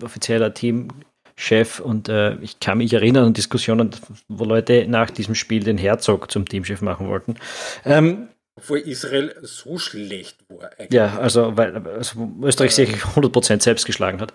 offizieller 0.02 0.54
Team 0.54 0.88
Chef 1.36 1.80
und 1.80 2.08
äh, 2.08 2.36
ich 2.36 2.60
kann 2.60 2.78
mich 2.78 2.92
erinnern 2.92 3.26
an 3.26 3.32
Diskussionen, 3.32 3.90
wo 4.28 4.44
Leute 4.44 4.86
nach 4.86 5.10
diesem 5.10 5.34
Spiel 5.34 5.64
den 5.64 5.78
Herzog 5.78 6.30
zum 6.30 6.46
Teamchef 6.46 6.82
machen 6.82 7.08
wollten. 7.08 7.36
Ähm, 7.84 8.28
Obwohl 8.56 8.78
Israel 8.78 9.34
so 9.42 9.78
schlecht 9.78 10.38
war. 10.48 10.70
Eigentlich. 10.72 10.92
Ja, 10.92 11.18
also 11.18 11.56
weil 11.56 11.76
also 11.88 12.30
Österreich 12.42 12.74
sich 12.74 12.90
100% 12.90 13.62
selbst 13.62 13.86
geschlagen 13.86 14.20
hat. 14.20 14.34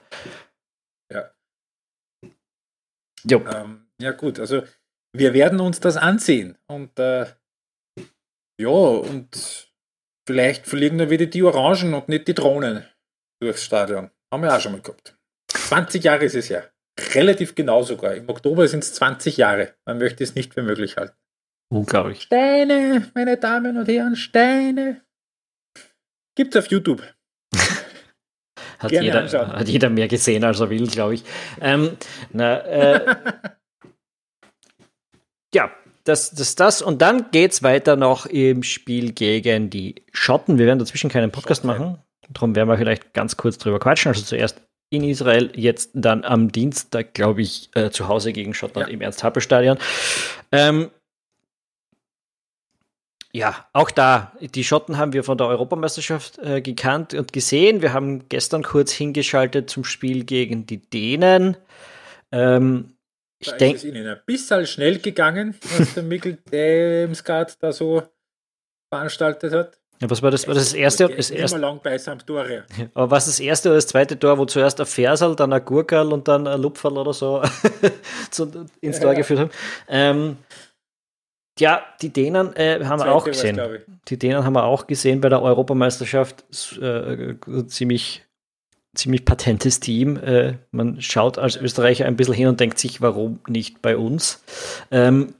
Ja. 1.13 1.31
Jo. 3.23 3.45
Ähm, 3.47 3.87
ja 4.01 4.11
gut, 4.11 4.39
also 4.39 4.63
wir 5.15 5.33
werden 5.33 5.59
uns 5.59 5.79
das 5.79 5.97
ansehen 5.97 6.57
und 6.67 6.97
äh, 6.99 7.27
ja, 8.59 8.69
und 8.69 9.71
vielleicht 10.27 10.65
fliegen 10.65 10.97
dann 10.97 11.09
wieder 11.09 11.27
die 11.27 11.43
Orangen 11.43 11.93
und 11.93 12.09
nicht 12.09 12.27
die 12.27 12.33
Drohnen 12.33 12.85
durchs 13.41 13.63
Stadion. 13.63 14.09
Haben 14.33 14.43
wir 14.43 14.55
auch 14.55 14.59
schon 14.59 14.71
mal 14.73 14.81
gehabt. 14.81 15.15
20 15.51 16.03
Jahre 16.03 16.25
ist 16.25 16.35
es 16.35 16.49
ja 16.49 16.63
relativ 17.13 17.55
genau 17.55 17.83
sogar. 17.83 18.15
Im 18.15 18.29
Oktober 18.29 18.67
sind 18.67 18.83
es 18.83 18.93
20 18.93 19.37
Jahre. 19.37 19.73
Man 19.85 19.97
möchte 19.97 20.23
es 20.23 20.35
nicht 20.35 20.53
für 20.53 20.63
möglich 20.63 20.97
halten. 20.97 21.15
Unglaublich. 21.69 22.21
Steine, 22.21 23.11
meine 23.13 23.37
Damen 23.37 23.77
und 23.77 23.87
Herren, 23.87 24.15
Steine. 24.15 25.01
Gibt's 26.35 26.55
auf 26.55 26.67
YouTube. 26.67 27.03
hat, 28.79 28.91
jeder, 28.91 29.27
hat 29.27 29.67
jeder 29.67 29.89
mehr 29.89 30.07
gesehen, 30.07 30.43
als 30.43 30.59
er 30.59 30.69
will, 30.69 30.87
glaube 30.87 31.15
ich. 31.15 31.23
Ähm, 31.59 31.97
na, 32.31 32.59
äh, 32.59 33.15
ja, 35.53 35.71
das, 36.05 36.31
das, 36.31 36.55
das. 36.55 36.81
Und 36.81 37.01
dann 37.01 37.31
geht 37.31 37.51
es 37.51 37.63
weiter 37.63 37.95
noch 37.95 38.25
im 38.27 38.63
Spiel 38.63 39.11
gegen 39.11 39.69
die 39.69 39.95
Schotten. 40.13 40.57
Wir 40.57 40.67
werden 40.67 40.79
dazwischen 40.79 41.09
keinen 41.09 41.31
Podcast 41.31 41.63
Schotten. 41.63 41.79
machen. 41.79 42.03
Darum 42.29 42.55
werden 42.55 42.69
wir 42.69 42.77
vielleicht 42.77 43.13
ganz 43.13 43.35
kurz 43.35 43.57
drüber 43.57 43.79
quatschen. 43.79 44.09
Also 44.09 44.21
zuerst 44.21 44.61
in 44.89 45.03
Israel, 45.03 45.51
jetzt 45.55 45.91
dann 45.93 46.23
am 46.23 46.51
Dienstag, 46.51 47.13
glaube 47.13 47.41
ich, 47.41 47.69
äh, 47.75 47.89
zu 47.89 48.07
Hause 48.07 48.31
gegen 48.31 48.53
Schottland 48.53 48.87
ja. 48.87 48.93
im 48.93 49.01
Ernst-Happel-Stadion. 49.01 49.77
Ähm, 50.51 50.89
ja, 53.33 53.67
auch 53.73 53.91
da, 53.91 54.31
die 54.39 54.63
Schotten 54.63 54.97
haben 54.97 55.13
wir 55.13 55.23
von 55.23 55.37
der 55.37 55.47
Europameisterschaft 55.47 56.39
äh, 56.39 56.61
gekannt 56.61 57.13
und 57.13 57.33
gesehen. 57.33 57.81
Wir 57.81 57.93
haben 57.93 58.27
gestern 58.29 58.63
kurz 58.63 58.91
hingeschaltet 58.91 59.69
zum 59.69 59.83
Spiel 59.83 60.23
gegen 60.23 60.65
die 60.65 60.77
Dänen. 60.77 61.57
Ähm, 62.31 62.93
ich 63.39 63.51
denke. 63.51 63.75
ist 63.75 63.83
es 63.83 63.89
ihnen 63.89 64.07
ein 64.07 64.19
bisschen 64.25 64.65
schnell 64.65 64.99
gegangen, 64.99 65.55
was 65.77 65.93
der 65.93 66.03
Mikkel 66.03 66.37
Demsgaard 66.51 67.61
da 67.61 67.71
so 67.71 68.03
veranstaltet 68.89 69.53
hat. 69.53 69.77
Ja, 69.99 70.09
was 70.09 70.21
war 70.21 70.29
das? 70.29 70.47
War 70.47 70.53
das, 70.53 70.65
das 70.65 70.73
erste? 70.73 71.09
Das 71.09 71.31
erste 71.31 71.57
lang 71.57 71.79
bei 71.81 71.97
Sampdoria. 71.97 72.63
Aber 72.93 73.11
was 73.11 73.25
das 73.25 73.39
erste 73.39 73.69
oder 73.69 73.77
das 73.77 73.87
zweite 73.87 74.17
Tor, 74.17 74.37
wo 74.37 74.45
zuerst 74.45 74.79
ein 74.79 74.85
Fersal, 74.85 75.35
dann 75.35 75.51
ein 75.51 75.65
Gurkerl 75.65 76.13
und 76.13 76.27
dann 76.27 76.45
ein 76.45 76.61
Lupferl 76.61 76.97
oder 76.97 77.13
so 77.13 77.41
ins 78.81 78.99
Tor 78.99 79.11
ja, 79.11 79.17
geführt 79.17 79.39
haben? 79.39 79.49
Ähm, 79.87 80.37
ja, 81.59 81.83
die 82.01 82.09
Dänen 82.09 82.55
äh, 82.55 82.83
haben 82.85 82.99
wir 82.99 83.11
auch 83.11 83.25
gesehen. 83.25 83.59
Die 84.07 84.19
Dänen 84.19 84.43
haben 84.43 84.53
wir 84.53 84.65
auch 84.65 84.85
gesehen 84.85 85.21
bei 85.21 85.29
der 85.29 85.41
Europameisterschaft. 85.41 86.45
Äh, 86.79 87.35
ziemlich, 87.67 88.23
ziemlich 88.93 89.25
patentes 89.25 89.79
Team. 89.79 90.17
Äh, 90.17 90.57
man 90.69 91.01
schaut 91.01 91.39
als 91.39 91.55
Österreicher 91.57 92.05
ein 92.05 92.15
bisschen 92.15 92.35
hin 92.35 92.47
und 92.47 92.59
denkt 92.59 92.77
sich, 92.77 93.01
warum 93.01 93.39
nicht 93.47 93.81
bei 93.81 93.97
uns? 93.97 94.43
Ähm, 94.91 95.33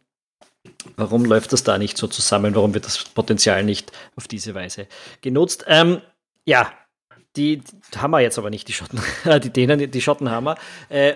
Warum 0.95 1.25
läuft 1.25 1.53
das 1.53 1.63
da 1.63 1.77
nicht 1.77 1.97
so 1.97 2.07
zusammen? 2.07 2.55
Warum 2.55 2.73
wird 2.73 2.85
das 2.85 3.03
Potenzial 3.03 3.63
nicht 3.63 3.91
auf 4.15 4.27
diese 4.27 4.55
Weise 4.55 4.87
genutzt? 5.21 5.65
Ähm, 5.67 6.01
ja, 6.45 6.71
die, 7.35 7.57
die, 7.57 7.99
haben 7.99 8.11
wir 8.11 8.21
jetzt 8.21 8.37
aber 8.37 8.49
nicht, 8.49 8.67
die 8.67 8.73
Schotten. 8.73 8.99
die 9.43 9.49
Dänen, 9.49 9.91
die 9.91 10.01
Schotten 10.01 10.31
haben 10.31 10.45
wir. 10.45 10.57
Äh, 10.89 11.15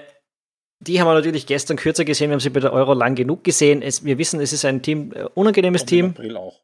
die 0.80 0.99
haben 0.99 1.07
wir 1.07 1.13
natürlich 1.13 1.45
gestern 1.45 1.78
kürzer 1.78 2.05
gesehen. 2.05 2.30
Wir 2.30 2.34
haben 2.34 2.39
sie 2.39 2.49
bei 2.49 2.59
der 2.59 2.74
Euro 2.74 2.93
lang 2.93 3.15
genug 3.15 3.43
gesehen. 3.43 3.82
Es, 3.82 4.03
wir 4.03 4.17
wissen, 4.17 4.41
es 4.41 4.51
ist 4.51 4.65
ein 4.65 4.82
Team, 4.82 5.13
äh, 5.13 5.26
unangenehmes 5.36 5.86
Team. 5.86 6.05
Im 6.05 6.11
April 6.11 6.38
auch. 6.38 6.61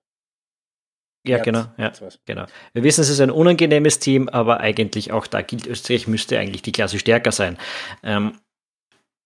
Ja, 1.28 1.40
genau, 1.40 1.66
ja, 1.78 1.92
genau. 2.26 2.46
Wir 2.74 2.84
wissen, 2.84 3.02
es 3.02 3.10
ist 3.10 3.20
ein 3.20 3.32
unangenehmes 3.32 4.00
Team, 4.00 4.30
aber 4.30 4.62
eigentlich 4.62 5.12
auch 5.12 5.28
da 5.28 5.42
gilt, 5.42 5.68
Österreich 5.68 6.08
müsste 6.08 6.40
eigentlich 6.40 6.62
die 6.62 6.72
Klasse 6.72 7.00
stärker 7.00 7.34
sein. 7.34 7.58
Ähm, 8.02 8.40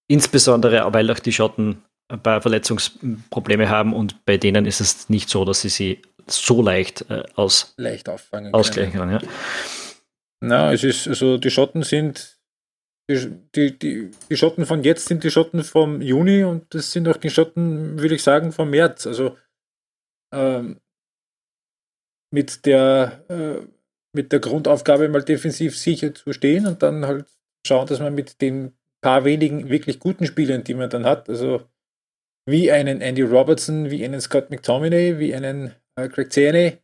insbesondere, 0.08 0.92
weil 0.94 1.12
auch 1.12 1.20
die 1.20 1.32
Schotten 1.32 1.84
ein 2.12 2.22
paar 2.22 2.42
Verletzungsprobleme 2.42 3.70
haben 3.70 3.94
und 3.94 4.26
bei 4.26 4.38
denen 4.38 4.66
ist 4.66 4.82
es 4.82 5.10
nicht 5.10 5.30
so, 5.30 5.46
dass 5.46 5.62
sie 5.62 5.70
sie 5.70 6.02
so 6.28 6.62
leicht 6.62 7.10
äh, 7.10 7.24
aus, 7.36 7.74
leicht 7.78 8.10
auffangen 8.10 8.54
ausgleichen 8.54 9.00
kann. 9.00 9.12
Ja. 9.12 9.22
Na, 10.44 10.74
es 10.74 10.84
ist, 10.84 11.08
also 11.08 11.38
die 11.38 11.52
Schotten 11.52 11.84
sind, 11.84 12.40
die, 13.10 13.32
die, 13.56 13.78
die, 13.78 14.12
die 14.30 14.38
Schotten 14.38 14.66
von 14.66 14.84
jetzt 14.84 15.08
sind 15.08 15.24
die 15.24 15.32
Schotten 15.32 15.64
vom 15.64 16.02
Juni 16.02 16.44
und 16.44 16.74
das 16.74 16.92
sind 16.92 17.08
auch 17.08 17.18
die 17.18 17.30
Schotten, 17.30 18.00
würde 18.00 18.16
ich 18.16 18.24
sagen, 18.24 18.52
vom 18.52 18.70
März. 18.70 19.08
Also 19.08 19.38
ähm, 20.34 20.80
mit 22.34 22.66
der 22.66 23.24
äh, 23.30 23.68
mit 24.14 24.32
der 24.32 24.40
Grundaufgabe 24.40 25.08
mal 25.10 25.24
defensiv 25.24 25.78
sicher 25.78 26.14
zu 26.14 26.34
stehen 26.34 26.66
und 26.66 26.84
dann 26.84 27.06
halt 27.06 27.26
schauen, 27.66 27.88
dass 27.88 28.00
man 28.00 28.14
mit 28.14 28.42
den 28.42 28.74
paar 29.02 29.24
wenigen 29.24 29.70
wirklich 29.70 30.00
guten 30.00 30.26
Spielern, 30.26 30.64
die 30.64 30.74
man 30.74 30.90
dann 30.90 31.06
hat, 31.06 31.30
also 31.30 31.64
wie 32.52 32.72
einen 32.72 33.02
Andy 33.02 33.22
Robertson, 33.22 33.90
wie 33.90 34.04
einen 34.06 34.22
Scott 34.22 34.50
McTominay, 34.50 35.18
wie 35.18 35.34
einen 35.34 35.74
äh, 35.96 36.08
Craig 36.10 36.32
Zane, 36.32 36.80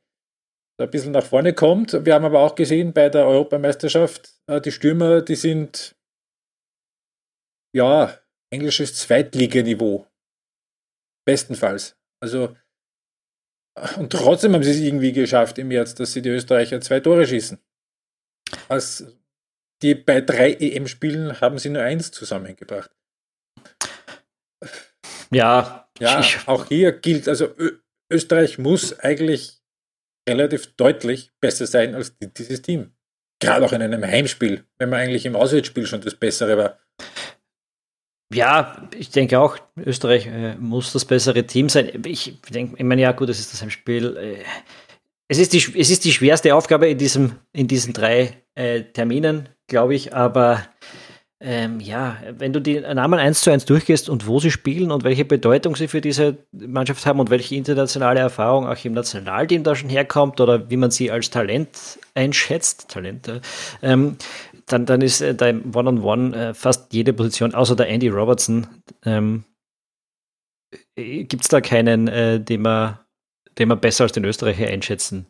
ein 0.80 0.92
bisschen 0.92 1.12
nach 1.12 1.26
vorne 1.26 1.54
kommt. 1.54 2.06
Wir 2.06 2.14
haben 2.14 2.26
aber 2.26 2.40
auch 2.40 2.56
gesehen 2.56 2.94
bei 2.94 3.10
der 3.10 3.28
Europameisterschaft, 3.28 4.34
äh, 4.48 4.62
die 4.62 4.72
Stürmer, 4.72 5.22
die 5.22 5.36
sind 5.36 5.96
ja 7.76 8.18
englisches 8.52 8.96
Zweitliganiveau. 8.96 10.08
Bestenfalls. 11.26 11.98
Also 12.22 12.56
und 13.98 14.12
trotzdem 14.12 14.54
haben 14.54 14.64
sie 14.64 14.72
es 14.72 14.80
irgendwie 14.80 15.12
geschafft 15.12 15.60
im 15.60 15.68
März, 15.68 15.94
dass 15.94 16.14
sie 16.14 16.22
die 16.22 16.30
Österreicher 16.30 16.82
zwei 16.82 17.00
Tore 17.00 17.28
schießen. 17.28 17.60
Als 18.70 19.06
die 19.84 19.94
bei 19.94 20.22
drei 20.22 20.54
EM-Spielen 20.54 21.40
haben 21.42 21.60
sie 21.60 21.70
nur 21.70 21.84
eins 21.84 22.10
zusammengebracht. 22.12 22.97
Ja, 25.32 25.88
ja 26.00 26.24
auch 26.46 26.66
hier 26.68 26.92
gilt, 26.92 27.28
also 27.28 27.48
Ö 27.58 27.72
Österreich 28.10 28.58
muss 28.58 28.98
eigentlich 29.00 29.58
relativ 30.28 30.76
deutlich 30.78 31.32
besser 31.42 31.68
sein 31.68 31.94
als 31.94 32.16
dieses 32.20 32.62
Team. 32.62 32.92
Gerade 33.40 33.66
auch 33.66 33.74
in 33.74 33.82
einem 33.82 34.04
Heimspiel, 34.04 34.64
wenn 34.78 34.90
man 34.90 35.00
eigentlich 35.00 35.26
im 35.26 35.36
Auswärtsspiel 35.36 35.86
schon 35.86 36.02
das 36.02 36.16
Bessere 36.16 36.58
war. 36.58 36.80
Ja, 38.34 38.90
ich 38.98 39.10
denke 39.10 39.40
auch, 39.40 39.58
Österreich 39.78 40.28
äh, 40.28 40.56
muss 40.56 40.92
das 40.92 41.06
bessere 41.06 41.46
Team 41.46 41.70
sein. 41.70 41.92
Ich 42.06 42.42
denke, 42.50 42.76
ich 42.78 42.84
meine, 42.84 43.02
ja, 43.02 43.12
gut, 43.14 43.30
das 43.30 43.40
ist 43.40 43.54
das 43.54 43.62
Heimspiel. 43.62 44.18
Äh, 44.18 44.44
es, 45.30 45.38
ist 45.38 45.54
die, 45.54 45.80
es 45.80 45.90
ist 45.90 46.04
die 46.04 46.12
schwerste 46.12 46.54
Aufgabe 46.54 46.90
in, 46.90 46.98
diesem, 46.98 47.34
in 47.54 47.68
diesen 47.68 47.94
drei 47.94 48.44
äh, 48.56 48.84
Terminen, 48.84 49.48
glaube 49.68 49.96
ich, 49.96 50.14
aber 50.14 50.66
ähm, 51.40 51.80
ja, 51.80 52.18
wenn 52.32 52.52
du 52.52 52.60
die 52.60 52.80
Namen 52.80 53.20
eins 53.20 53.42
zu 53.42 53.52
eins 53.52 53.66
durchgehst 53.66 54.10
und 54.10 54.26
wo 54.26 54.40
sie 54.40 54.50
spielen 54.50 54.92
und 54.92 55.04
welche 55.04 55.24
Bedeutung 55.24 55.76
sie 55.76 55.88
für 55.88 56.02
diese 56.02 56.38
Mannschaft 56.52 57.06
haben 57.06 57.20
und 57.20 57.30
welche 57.30 57.56
internationale 57.56 58.20
Erfahrung 58.20 58.68
auch 58.68 58.84
im 58.84 58.94
Nationalteam 58.94 59.64
da 59.64 59.76
schon 59.76 59.90
herkommt 59.90 60.42
oder 60.42 60.70
wie 60.72 60.78
man 60.78 60.90
sie 60.90 61.12
als 61.12 61.30
Talent 61.30 62.00
einschätzt, 62.16 62.90
Talente, 62.90 63.42
ähm, 63.84 64.18
dann, 64.66 64.88
dann 64.88 65.02
ist 65.02 65.22
äh, 65.22 65.36
da 65.36 65.50
One-on-One 65.50 66.36
äh, 66.36 66.54
fast 66.56 66.92
jede 66.92 67.14
Position, 67.14 67.54
außer 67.54 67.76
der 67.76 67.88
Andy 67.88 68.10
Robertson, 68.10 68.68
ähm, 69.06 69.44
äh, 70.96 71.24
gibt 71.24 71.44
es 71.44 71.50
da 71.50 71.62
keinen, 71.62 72.08
äh, 72.08 72.40
den, 72.40 72.64
man, 72.64 72.98
den 73.60 73.70
man 73.70 73.80
besser 73.80 74.06
als 74.06 74.14
den 74.14 74.26
Österreicher 74.26 74.68
einschätzen 74.68 75.28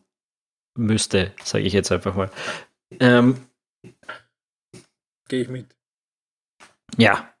müsste, 0.76 1.32
sage 1.44 1.64
ich 1.64 1.74
jetzt 1.74 1.92
einfach 1.92 2.14
mal. 2.14 2.30
Ähm, 2.98 3.36
Gehe 5.28 5.42
ich 5.42 5.48
mit. 5.48 5.77
Ja. 6.96 7.34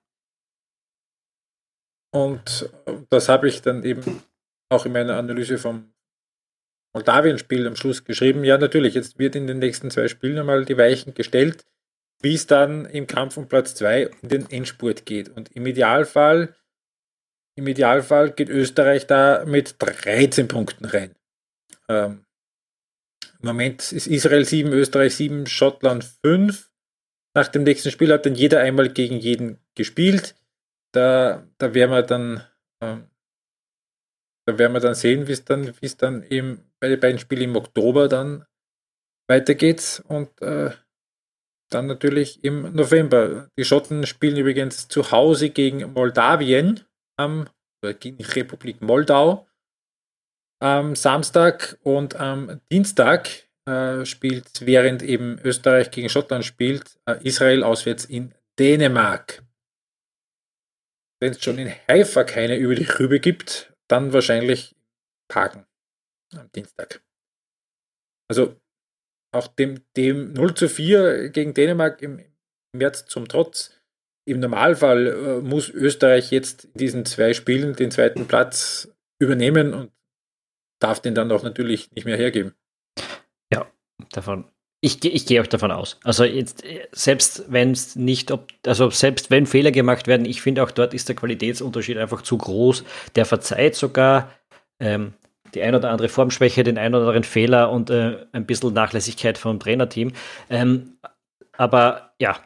Und 2.12 2.70
das 3.10 3.28
habe 3.28 3.48
ich 3.48 3.62
dann 3.62 3.82
eben 3.84 4.22
auch 4.70 4.86
in 4.86 4.92
meiner 4.92 5.16
Analyse 5.16 5.58
vom 5.58 5.92
Moldawien-Spiel 6.94 7.66
am 7.66 7.76
Schluss 7.76 8.04
geschrieben. 8.04 8.44
Ja, 8.44 8.58
natürlich, 8.58 8.94
jetzt 8.94 9.18
wird 9.18 9.36
in 9.36 9.46
den 9.46 9.58
nächsten 9.58 9.90
zwei 9.90 10.08
Spielen 10.08 10.38
einmal 10.38 10.64
die 10.64 10.78
Weichen 10.78 11.14
gestellt 11.14 11.64
wie 12.20 12.34
es 12.34 12.46
dann 12.46 12.86
im 12.86 13.06
Kampf 13.06 13.36
um 13.36 13.48
Platz 13.48 13.74
2 13.76 14.10
in 14.22 14.28
den 14.28 14.50
Endspurt 14.50 15.06
geht. 15.06 15.28
Und 15.28 15.52
im 15.52 15.66
Idealfall, 15.66 16.54
im 17.54 17.66
Idealfall 17.66 18.32
geht 18.32 18.48
Österreich 18.48 19.06
da 19.06 19.44
mit 19.44 19.76
13 19.78 20.48
Punkten 20.48 20.84
rein. 20.84 21.14
Ähm, 21.88 22.24
Im 23.40 23.46
Moment 23.46 23.92
ist 23.92 24.06
Israel 24.06 24.44
7, 24.44 24.72
Österreich 24.72 25.14
7, 25.14 25.46
Schottland 25.46 26.04
5. 26.24 26.67
Nach 27.36 27.48
dem 27.48 27.62
nächsten 27.62 27.90
Spiel 27.90 28.12
hat 28.12 28.26
dann 28.26 28.34
jeder 28.34 28.60
einmal 28.60 28.88
gegen 28.88 29.18
jeden 29.18 29.58
gespielt. 29.74 30.34
Da, 30.92 31.46
da 31.58 31.74
werden 31.74 31.90
wir 31.90 32.02
dann, 32.02 32.44
ähm, 32.82 33.10
da 34.46 34.58
werden 34.58 34.72
wir 34.72 34.80
dann 34.80 34.94
sehen, 34.94 35.28
wie 35.28 35.32
es 35.32 35.44
dann, 35.44 35.66
wie 35.80 35.86
es 35.86 35.96
dann 35.96 36.22
eben 36.22 36.64
bei 36.80 36.88
den 36.88 37.00
beiden 37.00 37.18
Spielen 37.18 37.42
im 37.42 37.56
Oktober 37.56 38.08
dann 38.08 38.44
weitergeht. 39.28 40.02
Und 40.08 40.40
äh, 40.40 40.70
dann 41.70 41.86
natürlich 41.86 42.42
im 42.44 42.74
November. 42.74 43.50
Die 43.58 43.64
Schotten 43.64 44.06
spielen 44.06 44.36
übrigens 44.36 44.88
zu 44.88 45.10
Hause 45.10 45.50
gegen 45.50 45.92
Moldawien 45.92 46.84
am 47.18 47.48
gegen 48.00 48.16
die 48.16 48.24
Republik 48.24 48.82
Moldau 48.82 49.46
am 50.60 50.96
Samstag 50.96 51.78
und 51.82 52.16
am 52.16 52.60
Dienstag 52.72 53.47
äh, 53.68 54.06
spielt, 54.06 54.66
während 54.66 55.02
eben 55.02 55.38
Österreich 55.44 55.90
gegen 55.90 56.08
Schottland 56.08 56.44
spielt, 56.44 56.98
äh, 57.06 57.22
Israel 57.22 57.62
auswärts 57.62 58.04
in 58.04 58.34
Dänemark. 58.58 59.42
Wenn 61.20 61.32
es 61.32 61.42
schon 61.42 61.58
in 61.58 61.72
Haifa 61.88 62.24
keine 62.24 62.56
über 62.56 62.74
die 62.74 62.84
Rübe 62.84 63.20
gibt, 63.20 63.72
dann 63.88 64.12
wahrscheinlich 64.12 64.74
Hagen 65.32 65.66
am 66.34 66.50
Dienstag. 66.52 67.02
Also 68.30 68.56
auch 69.32 69.48
dem, 69.48 69.84
dem 69.96 70.32
0 70.32 70.54
zu 70.54 70.68
4 70.68 71.30
gegen 71.30 71.54
Dänemark 71.54 72.02
im 72.02 72.24
März 72.72 73.06
zum 73.06 73.28
Trotz. 73.28 73.74
Im 74.26 74.40
Normalfall 74.40 75.06
äh, 75.06 75.40
muss 75.40 75.68
Österreich 75.70 76.30
jetzt 76.30 76.66
in 76.66 76.72
diesen 76.74 77.04
zwei 77.04 77.32
Spielen 77.32 77.74
den 77.74 77.90
zweiten 77.90 78.26
Platz 78.26 78.88
übernehmen 79.20 79.74
und 79.74 79.92
darf 80.80 81.00
den 81.00 81.14
dann 81.14 81.32
auch 81.32 81.42
natürlich 81.42 81.90
nicht 81.92 82.04
mehr 82.04 82.16
hergeben. 82.16 82.54
Davon. 84.12 84.44
Ich, 84.80 85.04
ich 85.04 85.26
gehe 85.26 85.42
auch 85.42 85.46
davon 85.46 85.72
aus. 85.72 85.98
Also 86.04 86.24
jetzt, 86.24 86.62
selbst 86.92 87.44
wenn 87.48 87.72
es 87.72 87.96
nicht, 87.96 88.30
ob, 88.30 88.46
also 88.64 88.90
selbst 88.90 89.28
wenn 89.30 89.46
Fehler 89.46 89.72
gemacht 89.72 90.06
werden, 90.06 90.24
ich 90.24 90.40
finde 90.40 90.62
auch 90.62 90.70
dort 90.70 90.94
ist 90.94 91.08
der 91.08 91.16
Qualitätsunterschied 91.16 91.98
einfach 91.98 92.22
zu 92.22 92.38
groß. 92.38 92.84
Der 93.16 93.24
verzeiht 93.24 93.74
sogar. 93.74 94.32
Ähm, 94.80 95.14
die 95.54 95.62
ein 95.62 95.74
oder 95.74 95.90
andere 95.90 96.08
Formschwäche, 96.08 96.62
den 96.62 96.78
ein 96.78 96.94
oder 96.94 97.06
anderen 97.06 97.24
Fehler 97.24 97.70
und 97.70 97.90
äh, 97.90 98.26
ein 98.32 98.46
bisschen 98.46 98.72
Nachlässigkeit 98.74 99.38
vom 99.38 99.58
Trainerteam. 99.58 100.12
Ähm, 100.50 100.98
aber 101.56 102.12
ja. 102.20 102.40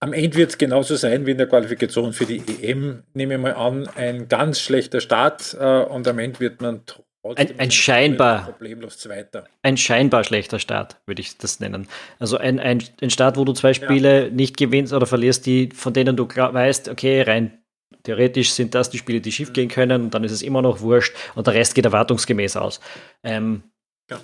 Am 0.00 0.12
Ende 0.12 0.36
wird 0.36 0.50
es 0.50 0.58
genauso 0.58 0.96
sein 0.96 1.24
wie 1.26 1.30
in 1.30 1.38
der 1.38 1.46
Qualifikation 1.46 2.12
für 2.12 2.26
die 2.26 2.42
EM, 2.62 3.04
nehme 3.14 3.34
ich 3.34 3.40
mal 3.40 3.54
an, 3.54 3.88
ein 3.94 4.28
ganz 4.28 4.60
schlechter 4.60 5.00
Start 5.00 5.56
äh, 5.58 5.82
und 5.84 6.06
am 6.08 6.18
Ende 6.18 6.40
wird 6.40 6.60
man 6.60 6.82
ein, 7.36 7.58
ein 7.58 7.70
scheinbar. 7.70 8.54
Ein 9.62 9.76
scheinbar 9.76 10.24
schlechter 10.24 10.58
Start, 10.58 11.00
würde 11.06 11.22
ich 11.22 11.38
das 11.38 11.60
nennen. 11.60 11.88
Also 12.18 12.36
ein, 12.36 12.60
ein, 12.60 12.82
ein 13.00 13.10
Start, 13.10 13.36
wo 13.36 13.44
du 13.44 13.52
zwei 13.52 13.72
Spiele 13.74 14.24
ja. 14.24 14.30
nicht 14.30 14.56
gewinnst 14.56 14.92
oder 14.92 15.06
verlierst, 15.06 15.46
die, 15.46 15.70
von 15.74 15.92
denen 15.92 16.16
du 16.16 16.28
weißt, 16.28 16.88
okay, 16.88 17.22
rein 17.22 17.64
Theoretisch 18.04 18.52
sind 18.52 18.74
das 18.74 18.90
die 18.90 18.98
Spiele, 18.98 19.22
die 19.22 19.32
schief 19.32 19.54
gehen 19.54 19.68
können 19.68 20.02
und 20.02 20.14
dann 20.14 20.24
ist 20.24 20.32
es 20.32 20.42
immer 20.42 20.60
noch 20.60 20.80
wurscht 20.80 21.16
und 21.34 21.46
der 21.46 21.54
Rest 21.54 21.74
geht 21.74 21.86
erwartungsgemäß 21.86 22.56
aus. 22.56 22.78
Ähm, 23.22 23.62
ja. 24.10 24.20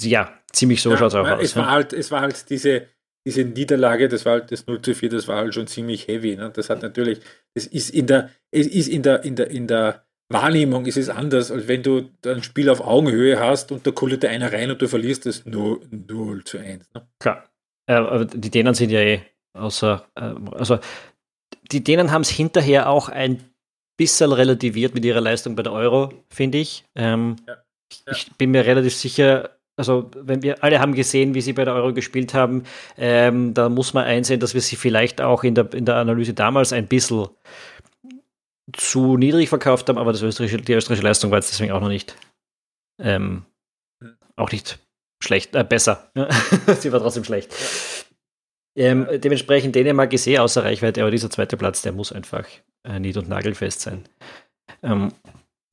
ja. 0.00 0.38
ziemlich 0.52 0.82
so 0.82 0.90
ja, 0.90 0.96
schaut 0.96 1.08
es 1.08 1.14
auch 1.14 1.28
aus. 1.28 1.40
Es, 1.40 1.54
war 1.54 1.70
halt, 1.70 1.92
es 1.92 2.10
war 2.10 2.20
halt 2.20 2.50
diese, 2.50 2.88
diese 3.24 3.44
Niederlage, 3.44 4.08
das 4.08 4.24
war 4.24 4.32
halt 4.32 4.50
das 4.50 4.66
0 4.66 4.82
zu 4.82 4.96
4, 4.96 5.08
das 5.08 5.28
war 5.28 5.36
halt 5.36 5.54
schon 5.54 5.68
ziemlich 5.68 6.08
heavy. 6.08 6.34
Ne? 6.34 6.50
Das 6.52 6.68
hat 6.68 6.82
natürlich, 6.82 7.20
es 7.54 7.68
ist 7.68 7.90
in 7.90 8.08
der, 8.08 8.30
es 8.50 8.66
ist 8.66 8.88
in 8.88 9.04
der, 9.04 9.22
in 9.22 9.36
der, 9.36 9.50
in 9.50 9.68
der 9.68 10.04
Wahrnehmung 10.30 10.86
ist 10.86 10.96
es 10.96 11.08
anders, 11.08 11.50
als 11.50 11.66
wenn 11.68 11.82
du 11.82 12.08
ein 12.24 12.42
Spiel 12.42 12.70
auf 12.70 12.80
Augenhöhe 12.80 13.38
hast 13.38 13.72
und 13.72 13.86
da 13.86 13.90
kullert 13.90 14.24
einer 14.24 14.52
rein 14.52 14.70
und 14.70 14.80
du 14.80 14.88
verlierst 14.88 15.26
das 15.26 15.44
0, 15.44 15.80
0 15.90 16.44
zu 16.44 16.58
1. 16.58 16.88
Ne? 16.94 17.06
Klar. 17.18 17.44
Äh, 17.86 17.94
aber 17.94 18.24
die 18.24 18.50
Dänen 18.50 18.74
sind 18.74 18.90
ja 18.90 19.00
eh 19.00 19.22
außer, 19.52 20.06
äh, 20.14 20.32
also 20.52 20.78
die 21.72 21.82
Dänen 21.82 22.12
haben 22.12 22.22
es 22.22 22.30
hinterher 22.30 22.88
auch 22.88 23.08
ein 23.08 23.42
bisschen 23.96 24.32
relativiert 24.32 24.94
mit 24.94 25.04
ihrer 25.04 25.20
Leistung 25.20 25.56
bei 25.56 25.62
der 25.62 25.72
Euro, 25.72 26.12
finde 26.28 26.58
ich. 26.58 26.84
Ähm, 26.94 27.36
ja. 27.46 27.56
Ja. 28.06 28.12
Ich 28.12 28.32
bin 28.36 28.52
mir 28.52 28.64
relativ 28.64 28.94
sicher, 28.94 29.50
also 29.76 30.10
wenn 30.14 30.42
wir 30.42 30.62
alle 30.62 30.80
haben 30.80 30.94
gesehen, 30.94 31.34
wie 31.34 31.40
sie 31.40 31.52
bei 31.52 31.64
der 31.64 31.74
Euro 31.74 31.92
gespielt 31.92 32.34
haben, 32.34 32.64
ähm, 32.96 33.52
da 33.52 33.68
muss 33.68 33.94
man 33.94 34.04
einsehen, 34.04 34.40
dass 34.40 34.54
wir 34.54 34.60
sie 34.60 34.76
vielleicht 34.76 35.20
auch 35.20 35.42
in 35.42 35.54
der, 35.54 35.72
in 35.74 35.84
der 35.84 35.96
Analyse 35.96 36.34
damals 36.34 36.72
ein 36.72 36.86
bisschen 36.86 37.28
zu 38.72 39.16
niedrig 39.16 39.48
verkauft 39.48 39.88
haben, 39.88 39.98
aber 39.98 40.12
das 40.12 40.22
österreichische, 40.22 40.62
die 40.62 40.72
österreichische 40.72 41.06
Leistung 41.06 41.30
war 41.30 41.38
jetzt 41.38 41.52
deswegen 41.52 41.72
auch 41.72 41.80
noch 41.80 41.88
nicht 41.88 42.16
ähm, 43.00 43.44
hm. 44.02 44.16
auch 44.36 44.50
nicht 44.52 44.78
schlecht, 45.22 45.54
äh, 45.54 45.64
besser. 45.64 46.10
sie 46.78 46.92
war 46.92 47.00
trotzdem 47.00 47.24
schlecht. 47.24 47.52
Ja. 48.76 48.86
Ähm, 48.86 49.08
dementsprechend 49.12 49.74
Dänemark 49.74 50.12
ist 50.12 50.26
eh 50.26 50.38
außer 50.38 50.64
Reichweite, 50.64 51.02
aber 51.02 51.10
dieser 51.10 51.30
zweite 51.30 51.56
Platz, 51.56 51.82
der 51.82 51.92
muss 51.92 52.12
einfach 52.12 52.46
äh, 52.84 53.00
nied- 53.00 53.16
und 53.16 53.28
nagelfest 53.28 53.80
sein. 53.80 54.08
Ähm, 54.82 55.12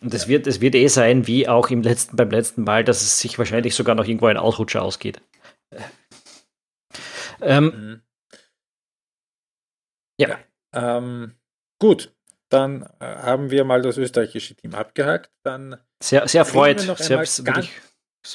Und 0.02 0.14
es 0.14 0.28
wird, 0.28 0.48
es 0.48 0.62
wird 0.62 0.76
eh 0.76 0.88
sein, 0.88 1.28
wie 1.28 1.48
auch 1.48 1.70
im 1.70 1.84
letzten, 1.84 2.18
beim 2.18 2.32
letzten 2.32 2.64
Mal, 2.64 2.84
dass 2.84 3.02
es 3.02 3.20
sich 3.20 3.38
wahrscheinlich 3.38 3.76
sogar 3.76 3.96
noch 3.96 4.06
irgendwo 4.06 4.26
ein 4.26 4.38
Ausrutscher 4.38 4.82
ausgeht. 4.82 5.22
Ähm, 7.40 7.64
mhm. 7.66 8.02
Ja. 10.20 10.30
ja 10.30 10.98
ähm, 10.98 11.34
gut, 11.80 12.12
dann 12.50 12.84
äh, 13.00 13.06
haben 13.06 13.52
wir 13.52 13.64
mal 13.64 13.82
das 13.82 13.98
österreichische 13.98 14.56
Team 14.56 14.76
abgehakt. 14.76 15.32
Dann 15.44 15.78
sehr, 16.02 16.28
sehr 16.28 16.40
erfreut. 16.40 16.82
Sehr, 16.98 17.24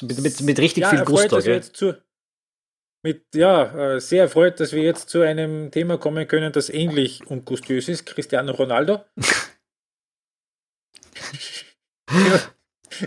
mit, 0.01 0.21
mit, 0.21 0.41
mit, 0.41 0.59
richtig 0.59 0.83
ja, 0.83 0.89
viel 0.89 1.03
Gusto. 1.03 1.39
Zu, 1.39 1.97
mit, 3.03 3.23
ja, 3.35 3.95
äh, 3.95 3.99
sehr 3.99 4.23
erfreut, 4.23 4.59
dass 4.59 4.71
wir 4.71 4.81
jetzt 4.81 5.09
zu 5.09 5.21
einem 5.21 5.71
Thema 5.71 5.97
kommen 5.97 6.27
können, 6.27 6.51
das 6.51 6.69
ähnlich 6.69 7.27
ungustiös 7.27 7.89
ist. 7.89 8.05
Cristiano 8.05 8.53
Ronaldo. 8.53 9.03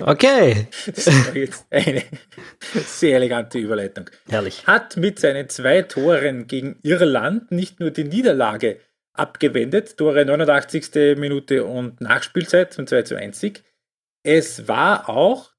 Okay. 0.01 0.69
Das 0.87 1.07
war 1.07 1.37
jetzt 1.37 1.67
eine 1.71 2.03
sehr 2.73 3.17
elegante 3.17 3.59
Überleitung. 3.59 4.11
Herrlich. 4.29 4.67
Hat 4.67 4.97
mit 4.97 5.19
seinen 5.19 5.49
zwei 5.49 5.83
Toren 5.83 6.47
gegen 6.47 6.79
Irland 6.83 7.53
nicht 7.53 7.81
nur 7.81 7.91
die 7.91 8.05
Niederlage 8.05 8.81
abgewendet, 9.19 9.97
Tore 9.97 10.25
89. 10.25 11.17
Minute 11.19 11.65
und 11.65 12.01
Nachspielzeit 12.01 12.73
zum 12.73 12.87
2 12.87 13.03
zu 13.03 13.17
1 13.17 13.39
Sieg. 13.39 13.65
Es 14.23 14.69
war 14.69 15.09
auch, 15.09 15.53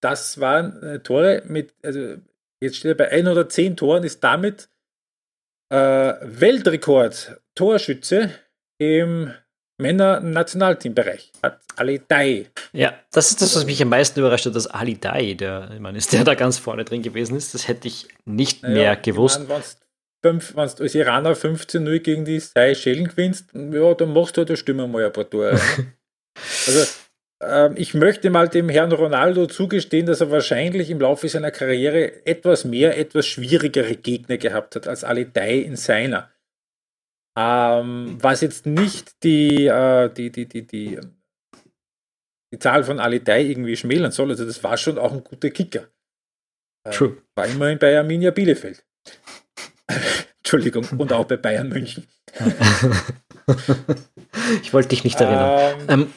das 0.00 0.40
waren 0.40 0.82
äh, 0.82 1.00
Tore 1.00 1.42
mit, 1.46 1.74
also 1.82 2.16
jetzt 2.60 2.76
steht 2.76 2.90
er 2.90 2.94
bei 2.94 3.10
110 3.10 3.76
Toren, 3.76 4.04
ist 4.04 4.22
damit 4.22 4.68
äh, 5.70 6.14
Weltrekord 6.22 7.40
Torschütze 7.54 8.30
im 8.78 9.32
Männer-Nationalteambereich. 9.78 11.32
Hat 11.42 11.60
Ali 11.76 12.00
Dai. 12.06 12.46
Ja, 12.72 12.94
das 13.12 13.30
ist 13.30 13.42
das, 13.42 13.54
was 13.56 13.66
mich 13.66 13.82
am 13.82 13.90
meisten 13.90 14.20
überrascht 14.20 14.46
hat, 14.46 14.54
dass 14.54 14.66
Ali 14.66 14.98
Dai, 14.98 15.34
der, 15.34 15.70
meine, 15.80 15.98
ist 15.98 16.12
der 16.12 16.24
da 16.24 16.34
ganz 16.34 16.58
vorne 16.58 16.84
drin 16.84 17.02
gewesen 17.02 17.36
ist. 17.36 17.54
Das 17.54 17.68
hätte 17.68 17.88
ich 17.88 18.08
nicht 18.24 18.62
naja, 18.62 18.74
mehr 18.74 18.96
gewusst. 18.96 19.42
Ich 19.42 19.85
mein, 20.32 20.42
wenn 20.54 20.68
du 20.76 20.82
als 20.82 20.94
Iraner 20.94 21.32
15-0 21.32 21.98
gegen 22.00 22.24
die 22.24 22.40
Seychellen 22.40 23.08
gewinnst, 23.08 23.50
ja, 23.54 23.94
dann 23.94 24.12
machst 24.12 24.36
du 24.36 24.40
halt, 24.40 24.50
da 24.50 24.56
stimmen 24.56 24.90
mal 24.90 25.04
ein 25.04 25.12
paar 25.12 25.28
Tore. 25.28 25.50
also, 26.66 26.86
ähm, 27.42 27.74
ich 27.76 27.94
möchte 27.94 28.30
mal 28.30 28.48
dem 28.48 28.68
Herrn 28.68 28.92
Ronaldo 28.92 29.46
zugestehen, 29.46 30.06
dass 30.06 30.20
er 30.20 30.30
wahrscheinlich 30.30 30.90
im 30.90 31.00
Laufe 31.00 31.28
seiner 31.28 31.50
Karriere 31.50 32.26
etwas 32.26 32.64
mehr, 32.64 32.98
etwas 32.98 33.26
schwierigere 33.26 33.96
Gegner 33.96 34.38
gehabt 34.38 34.76
hat 34.76 34.88
als 34.88 35.04
Ali 35.04 35.30
Dai 35.30 35.58
in 35.58 35.76
seiner. 35.76 36.30
Ähm, 37.38 38.16
was 38.20 38.40
jetzt 38.40 38.64
nicht 38.64 39.22
die, 39.22 39.66
äh, 39.66 40.08
die, 40.08 40.30
die, 40.30 40.46
die, 40.46 40.66
die, 40.66 40.98
die 42.52 42.58
Zahl 42.58 42.84
von 42.84 42.98
Ali 42.98 43.22
Dai 43.22 43.42
irgendwie 43.42 43.76
schmälern 43.76 44.12
soll. 44.12 44.30
Also 44.30 44.46
das 44.46 44.64
war 44.64 44.78
schon 44.78 44.98
auch 44.98 45.12
ein 45.12 45.22
guter 45.22 45.50
Kicker. 45.50 45.88
Äh, 46.84 46.90
True. 46.92 47.18
War 47.34 47.46
immerhin 47.46 47.78
bei 47.78 47.98
Arminia 47.98 48.30
Bielefeld. 48.30 48.86
Entschuldigung, 50.38 50.86
und 50.98 51.12
auch 51.12 51.24
bei 51.24 51.36
Bayern 51.36 51.68
München. 51.68 52.06
ich 54.62 54.72
wollte 54.72 54.88
dich 54.90 55.04
nicht 55.04 55.20
erinnern. 55.20 55.80
Ähm, 55.88 55.88
ähm, 55.88 56.12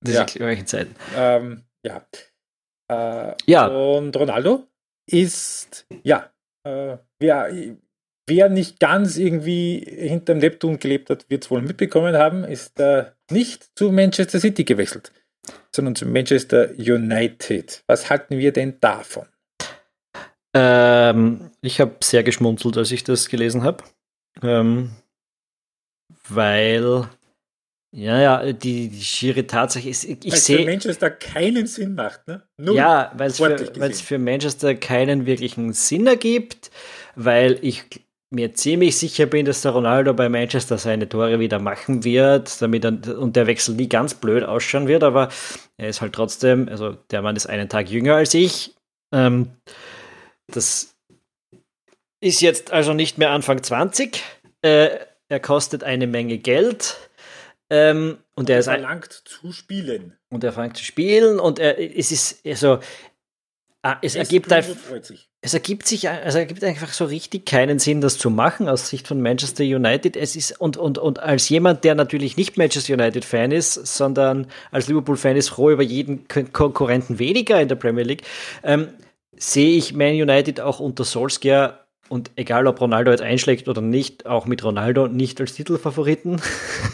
das 0.00 0.34
ja. 0.34 0.48
ist 0.48 0.68
Zeiten. 0.68 0.94
Ähm, 1.16 1.62
ja. 1.82 2.04
Äh, 2.90 3.34
ja. 3.46 3.66
Und 3.66 4.16
Ronaldo 4.16 4.66
ist, 5.06 5.86
ja, 6.02 6.30
äh, 6.64 6.98
wer, 7.18 7.50
wer 8.26 8.48
nicht 8.48 8.80
ganz 8.80 9.16
irgendwie 9.16 9.78
hinterm 9.78 10.38
Neptun 10.38 10.78
gelebt 10.78 11.10
hat, 11.10 11.28
wird 11.30 11.44
es 11.44 11.50
wohl 11.50 11.62
mitbekommen 11.62 12.16
haben, 12.16 12.44
ist 12.44 12.80
äh, 12.80 13.06
nicht 13.30 13.70
zu 13.78 13.92
Manchester 13.92 14.40
City 14.40 14.64
gewechselt, 14.64 15.12
sondern 15.74 15.94
zu 15.94 16.06
Manchester 16.06 16.70
United. 16.76 17.82
Was 17.86 18.10
halten 18.10 18.38
wir 18.38 18.52
denn 18.52 18.78
davon? 18.80 19.26
Ähm, 20.54 21.50
ich 21.60 21.80
habe 21.80 21.96
sehr 22.02 22.22
geschmunzelt, 22.22 22.76
als 22.76 22.92
ich 22.92 23.04
das 23.04 23.28
gelesen 23.28 23.64
habe. 23.64 23.82
Ähm, 24.42 24.90
weil, 26.28 27.08
ja, 27.92 28.20
ja, 28.20 28.52
die, 28.52 28.88
die 28.88 29.02
schiere 29.02 29.46
Tatsache 29.46 29.88
ist, 29.88 30.04
ich, 30.04 30.24
ich 30.24 30.34
sehe. 30.36 30.64
Manchester 30.64 31.10
keinen 31.10 31.66
Sinn 31.66 31.94
macht, 31.94 32.26
ne? 32.28 32.42
Null 32.56 32.76
ja, 32.76 33.12
weil 33.16 33.30
es 33.30 33.38
für, 33.38 33.58
für 33.92 34.18
Manchester 34.18 34.74
keinen 34.74 35.26
wirklichen 35.26 35.72
Sinn 35.72 36.06
ergibt, 36.06 36.70
weil 37.16 37.58
ich 37.62 37.84
mir 38.30 38.54
ziemlich 38.54 38.96
sicher 38.98 39.26
bin, 39.26 39.46
dass 39.46 39.62
der 39.62 39.72
Ronaldo 39.72 40.12
bei 40.12 40.28
Manchester 40.28 40.76
seine 40.78 41.08
Tore 41.08 41.38
wieder 41.38 41.58
machen 41.58 42.04
wird, 42.04 42.60
damit 42.60 42.84
er, 42.84 43.18
und 43.18 43.36
der 43.36 43.46
Wechsel 43.46 43.74
nie 43.76 43.88
ganz 43.88 44.14
blöd 44.14 44.44
ausschauen 44.44 44.88
wird, 44.88 45.04
aber 45.04 45.28
er 45.76 45.88
ist 45.88 46.00
halt 46.00 46.12
trotzdem, 46.12 46.68
also 46.68 46.96
der 47.10 47.22
Mann 47.22 47.36
ist 47.36 47.46
einen 47.46 47.68
Tag 47.68 47.88
jünger 47.90 48.16
als 48.16 48.34
ich. 48.34 48.74
Ähm, 49.12 49.50
das 50.48 50.94
ist 52.20 52.40
jetzt 52.40 52.72
also 52.72 52.94
nicht 52.94 53.18
mehr 53.18 53.30
Anfang 53.30 53.62
20. 53.62 54.22
Äh, 54.62 54.88
er 55.28 55.40
kostet 55.40 55.84
eine 55.84 56.06
Menge 56.06 56.38
Geld. 56.38 56.96
Ähm, 57.70 58.18
und 58.34 58.50
er, 58.50 58.56
er 58.56 58.62
verlangt 58.62 59.22
zu 59.24 59.52
spielen. 59.52 60.16
Und 60.30 60.44
er 60.44 60.52
verlangt 60.52 60.76
zu 60.76 60.84
spielen 60.84 61.38
und 61.38 61.58
er, 61.58 61.78
es 61.78 62.12
ist 62.12 62.44
also 62.46 62.78
ah, 63.82 63.96
es, 64.02 64.16
ergibt 64.16 64.52
einfach, 64.52 64.74
es 65.40 65.54
ergibt 65.54 65.86
sich 65.86 66.08
also 66.08 66.38
ergibt 66.38 66.62
einfach 66.62 66.92
so 66.92 67.04
richtig 67.04 67.46
keinen 67.46 67.78
Sinn, 67.78 68.00
das 68.00 68.18
zu 68.18 68.30
machen 68.30 68.68
aus 68.68 68.88
Sicht 68.88 69.08
von 69.08 69.22
Manchester 69.22 69.64
United. 69.64 70.16
Es 70.16 70.36
ist 70.36 70.60
und 70.60 70.76
und 70.76 70.98
und 70.98 71.20
als 71.20 71.48
jemand, 71.48 71.84
der 71.84 71.94
natürlich 71.94 72.36
nicht 72.36 72.58
Manchester 72.58 72.94
United 72.94 73.24
Fan 73.24 73.50
ist, 73.50 73.74
sondern 73.74 74.46
als 74.70 74.88
Liverpool 74.88 75.16
Fan 75.16 75.36
ist 75.36 75.48
froh 75.48 75.70
über 75.70 75.82
jeden 75.82 76.28
Konkurrenten 76.28 77.18
weniger 77.18 77.60
in 77.60 77.68
der 77.68 77.76
Premier 77.76 78.04
League. 78.04 78.22
Ähm, 78.62 78.88
sehe 79.36 79.76
ich 79.76 79.94
Man 79.94 80.14
United 80.14 80.60
auch 80.60 80.80
unter 80.80 81.04
Solskjaer 81.04 81.84
und 82.08 82.30
egal 82.36 82.66
ob 82.66 82.80
Ronaldo 82.80 83.10
jetzt 83.10 83.22
einschlägt 83.22 83.66
oder 83.68 83.80
nicht, 83.80 84.26
auch 84.26 84.46
mit 84.46 84.62
Ronaldo 84.62 85.08
nicht 85.08 85.40
als 85.40 85.54
Titelfavoriten. 85.54 86.40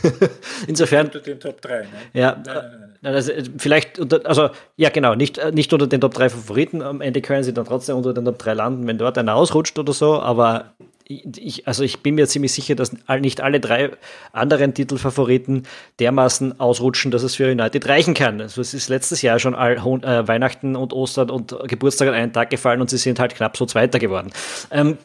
Insofern. 0.66 1.06
Unter 1.06 1.20
den 1.20 1.40
Top 1.40 1.60
3, 1.60 1.80
ne? 1.80 1.86
Ja. 2.12 2.36
Nein, 2.36 2.54
nein, 2.54 2.94
nein. 3.02 3.14
Also 3.14 3.32
vielleicht 3.58 3.98
unter, 3.98 4.20
also 4.24 4.50
ja 4.76 4.90
genau, 4.90 5.14
nicht, 5.14 5.38
äh, 5.38 5.52
nicht 5.52 5.72
unter 5.72 5.86
den 5.86 6.00
Top 6.00 6.14
3 6.14 6.28
Favoriten. 6.28 6.82
Am 6.82 7.00
Ende 7.00 7.22
können 7.22 7.42
sie 7.42 7.52
dann 7.52 7.64
trotzdem 7.64 7.96
unter 7.96 8.12
den 8.14 8.24
Top 8.24 8.38
3 8.38 8.54
landen, 8.54 8.86
wenn 8.86 8.98
dort 8.98 9.18
einer 9.18 9.34
ausrutscht 9.34 9.78
oder 9.78 9.92
so, 9.92 10.20
aber 10.20 10.74
ich, 11.10 11.66
also 11.66 11.82
ich 11.82 12.02
bin 12.02 12.14
mir 12.14 12.28
ziemlich 12.28 12.52
sicher, 12.52 12.74
dass 12.74 12.92
nicht 13.20 13.40
alle 13.40 13.60
drei 13.60 13.90
anderen 14.32 14.74
Titelfavoriten 14.74 15.66
dermaßen 15.98 16.60
ausrutschen, 16.60 17.10
dass 17.10 17.22
es 17.22 17.34
für 17.34 17.50
United 17.50 17.88
reichen 17.88 18.14
kann. 18.14 18.40
Also 18.40 18.60
es 18.60 18.74
ist 18.74 18.88
letztes 18.88 19.22
Jahr 19.22 19.38
schon 19.38 19.54
all, 19.54 19.76
äh, 19.76 20.28
Weihnachten 20.28 20.76
und 20.76 20.92
Ostern 20.92 21.30
und 21.30 21.56
Geburtstag 21.66 22.08
an 22.08 22.14
einen 22.14 22.32
Tag 22.32 22.50
gefallen 22.50 22.80
und 22.80 22.90
sie 22.90 22.98
sind 22.98 23.18
halt 23.18 23.34
knapp 23.34 23.56
so 23.56 23.66
Zweiter 23.66 23.98
geworden. 23.98 24.30
Ähm, 24.70 24.98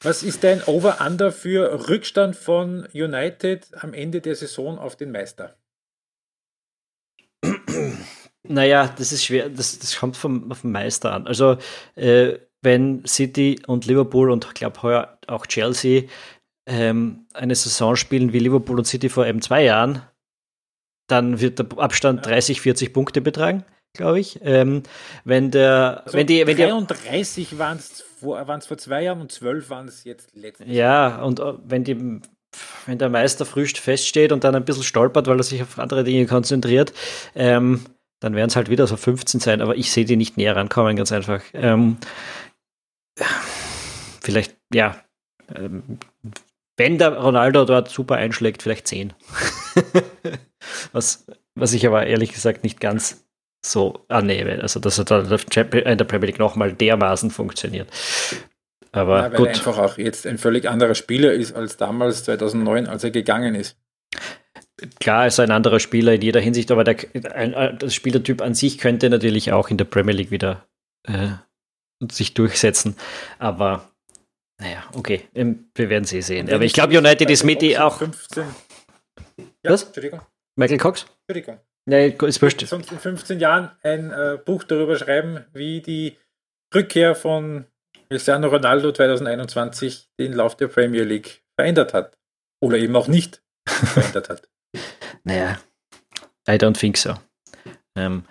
Was 0.00 0.22
ist 0.22 0.44
dein 0.44 0.62
Over-Under 0.62 1.32
für 1.32 1.88
Rückstand 1.88 2.36
von 2.36 2.86
United 2.94 3.66
am 3.80 3.94
Ende 3.94 4.20
der 4.20 4.36
Saison 4.36 4.78
auf 4.78 4.96
den 4.96 5.10
Meister? 5.10 5.56
Naja, 8.44 8.92
das 8.98 9.12
ist 9.12 9.24
schwer, 9.24 9.48
das, 9.48 9.78
das 9.78 9.96
kommt 9.96 10.16
vom, 10.16 10.52
vom 10.52 10.72
Meister 10.72 11.12
an. 11.12 11.26
Also 11.26 11.58
äh, 11.94 12.38
wenn 12.62 13.04
City 13.06 13.60
und 13.66 13.86
Liverpool 13.86 14.30
und 14.30 14.44
ich 14.46 14.54
glaube 14.54 14.82
heuer 14.82 15.18
auch 15.26 15.46
Chelsea 15.46 16.04
ähm, 16.66 17.26
eine 17.34 17.54
Saison 17.54 17.96
spielen 17.96 18.32
wie 18.32 18.38
Liverpool 18.38 18.78
und 18.78 18.84
City 18.84 19.08
vor 19.08 19.26
eben 19.26 19.42
zwei 19.42 19.64
Jahren, 19.64 20.02
dann 21.08 21.40
wird 21.40 21.58
der 21.58 21.66
Abstand 21.78 22.24
30, 22.24 22.60
40 22.60 22.92
Punkte 22.92 23.20
betragen, 23.20 23.64
glaube 23.94 24.20
ich. 24.20 24.40
Ähm, 24.42 24.82
wenn 25.24 25.50
der, 25.50 26.02
also 26.04 26.16
wenn 26.16 26.26
die, 26.26 26.46
wenn 26.46 26.56
33 26.56 27.58
waren 27.58 27.78
es 27.78 28.04
vor, 28.20 28.44
vor 28.46 28.78
zwei 28.78 29.02
Jahren 29.02 29.20
und 29.20 29.32
12 29.32 29.68
waren 29.70 29.88
es 29.88 30.04
jetzt 30.04 30.34
letztes 30.34 30.66
Ja, 30.68 31.20
und 31.22 31.40
äh, 31.40 31.54
wenn 31.64 31.84
die, 31.84 32.20
wenn 32.86 32.98
der 32.98 33.08
Meister 33.08 33.44
früh 33.44 33.66
feststeht 33.66 34.30
und 34.30 34.44
dann 34.44 34.54
ein 34.54 34.64
bisschen 34.64 34.84
stolpert, 34.84 35.26
weil 35.26 35.38
er 35.38 35.42
sich 35.42 35.62
auf 35.62 35.78
andere 35.78 36.04
Dinge 36.04 36.26
konzentriert, 36.26 36.92
ähm, 37.34 37.84
dann 38.20 38.36
werden 38.36 38.48
es 38.48 38.56
halt 38.56 38.70
wieder 38.70 38.86
so 38.86 38.96
15 38.96 39.40
sein, 39.40 39.60
aber 39.60 39.76
ich 39.76 39.90
sehe 39.90 40.04
die 40.04 40.16
nicht 40.16 40.36
näher 40.36 40.54
rankommen, 40.54 40.94
ganz 40.94 41.10
einfach. 41.10 41.42
Ähm, 41.54 41.96
vielleicht, 44.22 44.56
ja, 44.72 45.02
ähm, 45.54 45.98
wenn 46.76 46.98
der 46.98 47.16
Ronaldo 47.18 47.64
dort 47.64 47.90
super 47.90 48.16
einschlägt, 48.16 48.62
vielleicht 48.62 48.88
10. 48.88 49.12
was, 50.92 51.26
was 51.54 51.74
ich 51.74 51.86
aber 51.86 52.06
ehrlich 52.06 52.32
gesagt 52.32 52.64
nicht 52.64 52.80
ganz 52.80 53.24
so 53.64 54.04
annehme. 54.08 54.60
Also, 54.60 54.80
dass 54.80 54.98
er 54.98 55.04
dann 55.04 55.26
in 55.26 55.98
der 55.98 56.04
Premier 56.04 56.26
League 56.26 56.38
nochmal 56.38 56.72
dermaßen 56.72 57.30
funktioniert. 57.30 57.88
Aber 58.90 59.18
ja, 59.18 59.32
weil 59.32 59.38
gut. 59.38 59.46
er 59.48 59.54
einfach 59.54 59.78
auch 59.78 59.98
jetzt 59.98 60.26
ein 60.26 60.38
völlig 60.38 60.68
anderer 60.68 60.94
Spieler 60.94 61.32
ist 61.32 61.54
als 61.54 61.76
damals 61.76 62.24
2009, 62.24 62.86
als 62.86 63.04
er 63.04 63.10
gegangen 63.10 63.54
ist. 63.54 63.76
Klar 65.00 65.26
ist 65.26 65.38
er 65.38 65.44
ein 65.44 65.50
anderer 65.50 65.80
Spieler 65.80 66.14
in 66.14 66.22
jeder 66.22 66.40
Hinsicht, 66.40 66.70
aber 66.70 66.84
der, 66.84 66.96
ein, 67.34 67.78
das 67.78 67.94
Spielertyp 67.94 68.42
an 68.42 68.54
sich 68.54 68.78
könnte 68.78 69.08
natürlich 69.08 69.52
auch 69.52 69.70
in 69.70 69.76
der 69.76 69.84
Premier 69.84 70.14
League 70.14 70.30
wieder 70.30 70.66
äh, 71.04 71.28
sich 72.10 72.34
durchsetzen. 72.34 72.96
Aber 73.38 73.88
naja, 74.60 74.84
okay, 74.94 75.28
ähm, 75.34 75.70
wir 75.74 75.88
werden 75.88 76.04
sie 76.04 76.22
sehen. 76.22 76.52
Aber 76.52 76.64
ich 76.64 76.72
glaube, 76.72 76.96
United 76.96 77.30
ist 77.30 77.44
mit 77.44 77.62
die 77.62 77.78
auch. 77.78 77.98
15. 77.98 78.44
Ja, 79.64 79.70
Was? 79.70 79.84
Entschuldigung. 79.84 80.20
Michael 80.56 80.78
Cox? 80.78 81.06
Entschuldigung. 81.26 81.60
Nee, 81.84 82.08
ist 82.08 82.40
wurscht. 82.40 82.64
Sonst 82.66 82.92
in 82.92 82.98
15 82.98 83.40
Jahren 83.40 83.72
ein 83.82 84.10
äh, 84.12 84.38
Buch 84.44 84.62
darüber 84.64 84.96
schreiben, 84.96 85.44
wie 85.52 85.80
die 85.80 86.16
Rückkehr 86.72 87.14
von 87.14 87.66
Cristiano 88.08 88.48
Ronaldo 88.48 88.92
2021 88.92 90.10
den 90.18 90.32
Lauf 90.32 90.56
der 90.56 90.68
Premier 90.68 91.02
League 91.02 91.42
verändert 91.56 91.92
hat. 91.92 92.18
Oder 92.60 92.78
eben 92.78 92.94
auch 92.94 93.08
nicht 93.08 93.42
verändert 93.66 94.28
hat. 94.28 94.48
Naja, 95.24 95.60
I 96.48 96.54
don't 96.54 96.76
think 96.76 96.96
so. 96.96 97.14
Ähm, 97.94 98.24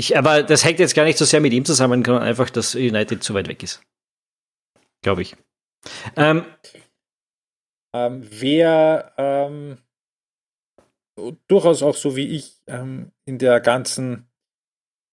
ich, 0.00 0.18
aber 0.18 0.42
das 0.42 0.64
hängt 0.64 0.80
jetzt 0.80 0.94
gar 0.94 1.04
nicht 1.04 1.18
so 1.18 1.24
sehr 1.24 1.40
mit 1.40 1.52
ihm 1.52 1.64
zusammen, 1.64 2.04
sondern 2.04 2.24
einfach, 2.24 2.50
dass 2.50 2.74
United 2.74 3.22
zu 3.22 3.34
weit 3.34 3.48
weg 3.48 3.62
ist. 3.62 3.82
Glaube 5.02 5.22
ich. 5.22 5.36
Ähm, 6.16 6.44
ähm, 7.94 8.26
wer 8.28 9.12
ähm, 9.16 9.78
durchaus 11.48 11.82
auch 11.82 11.94
so 11.94 12.16
wie 12.16 12.28
ich 12.28 12.60
ähm, 12.66 13.12
in 13.24 13.38
der 13.38 13.60
ganzen 13.60 14.28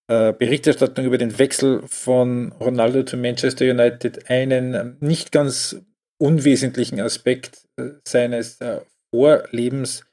äh, 0.10 0.34
Berichterstattung 0.34 1.06
über 1.06 1.18
den 1.18 1.38
Wechsel 1.38 1.86
von 1.88 2.52
Ronaldo 2.54 3.04
zu 3.04 3.18
Manchester 3.18 3.66
United 3.66 4.30
einen 4.30 4.74
ähm, 4.74 4.98
nicht 5.00 5.32
ganz 5.32 5.82
unwesentlichen 6.18 7.00
Aspekt 7.00 7.68
äh, 7.78 7.92
seines 8.08 8.60
äh, 8.62 8.82
Vorlebens 9.14 10.06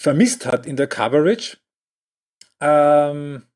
vermisst 0.00 0.46
hat 0.46 0.66
in 0.66 0.76
der 0.76 0.86
Coverage. 0.86 1.58
Ähm, 2.60 3.46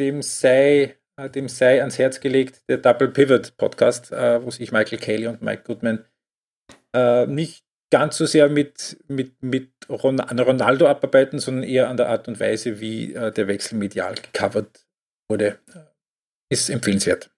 dem 0.00 0.22
sei 0.22 0.96
äh, 1.16 1.30
dem 1.30 1.48
sei 1.48 1.80
ans 1.80 1.98
Herz 1.98 2.20
gelegt 2.20 2.62
der 2.68 2.78
Double 2.78 3.08
Pivot 3.08 3.56
Podcast, 3.56 4.10
äh, 4.10 4.42
wo 4.42 4.50
sich 4.50 4.72
Michael 4.72 4.98
Cayley 4.98 5.26
und 5.26 5.42
Mike 5.42 5.64
Goodman 5.64 6.04
äh, 6.94 7.26
nicht 7.26 7.64
ganz 7.92 8.16
so 8.16 8.26
sehr 8.26 8.48
mit, 8.48 8.98
mit, 9.08 9.42
mit 9.42 9.70
Ronaldo 9.88 10.88
abarbeiten, 10.88 11.38
sondern 11.40 11.64
eher 11.64 11.88
an 11.88 11.96
der 11.96 12.08
Art 12.08 12.28
und 12.28 12.38
Weise, 12.38 12.78
wie 12.78 13.14
der 13.14 13.48
Wechsel 13.48 13.78
medial 13.78 14.14
gecovert 14.14 14.86
wurde. 15.28 15.58
Ist 16.48 16.70
empfehlenswert. 16.70 17.32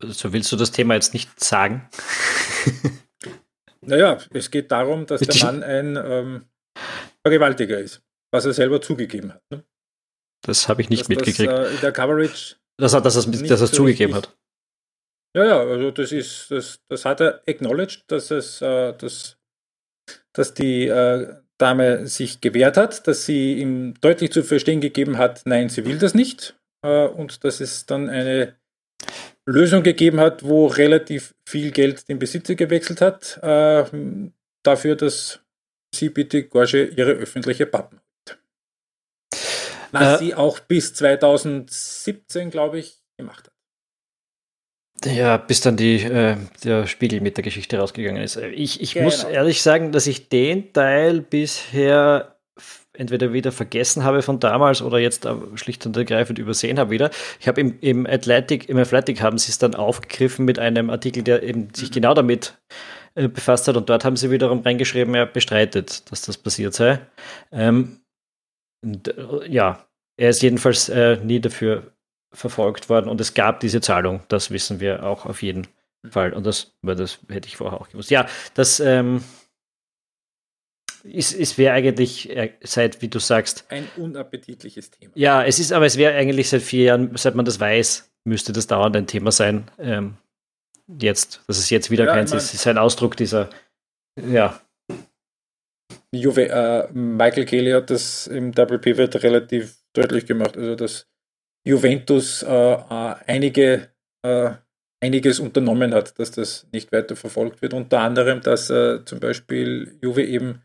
So 0.00 0.32
willst 0.32 0.52
du 0.52 0.56
das 0.56 0.70
Thema 0.70 0.94
jetzt 0.94 1.12
nicht 1.12 1.42
sagen? 1.42 1.88
naja, 3.80 4.18
es 4.32 4.52
geht 4.52 4.70
darum, 4.70 5.06
dass 5.06 5.22
der 5.22 5.44
Mann 5.44 5.64
ein 5.64 5.96
ähm, 5.96 6.44
Vergewaltiger 7.26 7.80
ist, 7.80 8.00
was 8.30 8.44
er 8.44 8.52
selber 8.52 8.80
zugegeben 8.80 9.32
hat. 9.34 9.42
Ne? 9.50 9.64
Das 10.44 10.68
habe 10.68 10.82
ich 10.82 10.90
nicht 10.90 11.02
dass 11.02 11.08
mitgekriegt. 11.08 11.50
Das, 11.50 11.68
äh, 11.70 11.74
in 11.74 11.80
der 11.80 11.92
Coverage. 11.92 12.56
Das 12.78 12.94
hat, 12.94 13.04
dass 13.04 13.26
er 13.26 13.62
es 13.62 13.72
zugegeben 13.72 14.14
hat. 14.14 14.34
Ja, 15.36 15.44
ja, 15.44 15.60
also 15.60 15.90
das 15.90 16.12
ist, 16.12 16.50
das, 16.50 16.80
das 16.88 17.04
hat 17.04 17.20
er 17.20 17.42
acknowledged, 17.48 18.04
dass 18.06 18.30
es, 18.30 18.62
äh, 18.62 18.92
dass, 18.96 19.36
dass 20.32 20.54
die 20.54 20.86
äh, 20.86 21.34
Dame 21.58 22.06
sich 22.06 22.40
gewehrt 22.40 22.76
hat, 22.76 23.06
dass 23.08 23.26
sie 23.26 23.58
ihm 23.58 23.94
deutlich 24.00 24.32
zu 24.32 24.44
verstehen 24.44 24.80
gegeben 24.80 25.18
hat, 25.18 25.42
nein, 25.44 25.68
sie 25.68 25.84
will 25.84 25.98
das 25.98 26.14
nicht. 26.14 26.56
Äh, 26.84 27.06
und 27.06 27.42
dass 27.42 27.60
es 27.60 27.86
dann 27.86 28.08
eine 28.08 28.56
Lösung 29.46 29.82
gegeben 29.82 30.20
hat, 30.20 30.44
wo 30.44 30.66
relativ 30.66 31.34
viel 31.48 31.70
Geld 31.70 32.08
den 32.08 32.18
Besitzer 32.18 32.54
gewechselt 32.54 33.00
hat, 33.00 33.38
äh, 33.42 33.84
dafür, 34.62 34.96
dass 34.96 35.40
sie 35.94 36.10
bitte 36.10 36.44
Gorge 36.44 36.86
ihre 36.86 37.12
öffentliche 37.12 37.66
Pappen. 37.66 38.00
Was 39.94 40.20
äh, 40.20 40.24
sie 40.24 40.34
auch 40.34 40.60
bis 40.60 40.94
2017, 40.94 42.50
glaube 42.50 42.78
ich, 42.78 42.98
gemacht 43.16 43.46
hat. 43.46 43.54
Ja, 45.12 45.36
bis 45.36 45.60
dann 45.60 45.76
die, 45.76 46.02
äh, 46.02 46.36
der 46.62 46.86
Spiegel 46.86 47.20
mit 47.20 47.36
der 47.36 47.44
Geschichte 47.44 47.78
rausgegangen 47.78 48.22
ist. 48.22 48.36
Ich, 48.36 48.80
ich 48.80 48.94
genau. 48.94 49.06
muss 49.06 49.24
ehrlich 49.24 49.62
sagen, 49.62 49.92
dass 49.92 50.06
ich 50.06 50.28
den 50.28 50.72
Teil 50.72 51.20
bisher 51.20 52.34
entweder 52.96 53.32
wieder 53.32 53.52
vergessen 53.52 54.04
habe 54.04 54.22
von 54.22 54.38
damals 54.38 54.80
oder 54.80 54.98
jetzt 54.98 55.26
schlicht 55.56 55.84
und 55.84 55.96
ergreifend 55.96 56.38
übersehen 56.38 56.78
habe 56.78 56.90
wieder. 56.90 57.10
Ich 57.40 57.48
habe 57.48 57.60
im, 57.60 57.78
im 57.80 58.06
Athletic, 58.06 58.68
im 58.68 58.78
Athletic 58.78 59.20
haben 59.20 59.36
sie 59.36 59.50
es 59.50 59.58
dann 59.58 59.74
aufgegriffen 59.74 60.44
mit 60.44 60.58
einem 60.58 60.90
Artikel, 60.90 61.22
der 61.22 61.42
eben 61.42 61.74
sich 61.74 61.90
mhm. 61.90 61.94
genau 61.94 62.14
damit 62.14 62.56
äh, 63.16 63.28
befasst 63.28 63.66
hat 63.68 63.76
und 63.76 63.90
dort 63.90 64.04
haben 64.04 64.16
sie 64.16 64.30
wiederum 64.30 64.60
reingeschrieben, 64.60 65.14
er 65.14 65.26
bestreitet, 65.26 66.10
dass 66.10 66.22
das 66.22 66.38
passiert 66.38 66.74
sei. 66.74 67.00
Ähm, 67.50 68.00
und, 68.84 69.08
äh, 69.08 69.48
ja, 69.48 69.86
er 70.16 70.30
ist 70.30 70.42
jedenfalls 70.42 70.88
äh, 70.88 71.16
nie 71.16 71.40
dafür 71.40 71.92
verfolgt 72.32 72.88
worden 72.88 73.08
und 73.08 73.20
es 73.20 73.34
gab 73.34 73.60
diese 73.60 73.80
Zahlung, 73.80 74.22
das 74.28 74.50
wissen 74.50 74.80
wir 74.80 75.04
auch 75.04 75.26
auf 75.26 75.42
jeden 75.42 75.66
Fall. 76.10 76.32
Und 76.32 76.44
das, 76.44 76.72
das 76.82 77.18
hätte 77.28 77.48
ich 77.48 77.56
vorher 77.56 77.80
auch 77.80 77.88
gewusst. 77.88 78.10
Ja, 78.10 78.26
das 78.54 78.80
ähm, 78.80 79.22
ist, 81.04 81.34
es 81.34 81.58
wäre 81.58 81.74
eigentlich 81.74 82.30
äh, 82.30 82.52
seit, 82.62 83.02
wie 83.02 83.08
du 83.08 83.18
sagst. 83.18 83.64
Ein 83.68 83.88
unappetitliches 83.96 84.90
Thema. 84.90 85.12
Ja, 85.14 85.44
es 85.44 85.58
ist, 85.58 85.72
aber 85.72 85.86
es 85.86 85.96
wäre 85.96 86.14
eigentlich 86.14 86.48
seit 86.48 86.62
vier 86.62 86.84
Jahren, 86.84 87.16
seit 87.16 87.34
man 87.34 87.44
das 87.44 87.60
weiß, 87.60 88.10
müsste 88.24 88.52
das 88.52 88.66
dauernd 88.66 88.96
ein 88.96 89.06
Thema 89.06 89.32
sein. 89.32 89.70
Ähm, 89.78 90.16
jetzt, 90.86 91.42
dass 91.46 91.58
es 91.58 91.70
jetzt 91.70 91.90
wieder 91.90 92.06
ja, 92.06 92.14
keins 92.14 92.32
ist, 92.32 92.54
ist 92.54 92.66
ein 92.66 92.78
Ausdruck 92.78 93.16
dieser, 93.16 93.50
ja. 94.16 94.60
Juve, 96.20 96.48
äh, 96.48 96.88
Michael 96.92 97.44
Kelly 97.44 97.70
hat 97.72 97.90
das 97.90 98.26
im 98.26 98.52
Double 98.52 98.78
Pivot 98.78 99.22
relativ 99.22 99.76
deutlich 99.92 100.26
gemacht. 100.26 100.56
Also, 100.56 100.74
dass 100.74 101.06
Juventus 101.66 102.42
äh, 102.42 102.72
äh, 102.72 103.14
einige, 103.26 103.88
äh, 104.22 104.50
einiges 105.02 105.40
unternommen 105.40 105.94
hat, 105.94 106.18
dass 106.18 106.30
das 106.30 106.66
nicht 106.72 106.92
weiter 106.92 107.16
verfolgt 107.16 107.62
wird. 107.62 107.74
Unter 107.74 108.00
anderem, 108.00 108.40
dass 108.40 108.70
äh, 108.70 109.04
zum 109.04 109.20
Beispiel 109.20 109.98
Juve 110.02 110.24
eben 110.24 110.62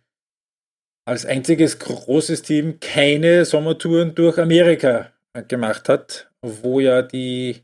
als 1.07 1.25
einziges 1.25 1.79
großes 1.79 2.41
Team 2.43 2.79
keine 2.79 3.43
Sommertouren 3.45 4.13
durch 4.13 4.37
Amerika 4.37 5.11
gemacht 5.47 5.89
hat, 5.89 6.31
wo 6.41 6.79
ja 6.79 7.01
die, 7.01 7.63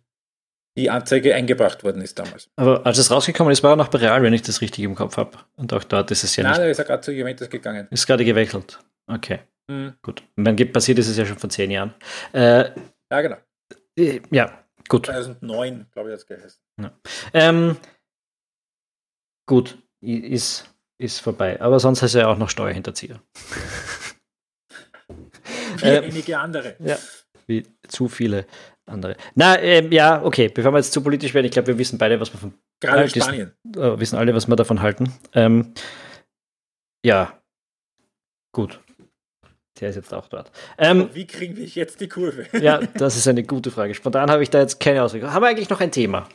die 0.78 0.90
Anzeige 0.90 1.34
eingebracht 1.36 1.84
worden 1.84 2.02
ist 2.02 2.20
damals. 2.20 2.50
Aber 2.58 2.86
als 2.86 2.98
es 2.98 3.10
rausgekommen 3.10 3.52
ist, 3.52 3.64
war 3.64 3.72
er 3.72 3.76
noch 3.78 3.88
bei 3.88 4.00
Real, 4.00 4.22
wenn 4.24 4.34
ich 4.34 4.42
das 4.42 4.62
richtig 4.62 4.84
im 4.84 4.96
Kopf 4.96 5.18
habe. 5.18 5.38
Und 5.56 5.72
auch 5.74 5.84
dort 5.84 6.12
ist 6.12 6.24
es 6.24 6.36
ja 6.36 6.44
Nein, 6.44 6.52
nicht. 6.52 6.58
Nein, 6.58 6.68
er 6.68 6.72
ist 6.72 6.78
ja 6.78 6.84
gerade 6.84 7.02
zu 7.02 7.12
Juventus 7.12 7.50
gegangen. 7.50 7.88
Ist 7.92 8.06
gerade 8.06 8.26
gewechselt. 8.26 8.80
Okay. 9.08 9.40
Mhm. 9.68 9.94
Gut. 10.02 10.24
Wenn 10.36 10.56
passiert 10.72 11.00
ist 11.00 11.08
es 11.08 11.18
ja 11.18 11.26
schon 11.26 11.38
vor 11.38 11.50
zehn 11.50 11.72
Jahren. 11.72 11.94
Äh, 12.34 12.72
ja, 13.12 13.22
genau. 13.22 13.38
Äh, 13.98 14.22
ja, 14.32 14.64
gut. 14.90 15.06
2009, 15.06 15.88
glaube 15.92 16.10
ich, 16.10 16.14
hat 16.14 16.20
es 16.20 16.28
geheißen. 16.28 16.62
Ja. 16.82 16.92
Ähm, 17.34 17.78
gut, 19.48 19.78
ist, 20.02 20.70
ist 20.98 21.20
vorbei. 21.20 21.60
Aber 21.62 21.80
sonst 21.80 22.02
heißt 22.02 22.16
er 22.16 22.22
ja 22.22 22.28
auch 22.28 22.38
noch 22.38 22.50
Steuerhinterzieher. 22.50 23.22
Wie 25.78 25.84
ähm, 25.86 26.04
einige 26.04 26.38
andere. 26.38 26.76
Ja, 26.80 26.98
wie 27.48 27.66
zu 27.88 28.08
viele 28.08 28.46
andere. 28.86 29.16
Na, 29.34 29.60
ähm, 29.60 29.92
ja, 29.92 30.24
okay, 30.24 30.50
bevor 30.50 30.72
wir 30.72 30.78
jetzt 30.78 30.94
zu 30.94 31.02
politisch 31.02 31.34
werden, 31.34 31.46
ich 31.46 31.52
glaube, 31.52 31.68
wir 31.68 31.78
wissen 31.78 31.98
beide, 31.98 32.20
was 32.20 32.34
wir 32.34 32.40
von 32.40 32.54
Gerade 32.80 33.10
Spanien. 33.10 33.54
Äh, 33.76 34.00
wissen 34.00 34.18
alle, 34.18 34.34
was 34.36 34.48
wir 34.48 34.56
davon 34.56 34.82
halten. 34.82 35.12
Ähm, 35.34 35.74
ja, 37.04 37.40
gut. 38.52 38.80
Der 39.80 39.90
ist 39.90 39.96
jetzt 39.96 40.14
auch 40.14 40.28
dort. 40.30 40.52
Ähm, 40.78 41.10
wie 41.14 41.28
kriegen 41.28 41.58
wir 41.58 41.66
jetzt 41.66 42.00
die 42.00 42.08
Kurve? 42.08 42.46
ja, 42.54 42.80
das 42.98 43.18
ist 43.18 43.28
eine 43.28 43.44
gute 43.44 43.72
Frage. 43.72 43.94
Spontan 43.94 44.32
habe 44.32 44.44
ich 44.44 44.50
da 44.50 44.60
jetzt 44.60 44.80
keine 44.80 45.04
Auswirkungen. 45.04 45.34
Haben 45.34 45.44
wir 45.44 45.50
eigentlich 45.50 45.70
noch 45.70 45.82
ein 45.82 45.92
Thema? 45.92 46.30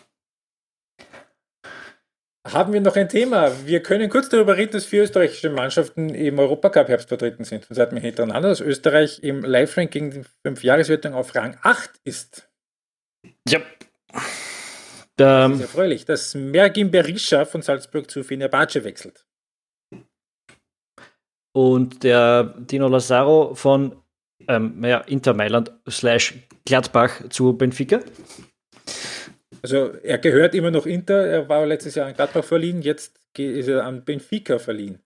Haben 2.47 2.73
wir 2.73 2.81
noch 2.81 2.97
ein 2.97 3.09
Thema? 3.09 3.53
Wir 3.67 3.83
können 3.83 4.09
kurz 4.09 4.29
darüber 4.29 4.57
reden, 4.57 4.73
dass 4.73 4.87
vier 4.87 5.03
österreichische 5.03 5.51
Mannschaften 5.51 6.09
im 6.15 6.39
Europacup-Herbst 6.39 7.09
vertreten 7.09 7.45
sind. 7.45 7.67
Von 7.67 7.77
seit 7.77 7.93
mir 7.93 8.01
hintereinander, 8.01 8.49
dass 8.49 8.61
Österreich 8.61 9.23
im 9.23 9.43
Live-Ranking 9.45 10.11
der 10.11 10.25
Fünf-Jahreswertung 10.47 11.13
auf 11.13 11.35
Rang 11.35 11.59
8 11.63 11.91
ist. 12.05 12.49
Ja. 13.47 13.61
Das 15.17 15.53
ist 15.53 15.61
erfreulich, 15.61 16.07
dass 16.07 16.35
Mergin 16.35 16.91
Berisha 16.91 17.45
von 17.45 17.61
Salzburg 17.61 18.11
zu 18.11 18.25
Fenerbahce 18.25 18.85
wechselt 18.85 19.27
und 21.53 22.03
der 22.05 22.55
Dino 22.59 22.89
Lazaro 22.89 23.55
von 23.55 23.97
ähm, 24.49 24.83
ja, 24.85 24.99
Inter 24.99 25.35
Mailand 25.35 25.73
slash 25.89 26.35
Gladbach 26.65 27.29
zu 27.29 27.53
Benfica. 27.55 28.01
Also 29.63 29.93
er 30.03 30.19
gehört 30.19 30.55
immer 30.55 30.71
noch 30.71 30.87
Inter, 30.87 31.27
er 31.27 31.49
war 31.49 31.67
letztes 31.67 31.95
Jahr 31.95 32.09
an 32.09 32.15
Gladbach 32.15 32.45
verliehen, 32.45 32.83
jetzt 32.83 33.13
ist 33.37 33.69
er 33.69 33.85
an 33.85 34.05
Benfica 34.05 34.59
verliehen. 34.59 34.99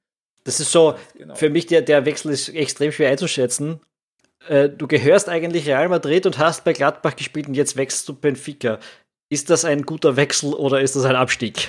Das 0.44 0.60
ist 0.60 0.72
so, 0.72 0.94
genau. 1.16 1.34
für 1.34 1.50
mich 1.50 1.66
der, 1.66 1.82
der 1.82 2.04
Wechsel 2.04 2.32
ist 2.32 2.48
extrem 2.50 2.92
schwer 2.92 3.10
einzuschätzen. 3.10 3.80
Äh, 4.48 4.68
du 4.68 4.86
gehörst 4.86 5.28
eigentlich 5.28 5.66
Real 5.66 5.88
Madrid 5.88 6.26
und 6.26 6.38
hast 6.38 6.64
bei 6.64 6.72
Gladbach 6.72 7.16
gespielt 7.16 7.48
und 7.48 7.54
jetzt 7.54 7.76
wechselst 7.76 8.08
du 8.08 8.14
Benfica. 8.14 8.78
Ist 9.30 9.50
das 9.50 9.64
ein 9.64 9.82
guter 9.82 10.16
Wechsel 10.16 10.52
oder 10.52 10.80
ist 10.80 10.96
das 10.96 11.04
ein 11.04 11.16
Abstieg? 11.16 11.68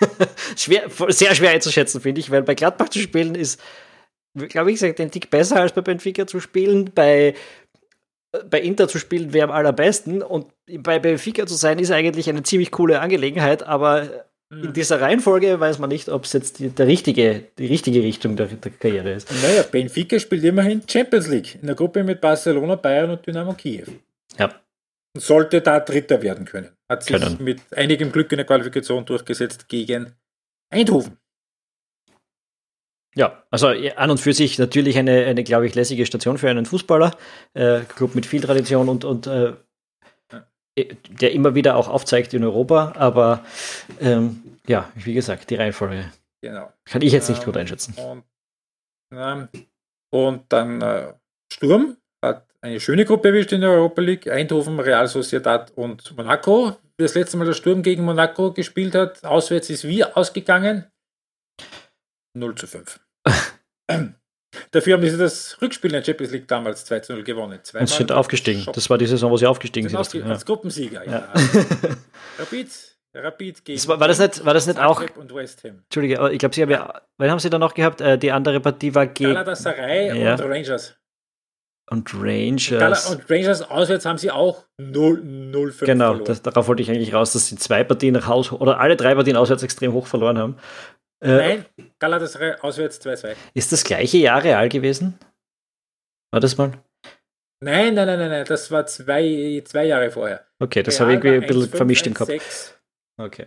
schwer, 0.56 0.88
sehr 1.08 1.34
schwer 1.34 1.50
einzuschätzen, 1.50 2.00
finde 2.00 2.20
ich, 2.20 2.30
weil 2.30 2.42
bei 2.42 2.54
Gladbach 2.54 2.88
zu 2.88 2.98
spielen 2.98 3.34
ist 3.34 3.60
glaube 4.46 4.70
ich, 4.70 4.78
den 4.78 5.10
Tick 5.10 5.30
besser 5.30 5.56
als 5.56 5.72
bei 5.72 5.80
Benfica 5.80 6.26
zu 6.26 6.40
spielen. 6.40 6.92
Bei, 6.94 7.34
bei 8.50 8.60
Inter 8.60 8.88
zu 8.88 8.98
spielen 8.98 9.32
wäre 9.32 9.48
am 9.48 9.54
allerbesten. 9.54 10.22
Und 10.22 10.46
bei 10.80 10.98
Benfica 10.98 11.46
zu 11.46 11.54
sein 11.54 11.78
ist 11.78 11.90
eigentlich 11.90 12.28
eine 12.28 12.42
ziemlich 12.42 12.70
coole 12.70 13.00
Angelegenheit, 13.00 13.62
aber 13.62 14.26
in 14.50 14.72
dieser 14.72 15.00
Reihenfolge 15.00 15.60
weiß 15.60 15.78
man 15.78 15.90
nicht, 15.90 16.08
ob 16.08 16.24
es 16.24 16.32
jetzt 16.32 16.58
die, 16.58 16.70
der 16.70 16.86
richtige, 16.86 17.44
die 17.58 17.66
richtige 17.66 18.02
Richtung 18.02 18.34
der, 18.36 18.46
der, 18.46 18.72
Karriere 18.72 19.12
ist. 19.12 19.30
Naja, 19.42 19.62
Benfica 19.62 20.18
spielt 20.18 20.42
immerhin 20.42 20.82
Champions 20.88 21.28
League 21.28 21.58
in 21.60 21.66
der 21.66 21.76
Gruppe 21.76 22.02
mit 22.02 22.20
Barcelona, 22.20 22.76
Bayern 22.76 23.10
und 23.10 23.26
Dynamo 23.26 23.52
Kiew. 23.52 23.86
Ja. 24.38 24.54
Und 25.14 25.22
sollte 25.22 25.60
da 25.60 25.80
Dritter 25.80 26.22
werden 26.22 26.46
können. 26.46 26.70
Hat 26.88 27.04
sich 27.04 27.20
können. 27.20 27.36
mit 27.40 27.60
einigem 27.76 28.10
Glück 28.10 28.32
in 28.32 28.38
der 28.38 28.46
Qualifikation 28.46 29.04
durchgesetzt 29.04 29.68
gegen 29.68 30.14
Eindhoven. 30.70 31.18
Ja, 33.18 33.42
also 33.50 33.66
an 33.66 34.10
und 34.12 34.20
für 34.20 34.32
sich 34.32 34.60
natürlich 34.60 34.96
eine, 34.96 35.26
eine 35.26 35.42
glaube 35.42 35.66
ich, 35.66 35.74
lässige 35.74 36.06
Station 36.06 36.38
für 36.38 36.48
einen 36.48 36.66
Fußballer. 36.66 37.16
Äh, 37.52 37.80
Club 37.80 38.14
mit 38.14 38.26
viel 38.26 38.40
Tradition 38.40 38.88
und, 38.88 39.04
und 39.04 39.26
äh, 39.26 39.54
der 40.76 41.32
immer 41.32 41.56
wieder 41.56 41.74
auch 41.74 41.88
aufzeigt 41.88 42.32
in 42.34 42.44
Europa, 42.44 42.92
aber 42.94 43.44
ähm, 44.00 44.44
ja, 44.68 44.92
wie 44.94 45.14
gesagt, 45.14 45.50
die 45.50 45.56
Reihenfolge 45.56 46.12
genau. 46.40 46.72
kann 46.84 47.02
ich 47.02 47.12
jetzt 47.12 47.28
nicht 47.28 47.40
ähm, 47.40 47.44
gut 47.46 47.56
einschätzen. 47.56 47.94
Und, 47.94 48.22
ähm, 49.12 49.48
und 50.12 50.44
dann 50.48 50.80
äh, 50.80 51.12
Sturm 51.52 51.96
hat 52.24 52.46
eine 52.60 52.78
schöne 52.78 53.04
Gruppe 53.04 53.30
erwischt 53.30 53.50
in 53.50 53.62
der 53.62 53.70
Europa 53.70 54.00
League. 54.00 54.28
Eindhoven, 54.28 54.78
Real 54.78 55.08
Sociedad 55.08 55.72
und 55.72 56.16
Monaco. 56.16 56.76
Das 56.98 57.16
letzte 57.16 57.36
Mal 57.36 57.46
der 57.46 57.54
Sturm 57.54 57.82
gegen 57.82 58.04
Monaco 58.04 58.52
gespielt 58.52 58.94
hat, 58.94 59.24
auswärts 59.24 59.70
ist 59.70 59.88
wie 59.88 60.04
ausgegangen? 60.04 60.84
0 62.36 62.54
zu 62.54 62.68
5. 62.68 63.00
Dafür 64.70 64.94
haben 64.94 65.06
sie 65.06 65.16
das 65.16 65.60
Rückspiel 65.60 65.90
in 65.90 65.96
der 65.96 66.04
Champions 66.04 66.32
League 66.32 66.48
damals 66.48 66.84
2 66.86 67.00
zu 67.00 67.12
0 67.12 67.22
gewonnen. 67.22 67.58
Zweimal 67.62 67.82
und 67.82 67.88
sind 67.88 68.12
aufgestiegen. 68.12 68.62
Shop. 68.62 68.74
Das 68.74 68.88
war 68.88 68.96
die 68.96 69.06
Saison, 69.06 69.30
wo 69.30 69.36
sie 69.36 69.46
aufgestiegen 69.46 69.88
sind. 69.88 70.04
sind 70.06 70.24
als 70.24 70.44
Gruppensieger, 70.44 71.04
ja. 71.04 71.12
ja. 71.12 71.32
Rapid, 72.38 72.68
Rapid 73.14 73.64
gegen 73.64 73.76
das 73.76 73.88
war, 73.88 74.00
war, 74.00 74.08
das 74.08 74.18
nicht, 74.18 74.44
war 74.44 74.54
das 74.54 74.66
nicht 74.66 74.78
auch. 74.78 75.02
Und 75.16 75.34
West 75.34 75.64
Ham. 75.64 75.82
Entschuldige, 75.84 76.30
ich 76.30 76.38
glaube, 76.38 76.54
sie 76.54 76.62
haben 76.62 76.70
ja. 76.70 77.02
Wen 77.18 77.30
haben 77.30 77.38
sie 77.38 77.50
da 77.50 77.58
noch 77.58 77.74
gehabt? 77.74 78.00
Äh, 78.00 78.16
die 78.18 78.32
andere 78.32 78.60
Partie 78.60 78.94
war 78.94 79.06
gegen. 79.06 79.32
Galatasaray 79.32 80.18
ja. 80.18 80.32
und 80.34 80.40
Rangers. 80.40 80.94
Und 81.90 82.12
Rangers. 82.14 83.10
Und 83.10 83.30
Rangers 83.30 83.62
auswärts 83.62 84.04
haben 84.04 84.18
sie 84.18 84.30
auch 84.30 84.66
0-5 84.78 85.86
Genau, 85.86 86.18
das, 86.18 86.42
darauf 86.42 86.68
wollte 86.68 86.82
ich 86.82 86.90
eigentlich 86.90 87.14
raus, 87.14 87.32
dass 87.32 87.46
sie 87.46 87.56
zwei 87.56 87.82
Partien 87.82 88.12
nach 88.12 88.26
Haus 88.26 88.52
oder 88.52 88.78
alle 88.78 88.94
drei 88.94 89.14
Partien 89.14 89.36
auswärts 89.36 89.62
extrem 89.62 89.94
hoch 89.94 90.06
verloren 90.06 90.36
haben. 90.36 90.56
Äh, 91.20 91.36
Nein, 91.36 91.66
Galatasaray 91.98 92.56
auswärts 92.60 93.00
2-2. 93.00 93.34
Ist 93.54 93.72
das 93.72 93.82
gleiche 93.84 94.18
Jahr 94.18 94.42
real 94.42 94.68
gewesen? 94.68 95.18
War 96.30 96.40
das 96.40 96.56
mal? 96.56 96.72
Nein, 97.60 97.94
nein, 97.94 98.06
nein, 98.06 98.18
nein, 98.18 98.30
nein, 98.30 98.44
das 98.44 98.70
war 98.70 98.86
zwei, 98.86 99.62
zwei 99.64 99.86
Jahre 99.86 100.10
vorher. 100.10 100.46
Okay, 100.60 100.82
das 100.82 101.00
habe 101.00 101.12
ich 101.12 101.16
irgendwie 101.16 101.36
ein 101.36 101.46
bisschen 101.46 101.62
1, 101.64 101.76
vermischt 101.76 102.06
im 102.06 102.14
Kopf. 102.14 102.28
6, 102.28 102.78
okay. 103.16 103.46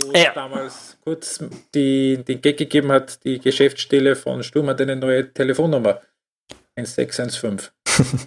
Wo 0.00 0.12
es 0.12 0.22
ja. 0.22 0.32
damals 0.32 0.98
kurz 1.02 1.44
die, 1.74 2.22
den 2.22 2.40
Gag 2.40 2.58
gegeben 2.58 2.92
hat, 2.92 3.24
die 3.24 3.40
Geschäftsstelle 3.40 4.14
von 4.14 4.42
Sturm 4.42 4.68
hat 4.68 4.80
eine 4.80 4.96
neue 4.96 5.32
Telefonnummer. 5.32 6.00
1615. 6.76 7.70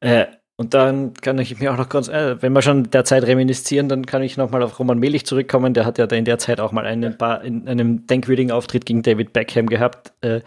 äh, 0.00 0.26
und 0.60 0.74
dann 0.74 1.14
kann 1.14 1.38
ich 1.38 1.58
mir 1.58 1.72
auch 1.72 1.78
noch 1.78 1.88
ganz, 1.88 2.08
äh, 2.08 2.42
wenn 2.42 2.52
wir 2.52 2.60
schon 2.60 2.90
derzeit 2.90 3.24
reminiszieren, 3.24 3.88
dann 3.88 4.04
kann 4.04 4.22
ich 4.22 4.36
noch 4.36 4.50
mal 4.50 4.62
auf 4.62 4.78
Roman 4.78 4.98
Melich 4.98 5.24
zurückkommen. 5.24 5.72
Der 5.72 5.86
hat 5.86 5.96
ja 5.96 6.06
da 6.06 6.14
in 6.16 6.26
der 6.26 6.36
Zeit 6.36 6.60
auch 6.60 6.70
mal 6.70 6.84
einen 6.84 7.16
paar, 7.16 7.42
in 7.42 7.66
einem 7.66 8.06
denkwürdigen 8.06 8.52
Auftritt 8.52 8.84
gegen 8.84 9.00
David 9.00 9.32
Beckham 9.32 9.68
gehabt, 9.68 10.12
äh, 10.20 10.42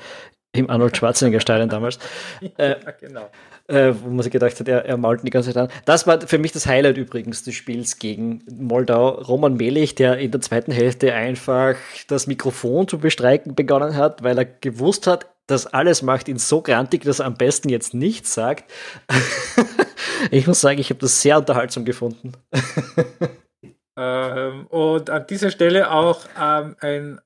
im 0.51 0.69
Arnold 0.69 0.95
Schwarzenegger 0.95 1.39
Stadion 1.39 1.67
damals. 1.67 1.97
Äh, 2.57 2.75
ja, 2.85 2.91
genau. 3.01 3.31
Äh, 3.67 3.93
wo 4.03 4.09
man 4.09 4.21
sich 4.21 4.31
gedacht 4.31 4.59
hat, 4.59 4.67
er, 4.67 4.85
er 4.85 4.97
malt 4.97 5.21
die 5.23 5.31
ganze 5.31 5.51
Zeit 5.51 5.63
an. 5.63 5.69
Das 5.85 6.05
war 6.05 6.21
für 6.21 6.37
mich 6.37 6.51
das 6.51 6.67
Highlight 6.67 6.97
übrigens 6.97 7.41
des 7.41 7.55
Spiels 7.55 7.97
gegen 7.97 8.43
Moldau. 8.55 9.09
Roman 9.09 9.55
Melich, 9.55 9.95
der 9.95 10.19
in 10.19 10.29
der 10.29 10.41
zweiten 10.41 10.71
Hälfte 10.71 11.15
einfach 11.15 11.73
das 12.07 12.27
Mikrofon 12.27 12.87
zu 12.87 12.99
bestreiken 12.99 13.55
begonnen 13.55 13.95
hat, 13.95 14.21
weil 14.21 14.37
er 14.37 14.45
gewusst 14.45 15.07
hat, 15.07 15.32
das 15.47 15.67
alles 15.67 16.01
macht 16.01 16.27
ihn 16.27 16.37
so 16.37 16.61
grantig, 16.61 17.03
dass 17.03 17.19
er 17.19 17.25
am 17.25 17.35
besten 17.35 17.69
jetzt 17.69 17.93
nichts 17.93 18.33
sagt. 18.33 18.71
ich 20.31 20.47
muss 20.47 20.61
sagen, 20.61 20.79
ich 20.79 20.89
habe 20.89 20.99
das 20.99 21.21
sehr 21.21 21.37
unterhaltsam 21.37 21.85
gefunden. 21.85 22.31
ähm, 23.97 24.67
und 24.67 25.09
an 25.09 25.27
dieser 25.27 25.51
Stelle 25.51 25.91
auch 25.91 26.25
ähm, 26.39 26.75
ein, 26.79 27.21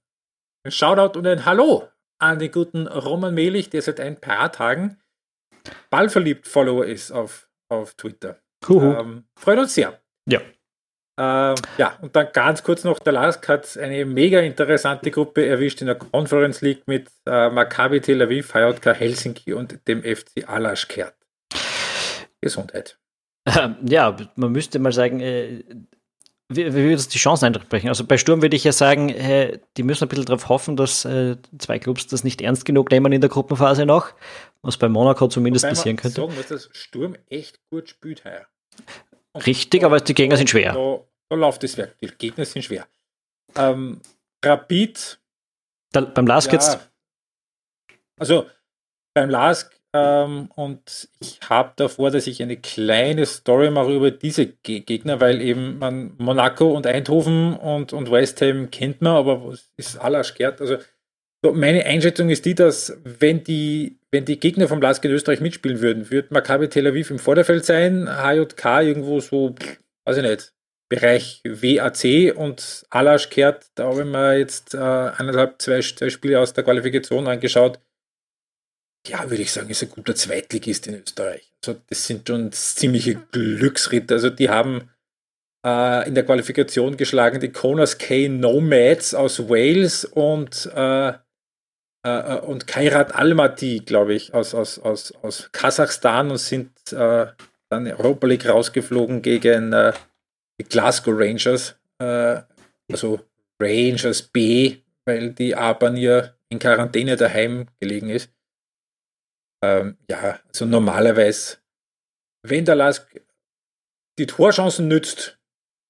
Shoutout 0.67 1.17
und 1.17 1.25
ein 1.27 1.45
Hallo 1.45 1.87
an 2.19 2.39
den 2.39 2.51
guten 2.51 2.87
Roman 2.87 3.33
Melich, 3.33 3.69
der 3.69 3.81
seit 3.81 3.99
ein 3.99 4.19
paar 4.19 4.51
Tagen 4.51 4.99
ballverliebt 5.89 6.47
Follower 6.47 6.85
ist 6.85 7.11
auf, 7.11 7.49
auf 7.69 7.93
Twitter. 7.93 8.41
Ähm, 8.69 9.25
freut 9.37 9.59
uns 9.59 9.75
sehr. 9.75 10.01
Ja. 10.27 10.41
Ähm, 11.19 11.55
ja, 11.77 11.97
und 12.01 12.15
dann 12.15 12.27
ganz 12.31 12.63
kurz 12.63 12.83
noch, 12.83 12.99
der 12.99 13.13
Lask 13.13 13.47
hat 13.47 13.75
eine 13.77 14.05
mega 14.05 14.39
interessante 14.39 15.09
Gruppe 15.09 15.45
erwischt 15.45 15.81
in 15.81 15.87
der 15.87 15.95
Conference 15.95 16.61
League 16.61 16.83
mit 16.85 17.07
äh, 17.25 17.49
Maccabi 17.49 18.01
Tel 18.01 18.21
Aviv, 18.21 18.53
HJK 18.53 18.93
Helsinki 18.93 19.53
und 19.53 19.79
dem 19.87 20.03
FC 20.03 20.47
Alaschkert. 20.47 21.15
Gesundheit. 22.39 22.97
Ähm, 23.45 23.77
ja, 23.87 24.15
man 24.35 24.51
müsste 24.51 24.77
mal 24.77 24.91
sagen, 24.91 25.19
äh, 25.19 25.63
wie, 26.49 26.65
wie 26.65 26.83
würde 26.89 27.03
die 27.03 27.17
Chancen 27.17 27.45
einbrechen? 27.45 27.89
Also 27.89 28.05
bei 28.05 28.17
Sturm 28.17 28.41
würde 28.41 28.55
ich 28.55 28.63
ja 28.63 28.71
sagen, 28.71 29.09
äh, 29.09 29.59
die 29.75 29.83
müssen 29.83 30.05
ein 30.05 30.09
bisschen 30.09 30.25
darauf 30.25 30.47
hoffen, 30.47 30.77
dass 30.77 31.03
äh, 31.03 31.35
zwei 31.57 31.79
Clubs 31.79 32.07
das 32.07 32.23
nicht 32.23 32.41
ernst 32.41 32.63
genug 32.63 32.91
nehmen 32.91 33.11
in 33.11 33.21
der 33.21 33.29
Gruppenphase 33.29 33.85
noch, 33.85 34.13
was 34.61 34.77
bei 34.77 34.87
Monaco 34.87 35.27
zumindest 35.27 35.63
Wobei 35.63 35.71
passieren 35.71 35.97
könnte. 35.97 36.21
sagen, 36.21 36.33
dass 36.37 36.47
das 36.47 36.69
Sturm 36.71 37.15
echt 37.29 37.59
gut 37.69 37.89
spielt 37.89 38.23
heuer. 38.23 38.45
Richtig, 39.45 39.83
aber 39.83 39.99
die 39.99 40.13
Gegner 40.13 40.37
sind 40.37 40.49
schwer. 40.49 40.73
Da, 40.73 40.99
da 41.29 41.35
läuft 41.35 41.63
es 41.63 41.77
weg. 41.77 41.95
Die 42.01 42.07
Gegner 42.07 42.45
sind 42.45 42.63
schwer. 42.63 42.87
Ähm, 43.55 44.01
Rapid. 44.43 45.19
Da, 45.91 46.01
beim 46.01 46.27
Lask 46.27 46.47
ja, 46.47 46.53
jetzt. 46.53 46.89
Also 48.19 48.47
beim 49.13 49.29
Lask 49.29 49.77
ähm, 49.93 50.49
und 50.55 51.09
ich 51.19 51.39
habe 51.49 51.73
davor, 51.75 52.11
dass 52.11 52.27
ich 52.27 52.41
eine 52.43 52.57
kleine 52.57 53.25
Story 53.25 53.71
mache 53.71 53.95
über 53.95 54.11
diese 54.11 54.47
Ge 54.47 54.81
Gegner, 54.81 55.21
weil 55.21 55.41
eben 55.41 55.79
man 55.79 56.13
Monaco 56.17 56.71
und 56.73 56.85
Eindhoven 56.85 57.55
und, 57.55 57.93
und 57.93 58.11
West 58.11 58.41
Ham 58.41 58.69
kennt 58.69 59.01
man, 59.01 59.15
aber 59.15 59.45
was 59.45 59.71
ist 59.77 59.97
Alasch 59.97 60.33
gehört? 60.35 60.61
Also 60.61 60.77
meine 61.43 61.85
Einschätzung 61.85 62.29
ist 62.29 62.45
die, 62.45 62.55
dass 62.55 62.97
wenn 63.03 63.43
die, 63.43 63.99
wenn 64.11 64.25
die 64.25 64.39
Gegner 64.39 64.67
vom 64.67 64.81
Lask 64.81 65.03
in 65.05 65.11
Österreich 65.11 65.39
mitspielen 65.39 65.81
würden, 65.81 66.09
würde 66.09 66.29
Maccabi 66.31 66.69
Tel 66.69 66.87
Aviv 66.87 67.11
im 67.11 67.19
Vorderfeld 67.19 67.65
sein, 67.65 68.07
HJK 68.07 68.81
irgendwo 68.81 69.19
so, 69.19 69.55
weiß 70.05 70.17
ich 70.17 70.23
nicht, 70.23 70.53
Bereich 70.89 71.41
WAC 71.43 72.37
und 72.37 72.85
Alasch 72.89 73.29
kehrt, 73.29 73.67
da 73.75 73.89
habe 73.89 74.01
ich 74.01 74.07
mir 74.07 74.37
jetzt 74.37 74.73
äh, 74.73 74.77
eineinhalb, 74.77 75.61
zwei, 75.61 75.81
zwei 75.81 76.09
Spiele 76.09 76.39
aus 76.39 76.53
der 76.53 76.63
Qualifikation 76.63 77.27
angeschaut. 77.27 77.79
Ja, 79.05 79.29
würde 79.29 79.43
ich 79.43 79.51
sagen, 79.51 79.69
ist 79.69 79.83
ein 79.83 79.89
guter 79.89 80.15
Zweitligist 80.15 80.87
in 80.87 81.01
Österreich. 81.01 81.53
Also 81.65 81.79
das 81.87 82.07
sind 82.07 82.27
schon 82.27 82.51
ziemliche 82.53 83.15
Glücksritter. 83.31 84.15
Also 84.15 84.29
die 84.29 84.49
haben 84.49 84.89
äh, 85.65 86.07
in 86.07 86.15
der 86.15 86.25
Qualifikation 86.25 86.95
geschlagen 86.95 87.41
die 87.41 87.51
Konas 87.51 87.97
K 87.97 88.29
Nomads 88.29 89.13
aus 89.13 89.49
Wales 89.49 90.05
und 90.05 90.69
äh, 90.73 91.13
äh, 92.05 92.09
äh, 92.09 92.39
und 92.41 92.67
Kairat 92.67 93.15
Almaty, 93.15 93.79
glaube 93.79 94.13
ich, 94.13 94.33
aus, 94.33 94.53
aus, 94.53 94.79
aus, 94.79 95.11
aus 95.23 95.49
Kasachstan 95.51 96.31
und 96.31 96.37
sind 96.37 96.71
äh, 96.91 97.27
dann 97.69 97.87
Europa 97.87 98.27
League 98.27 98.47
rausgeflogen 98.47 99.21
gegen 99.21 99.73
äh, 99.73 99.93
die 100.59 100.65
Glasgow 100.65 101.13
Rangers, 101.17 101.75
äh, 101.99 102.41
also 102.91 103.19
Rangers 103.61 104.21
B, 104.21 104.77
weil 105.05 105.33
die 105.33 105.55
Abanier 105.55 106.35
in 106.49 106.59
Quarantäne 106.59 107.15
daheim 107.15 107.67
gelegen 107.79 108.09
ist. 108.09 108.31
Ähm, 109.63 109.97
ja, 110.09 110.39
also 110.47 110.65
normalerweise, 110.65 111.57
wenn 112.43 112.65
der 112.65 112.75
Lask 112.75 113.19
die 114.19 114.27
Torchancen 114.27 114.87
nützt, 114.87 115.39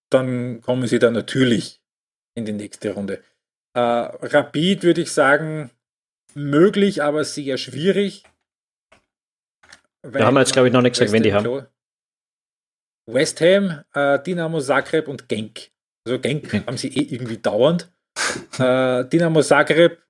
dann 0.10 0.62
kommen 0.62 0.88
sie 0.88 1.00
da 1.00 1.12
natürlich 1.12 1.82
in 2.36 2.46
die 2.46 2.54
nächste 2.54 2.92
Runde. 2.92 3.22
Äh, 3.76 3.80
Rapid 3.80 4.84
würde 4.84 5.02
ich 5.02 5.12
sagen, 5.12 5.72
möglich, 6.36 7.04
aber 7.04 7.24
sehr 7.24 7.58
schwierig. 7.58 8.24
Da 10.02 10.26
haben 10.26 10.36
wir 10.36 10.42
jetzt, 10.42 10.54
glaube 10.54 10.68
ich, 10.68 10.74
noch 10.74 10.82
nicht 10.82 10.94
gesagt, 10.94 11.12
wenn 11.12 11.24
die 11.24 11.34
haben. 11.34 11.66
West 13.08 13.42
Ham, 13.42 13.84
äh, 13.94 14.20
Dynamo 14.20 14.60
Zagreb 14.60 15.08
und 15.08 15.30
Genk. 15.30 15.72
Also 16.06 16.20
Genk 16.20 16.52
hm. 16.52 16.66
haben 16.66 16.78
sie 16.78 16.90
eh 16.90 17.14
irgendwie 17.14 17.38
dauernd. 17.38 17.92
äh, 18.60 19.06
Dynamo 19.06 19.42
Zagreb 19.42 20.02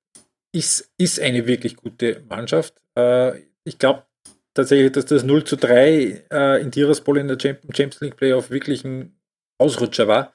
ist, 0.52 0.94
ist 0.98 1.20
eine 1.20 1.46
wirklich 1.46 1.76
gute 1.76 2.24
Mannschaft. 2.28 2.76
Äh, 2.98 3.42
ich 3.64 3.78
glaube 3.78 4.06
tatsächlich, 4.54 4.92
dass 4.92 5.06
das 5.06 5.24
0 5.24 5.44
zu 5.44 5.56
3 5.56 6.26
äh, 6.32 6.62
in 6.62 6.72
Tiraspol 6.72 7.20
in 7.20 7.28
der 7.28 7.40
Champions 7.40 8.02
League 8.02 8.18
Playoff 8.18 8.50
wirklich 8.50 8.84
ein 8.84 9.20
Ausrutscher 9.60 10.08
war. 10.08 10.34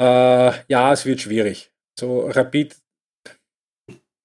Äh, 0.00 0.52
ja, 0.68 0.92
es 0.92 1.06
wird 1.06 1.20
schwierig. 1.20 1.72
So 1.98 2.26
Rapid 2.28 2.76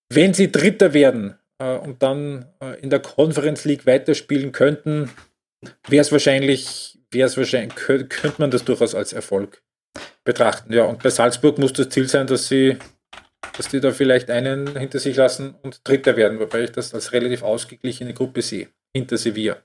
wenn 0.09 0.33
sie 0.33 0.51
Dritter 0.51 0.93
werden 0.93 1.37
äh, 1.59 1.77
und 1.77 2.01
dann 2.03 2.45
äh, 2.61 2.79
in 2.79 2.89
der 2.89 2.99
Conference 2.99 3.65
League 3.65 3.85
weiterspielen 3.85 4.51
könnten, 4.51 5.09
wäre 5.87 6.01
es 6.01 6.11
wahrscheinlich, 6.11 6.99
wäre 7.11 7.27
es 7.27 7.37
wahrscheinlich, 7.37 7.75
könnte 7.75 8.35
man 8.37 8.51
das 8.51 8.65
durchaus 8.65 8.95
als 8.95 9.13
Erfolg 9.13 9.63
betrachten. 10.23 10.73
Ja, 10.73 10.83
und 10.85 11.01
bei 11.01 11.09
Salzburg 11.09 11.57
muss 11.57 11.73
das 11.73 11.89
Ziel 11.89 12.07
sein, 12.07 12.27
dass 12.27 12.47
sie, 12.47 12.77
dass 13.57 13.69
die 13.69 13.79
da 13.79 13.91
vielleicht 13.91 14.29
einen 14.29 14.77
hinter 14.77 14.99
sich 14.99 15.15
lassen 15.15 15.55
und 15.61 15.81
Dritter 15.87 16.17
werden, 16.17 16.39
wobei 16.39 16.63
ich 16.63 16.71
das 16.71 16.93
als 16.93 17.13
relativ 17.13 17.43
ausgeglichene 17.43 18.13
Gruppe 18.13 18.41
sehe, 18.41 18.69
hinter 18.93 19.17
Sevilla. 19.17 19.57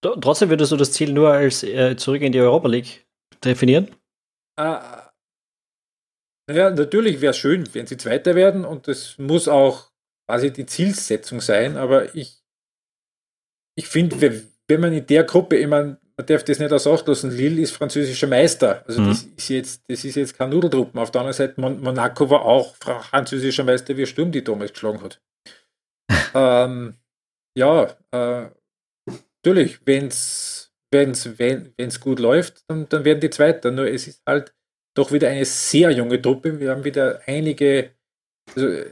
Trotzdem 0.00 0.48
würdest 0.50 0.72
du 0.72 0.76
das 0.76 0.92
Ziel 0.92 1.12
nur 1.12 1.32
als 1.32 1.62
äh, 1.64 1.96
zurück 1.96 2.22
in 2.22 2.32
die 2.32 2.40
Europa 2.40 2.68
League 2.68 3.06
definieren? 3.44 3.88
Äh, 4.56 4.78
naja, 6.48 6.70
natürlich 6.70 7.20
wäre 7.20 7.30
es 7.30 7.38
schön, 7.38 7.68
wenn 7.74 7.86
sie 7.86 7.96
Zweiter 7.96 8.34
werden 8.34 8.64
und 8.64 8.88
das 8.88 9.18
muss 9.18 9.48
auch 9.48 9.90
quasi 10.26 10.52
die 10.52 10.66
Zielsetzung 10.66 11.40
sein, 11.40 11.76
aber 11.76 12.14
ich, 12.14 12.42
ich 13.76 13.86
finde, 13.86 14.42
wenn 14.66 14.80
man 14.80 14.92
in 14.92 15.06
der 15.06 15.24
Gruppe, 15.24 15.56
ich 15.56 15.66
meine, 15.66 15.98
man 16.16 16.26
darf 16.26 16.42
das 16.42 16.58
nicht 16.58 16.72
außer 16.72 16.92
Acht 16.92 17.06
lassen, 17.06 17.30
Lille 17.30 17.62
ist 17.62 17.76
französischer 17.76 18.26
Meister. 18.26 18.84
Also 18.86 19.00
mhm. 19.00 19.08
das 19.08 19.22
ist 19.22 19.48
jetzt, 19.48 19.82
das 19.88 20.04
ist 20.04 20.16
jetzt 20.16 20.36
kein 20.36 20.50
Nudeltruppen. 20.50 20.98
Auf 20.98 21.12
der 21.12 21.20
anderen 21.20 21.36
Seite, 21.36 21.60
Mon 21.60 21.80
Monaco 21.80 22.28
war 22.28 22.42
auch 22.42 22.74
französischer 22.76 23.62
Meister, 23.62 23.96
wie 23.96 24.04
Sturm 24.04 24.32
die 24.32 24.42
damals 24.42 24.72
geschlagen 24.72 25.00
hat. 25.00 25.20
ähm, 26.34 26.96
ja, 27.56 27.96
äh, 28.10 28.48
natürlich, 29.44 29.78
wenn's, 29.86 30.72
wenn's, 30.90 31.38
wenn 31.38 31.72
es 31.76 32.00
gut 32.00 32.18
läuft, 32.18 32.64
dann, 32.68 32.88
dann 32.88 33.04
werden 33.04 33.20
die 33.20 33.30
Zweiter. 33.30 33.70
Nur 33.70 33.86
es 33.86 34.08
ist 34.08 34.22
halt 34.26 34.52
doch 34.98 35.12
wieder 35.12 35.28
eine 35.28 35.44
sehr 35.44 35.90
junge 35.92 36.20
Truppe. 36.20 36.58
Wir 36.58 36.70
haben 36.70 36.84
wieder 36.84 37.20
einige, 37.26 37.92
also 38.54 38.84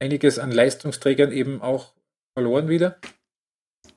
einiges 0.00 0.38
an 0.38 0.52
Leistungsträgern 0.52 1.32
eben 1.32 1.60
auch 1.60 1.92
verloren 2.36 2.68
wieder. 2.68 2.98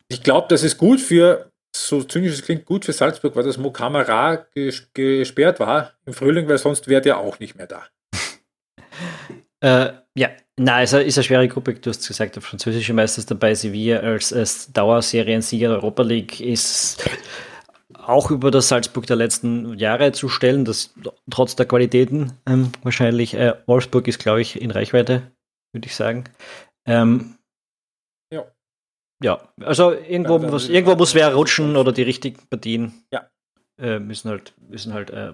Ich 0.09 0.24
glaube, 0.24 0.47
das 0.49 0.63
ist 0.63 0.78
gut 0.78 0.99
für, 0.99 1.51
so 1.76 2.03
zynisch 2.03 2.34
es 2.34 2.41
klingt, 2.41 2.65
gut 2.65 2.86
für 2.86 2.93
Salzburg, 2.93 3.36
weil 3.36 3.43
das 3.43 3.57
Mokamara 3.57 4.47
ges 4.55 4.89
gesperrt 4.93 5.59
war 5.59 5.93
im 6.05 6.13
Frühling, 6.13 6.47
weil 6.47 6.57
sonst 6.57 6.88
wäre 6.88 7.01
der 7.01 7.20
auch 7.20 7.39
nicht 7.39 7.55
mehr 7.55 7.68
da. 7.68 7.86
äh, 9.59 9.93
ja, 10.15 10.30
na, 10.55 10.82
es 10.82 10.93
ist 10.93 11.18
eine 11.18 11.24
schwere 11.24 11.47
Gruppe. 11.47 11.76
Du 11.76 11.91
hast 11.91 12.07
gesagt, 12.07 12.36
der 12.36 12.41
französische 12.41 12.93
Meister 12.93 13.20
ist 13.20 13.30
dabei. 13.30 13.53
Sevilla 13.53 13.99
als, 13.99 14.34
als 14.34 14.72
Dauerseriensieger 14.72 15.68
der 15.68 15.78
Europa 15.78 16.01
League 16.01 16.39
ist 16.39 17.07
auch 18.07 18.31
über 18.31 18.51
das 18.51 18.69
Salzburg 18.69 19.05
der 19.05 19.17
letzten 19.17 19.77
Jahre 19.77 20.13
zu 20.13 20.29
stellen, 20.29 20.63
das 20.63 20.93
trotz 21.29 21.55
der 21.55 21.65
Qualitäten 21.65 22.31
ähm, 22.45 22.71
wahrscheinlich. 22.83 23.33
Äh, 23.33 23.55
Wolfsburg 23.65 24.07
ist, 24.07 24.19
glaube 24.19 24.41
ich, 24.41 24.61
in 24.61 24.71
Reichweite, 24.71 25.31
würde 25.73 25.87
ich 25.87 25.95
sagen. 25.95 26.23
Ähm, 26.87 27.35
ja. 28.33 28.45
Ja, 29.21 29.49
also 29.61 29.91
irgendwo, 29.91 30.37
ja, 30.39 30.49
muss, 30.49 30.69
irgendwo 30.69 30.95
muss 30.95 31.15
wer 31.15 31.33
rutschen 31.33 31.75
oder 31.75 31.91
die 31.91 32.03
richtigen 32.03 32.47
Partien 32.49 33.03
ja. 33.11 33.29
äh, 33.79 33.99
müssen 33.99 34.29
halt, 34.29 34.53
müssen 34.69 34.93
halt 34.93 35.09
äh, 35.09 35.33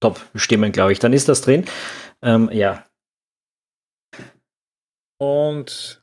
top 0.00 0.20
stimmen, 0.34 0.72
glaube 0.72 0.92
ich. 0.92 0.98
Dann 0.98 1.12
ist 1.12 1.28
das 1.28 1.42
drin. 1.42 1.66
Ähm, 2.22 2.48
ja. 2.52 2.86
Und 5.18 5.99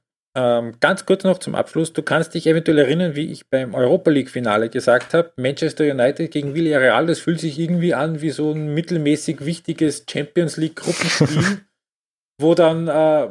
ganz 0.80 1.06
kurz 1.06 1.24
noch 1.24 1.40
zum 1.40 1.56
Abschluss. 1.56 1.94
Du 1.94 2.04
kannst 2.04 2.36
dich 2.36 2.46
eventuell 2.46 2.78
erinnern, 2.78 3.16
wie 3.16 3.32
ich 3.32 3.50
beim 3.50 3.74
Europa 3.74 4.12
League-Finale 4.12 4.70
gesagt 4.70 5.14
habe, 5.14 5.32
Manchester 5.36 5.84
United 5.84 6.30
gegen 6.30 6.54
Villarreal, 6.54 7.08
das 7.08 7.20
fühlt 7.20 7.40
sich 7.40 7.58
irgendwie 7.58 7.96
an 7.96 8.22
wie 8.22 8.30
so 8.30 8.52
ein 8.52 8.74
mittelmäßig 8.74 9.46
wichtiges 9.46 10.06
Champions 10.08 10.58
League-Gruppenspiel, 10.58 11.62
wo 12.42 12.54
dann 12.54 12.88
äh, 12.88 13.30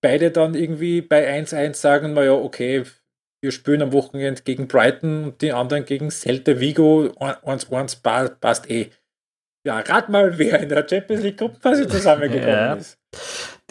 beide 0.00 0.32
dann 0.32 0.54
irgendwie 0.54 1.02
bei 1.02 1.32
1-1 1.40 1.74
sagen, 1.74 2.14
naja, 2.14 2.32
okay, 2.32 2.84
wir 3.42 3.52
spielen 3.52 3.82
am 3.82 3.92
Wochenende 3.92 4.42
gegen 4.42 4.66
Brighton 4.66 5.24
und 5.24 5.42
die 5.42 5.52
anderen 5.52 5.84
gegen 5.84 6.10
Celta 6.10 6.58
Vigo, 6.58 7.06
1-1 7.16 8.40
passt 8.40 8.68
eh. 8.70 8.90
Ja, 9.66 9.78
rat 9.80 10.08
mal, 10.08 10.38
wer 10.38 10.60
in 10.60 10.68
der 10.68 10.86
Champions 10.88 11.22
League 11.22 11.38
Gruppenphase 11.38 11.86
zusammengekommen 11.88 12.48
ja. 12.48 12.74
ist. 12.74 12.98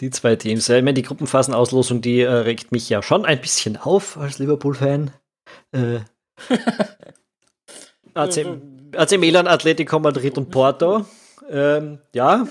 Die 0.00 0.10
zwei 0.10 0.36
Teams. 0.36 0.68
Ich 0.68 0.82
meine, 0.82 0.94
die 0.94 1.02
Gruppenphasenauslosung, 1.02 2.00
die 2.00 2.20
äh, 2.20 2.30
regt 2.30 2.72
mich 2.72 2.88
ja 2.88 3.02
schon 3.02 3.24
ein 3.24 3.40
bisschen 3.40 3.76
auf 3.76 4.16
als 4.16 4.38
Liverpool-Fan. 4.38 5.10
Äh, 5.72 6.00
AC, 8.14 8.46
AC 8.96 9.18
Milan, 9.18 9.46
Atletico 9.46 9.98
Madrid 9.98 10.38
und 10.38 10.50
Porto. 10.50 11.04
Ähm, 11.50 11.98
ja, 12.14 12.46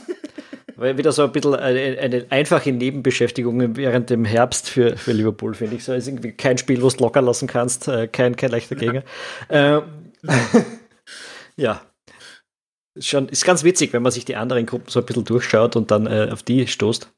weil 0.76 0.98
wieder 0.98 1.12
so 1.12 1.24
ein 1.24 1.32
bisschen 1.32 1.56
eine, 1.56 2.00
eine, 2.00 2.26
einfache 2.30 2.72
Nebenbeschäftigung 2.72 3.76
während 3.76 4.10
dem 4.10 4.26
Herbst 4.26 4.70
für, 4.70 4.96
für 4.98 5.12
Liverpool, 5.12 5.54
finde 5.54 5.76
ich. 5.76 5.84
So 5.84 5.94
ist 5.94 6.08
irgendwie 6.08 6.34
kein 6.34 6.58
Spiel, 6.58 6.82
wo 6.82 6.90
du 6.90 7.04
locker 7.04 7.22
lassen 7.22 7.48
kannst, 7.48 7.88
äh, 7.88 8.08
kein, 8.08 8.36
kein 8.36 8.52
leichter 8.52 8.76
Gegner. 8.76 9.04
Ähm, 9.50 9.84
ja, 11.56 11.82
schon, 12.98 13.30
ist 13.30 13.46
ganz 13.46 13.64
witzig, 13.64 13.94
wenn 13.94 14.04
man 14.04 14.12
sich 14.12 14.26
die 14.26 14.36
anderen 14.36 14.66
Gruppen 14.66 14.90
so 14.90 15.00
ein 15.00 15.06
bisschen 15.06 15.26
durchschaut 15.26 15.76
und 15.76 15.92
dann 15.92 16.08
äh, 16.08 16.30
auf 16.32 16.44
die 16.44 16.68
stoßt. 16.68 17.12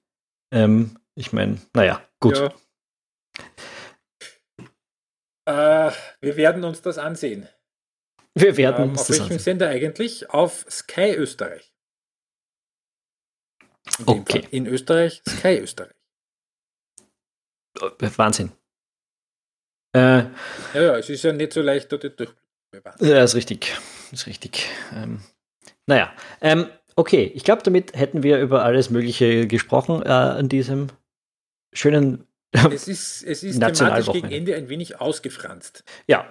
Ähm, 0.51 0.99
ich 1.15 1.33
meine, 1.33 1.61
naja, 1.73 2.05
gut. 2.19 2.37
Ja. 2.37 2.53
Äh, 5.87 5.91
wir 6.21 6.35
werden 6.37 6.63
uns 6.63 6.81
das 6.81 6.97
ansehen. 6.97 7.47
Wir 8.35 8.57
werden 8.57 8.83
ähm, 8.83 8.89
uns 8.91 9.01
auf 9.01 9.07
das 9.07 9.19
welchem 9.19 9.33
ansehen. 9.33 9.39
Sender 9.39 9.69
eigentlich? 9.69 10.29
Auf 10.29 10.65
Sky 10.69 11.13
Österreich. 11.15 11.73
In 13.99 14.07
okay. 14.07 14.47
In 14.51 14.67
Österreich, 14.67 15.21
Sky 15.27 15.57
Österreich. 15.57 15.95
Äh, 17.79 18.09
Wahnsinn. 18.17 18.51
Äh, 19.93 20.23
ja, 20.73 20.81
ja, 20.81 20.97
es 20.97 21.09
ist 21.09 21.23
ja 21.23 21.33
nicht 21.33 21.53
so 21.53 21.61
leicht 21.61 21.91
dort 21.91 22.19
durch. 22.19 22.33
Ja, 22.99 23.23
ist 23.23 23.35
richtig. 23.35 23.75
Ist 24.11 24.27
richtig. 24.27 24.69
Ähm, 24.93 25.21
naja, 25.87 26.15
ähm, 26.39 26.69
okay, 26.95 27.31
ich 27.33 27.43
glaube, 27.43 27.63
damit 27.63 27.95
hätten 27.95 28.23
wir 28.23 28.39
über 28.39 28.63
alles 28.63 28.89
Mögliche 28.89 29.47
gesprochen 29.47 30.01
äh, 30.03 30.09
an 30.09 30.49
diesem 30.49 30.87
schönen 31.73 32.25
es 32.53 32.89
ist, 32.89 33.23
es 33.23 33.43
ist 33.43 33.59
thematisch 33.59 34.11
gegen 34.11 34.29
Ende 34.29 34.55
ein 34.55 34.67
wenig 34.67 34.99
ausgefranst. 34.99 35.85
Ja, 36.07 36.25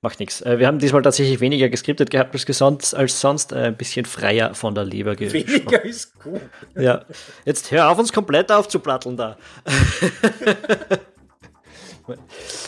macht 0.00 0.18
nichts. 0.18 0.40
Äh, 0.40 0.58
wir 0.58 0.66
haben 0.66 0.80
diesmal 0.80 1.02
tatsächlich 1.02 1.38
weniger 1.38 1.68
geskriptet 1.68 2.10
gehabt 2.10 2.34
als, 2.34 2.44
gesonst, 2.44 2.94
als 2.94 3.20
sonst, 3.20 3.52
äh, 3.52 3.66
ein 3.66 3.76
bisschen 3.76 4.04
freier 4.04 4.54
von 4.54 4.74
der 4.74 4.84
Leber 4.84 5.14
gesprochen. 5.16 5.48
Weniger 5.48 5.84
ist 5.84 6.18
gut. 6.18 6.40
Ja, 6.74 7.04
jetzt 7.44 7.70
hör 7.70 7.88
auf, 7.88 7.98
uns 7.98 8.12
komplett 8.12 8.50
aufzuplatteln 8.50 9.16
da. 9.16 9.36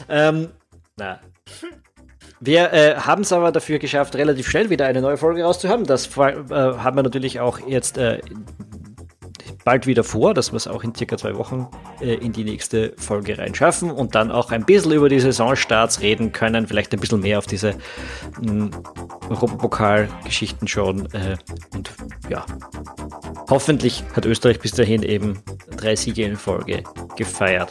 ähm, 0.08 0.50
na, 0.96 1.20
wir 2.44 2.72
äh, 2.72 2.96
haben 2.96 3.22
es 3.22 3.32
aber 3.32 3.52
dafür 3.52 3.78
geschafft, 3.78 4.16
relativ 4.16 4.48
schnell 4.48 4.68
wieder 4.68 4.86
eine 4.86 5.00
neue 5.00 5.16
Folge 5.16 5.44
rauszuhaben. 5.44 5.86
Das 5.86 6.16
äh, 6.16 6.20
haben 6.20 6.96
wir 6.96 7.04
natürlich 7.04 7.38
auch 7.38 7.60
jetzt 7.68 7.98
äh, 7.98 8.20
bald 9.64 9.86
wieder 9.86 10.02
vor, 10.02 10.34
dass 10.34 10.50
wir 10.50 10.56
es 10.56 10.66
auch 10.66 10.82
in 10.82 10.92
circa 10.92 11.16
zwei 11.16 11.36
Wochen 11.36 11.68
äh, 12.00 12.14
in 12.14 12.32
die 12.32 12.42
nächste 12.42 12.94
Folge 12.96 13.38
reinschaffen 13.38 13.92
und 13.92 14.16
dann 14.16 14.32
auch 14.32 14.50
ein 14.50 14.64
bisschen 14.64 14.90
über 14.90 15.08
die 15.08 15.20
Saisonstarts 15.20 16.00
reden 16.00 16.32
können, 16.32 16.66
vielleicht 16.66 16.92
ein 16.92 16.98
bisschen 16.98 17.20
mehr 17.20 17.38
auf 17.38 17.46
diese 17.46 17.76
hm, 18.44 18.72
Europapokal-Geschichten 19.30 20.66
schauen. 20.66 21.06
Äh, 21.12 21.36
und 21.72 21.92
ja, 22.28 22.44
hoffentlich 23.48 24.02
hat 24.16 24.26
Österreich 24.26 24.58
bis 24.58 24.72
dahin 24.72 25.04
eben 25.04 25.38
drei 25.76 25.94
Siege 25.94 26.24
in 26.24 26.36
Folge 26.36 26.82
gefeiert. 27.16 27.70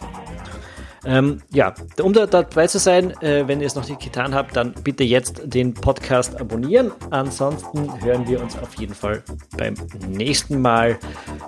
Ähm, 1.05 1.41
ja, 1.51 1.73
um 2.01 2.13
da 2.13 2.27
dabei 2.27 2.67
zu 2.67 2.77
sein, 2.77 3.11
äh, 3.21 3.47
wenn 3.47 3.59
ihr 3.59 3.67
es 3.67 3.75
noch 3.75 3.87
nicht 3.87 4.01
getan 4.01 4.35
habt, 4.35 4.55
dann 4.55 4.73
bitte 4.83 5.03
jetzt 5.03 5.41
den 5.43 5.73
Podcast 5.73 6.39
abonnieren. 6.39 6.91
Ansonsten 7.09 7.89
hören 8.03 8.27
wir 8.27 8.41
uns 8.41 8.57
auf 8.57 8.75
jeden 8.75 8.93
Fall 8.93 9.23
beim 9.57 9.73
nächsten 10.07 10.61
Mal. 10.61 10.99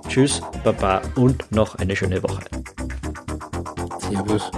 Tschüss, 0.08 0.42
Baba 0.64 1.02
und 1.16 1.52
noch 1.52 1.76
eine 1.76 1.96
schöne 1.96 2.22
Woche. 2.24 2.42
Servus. 4.00 4.52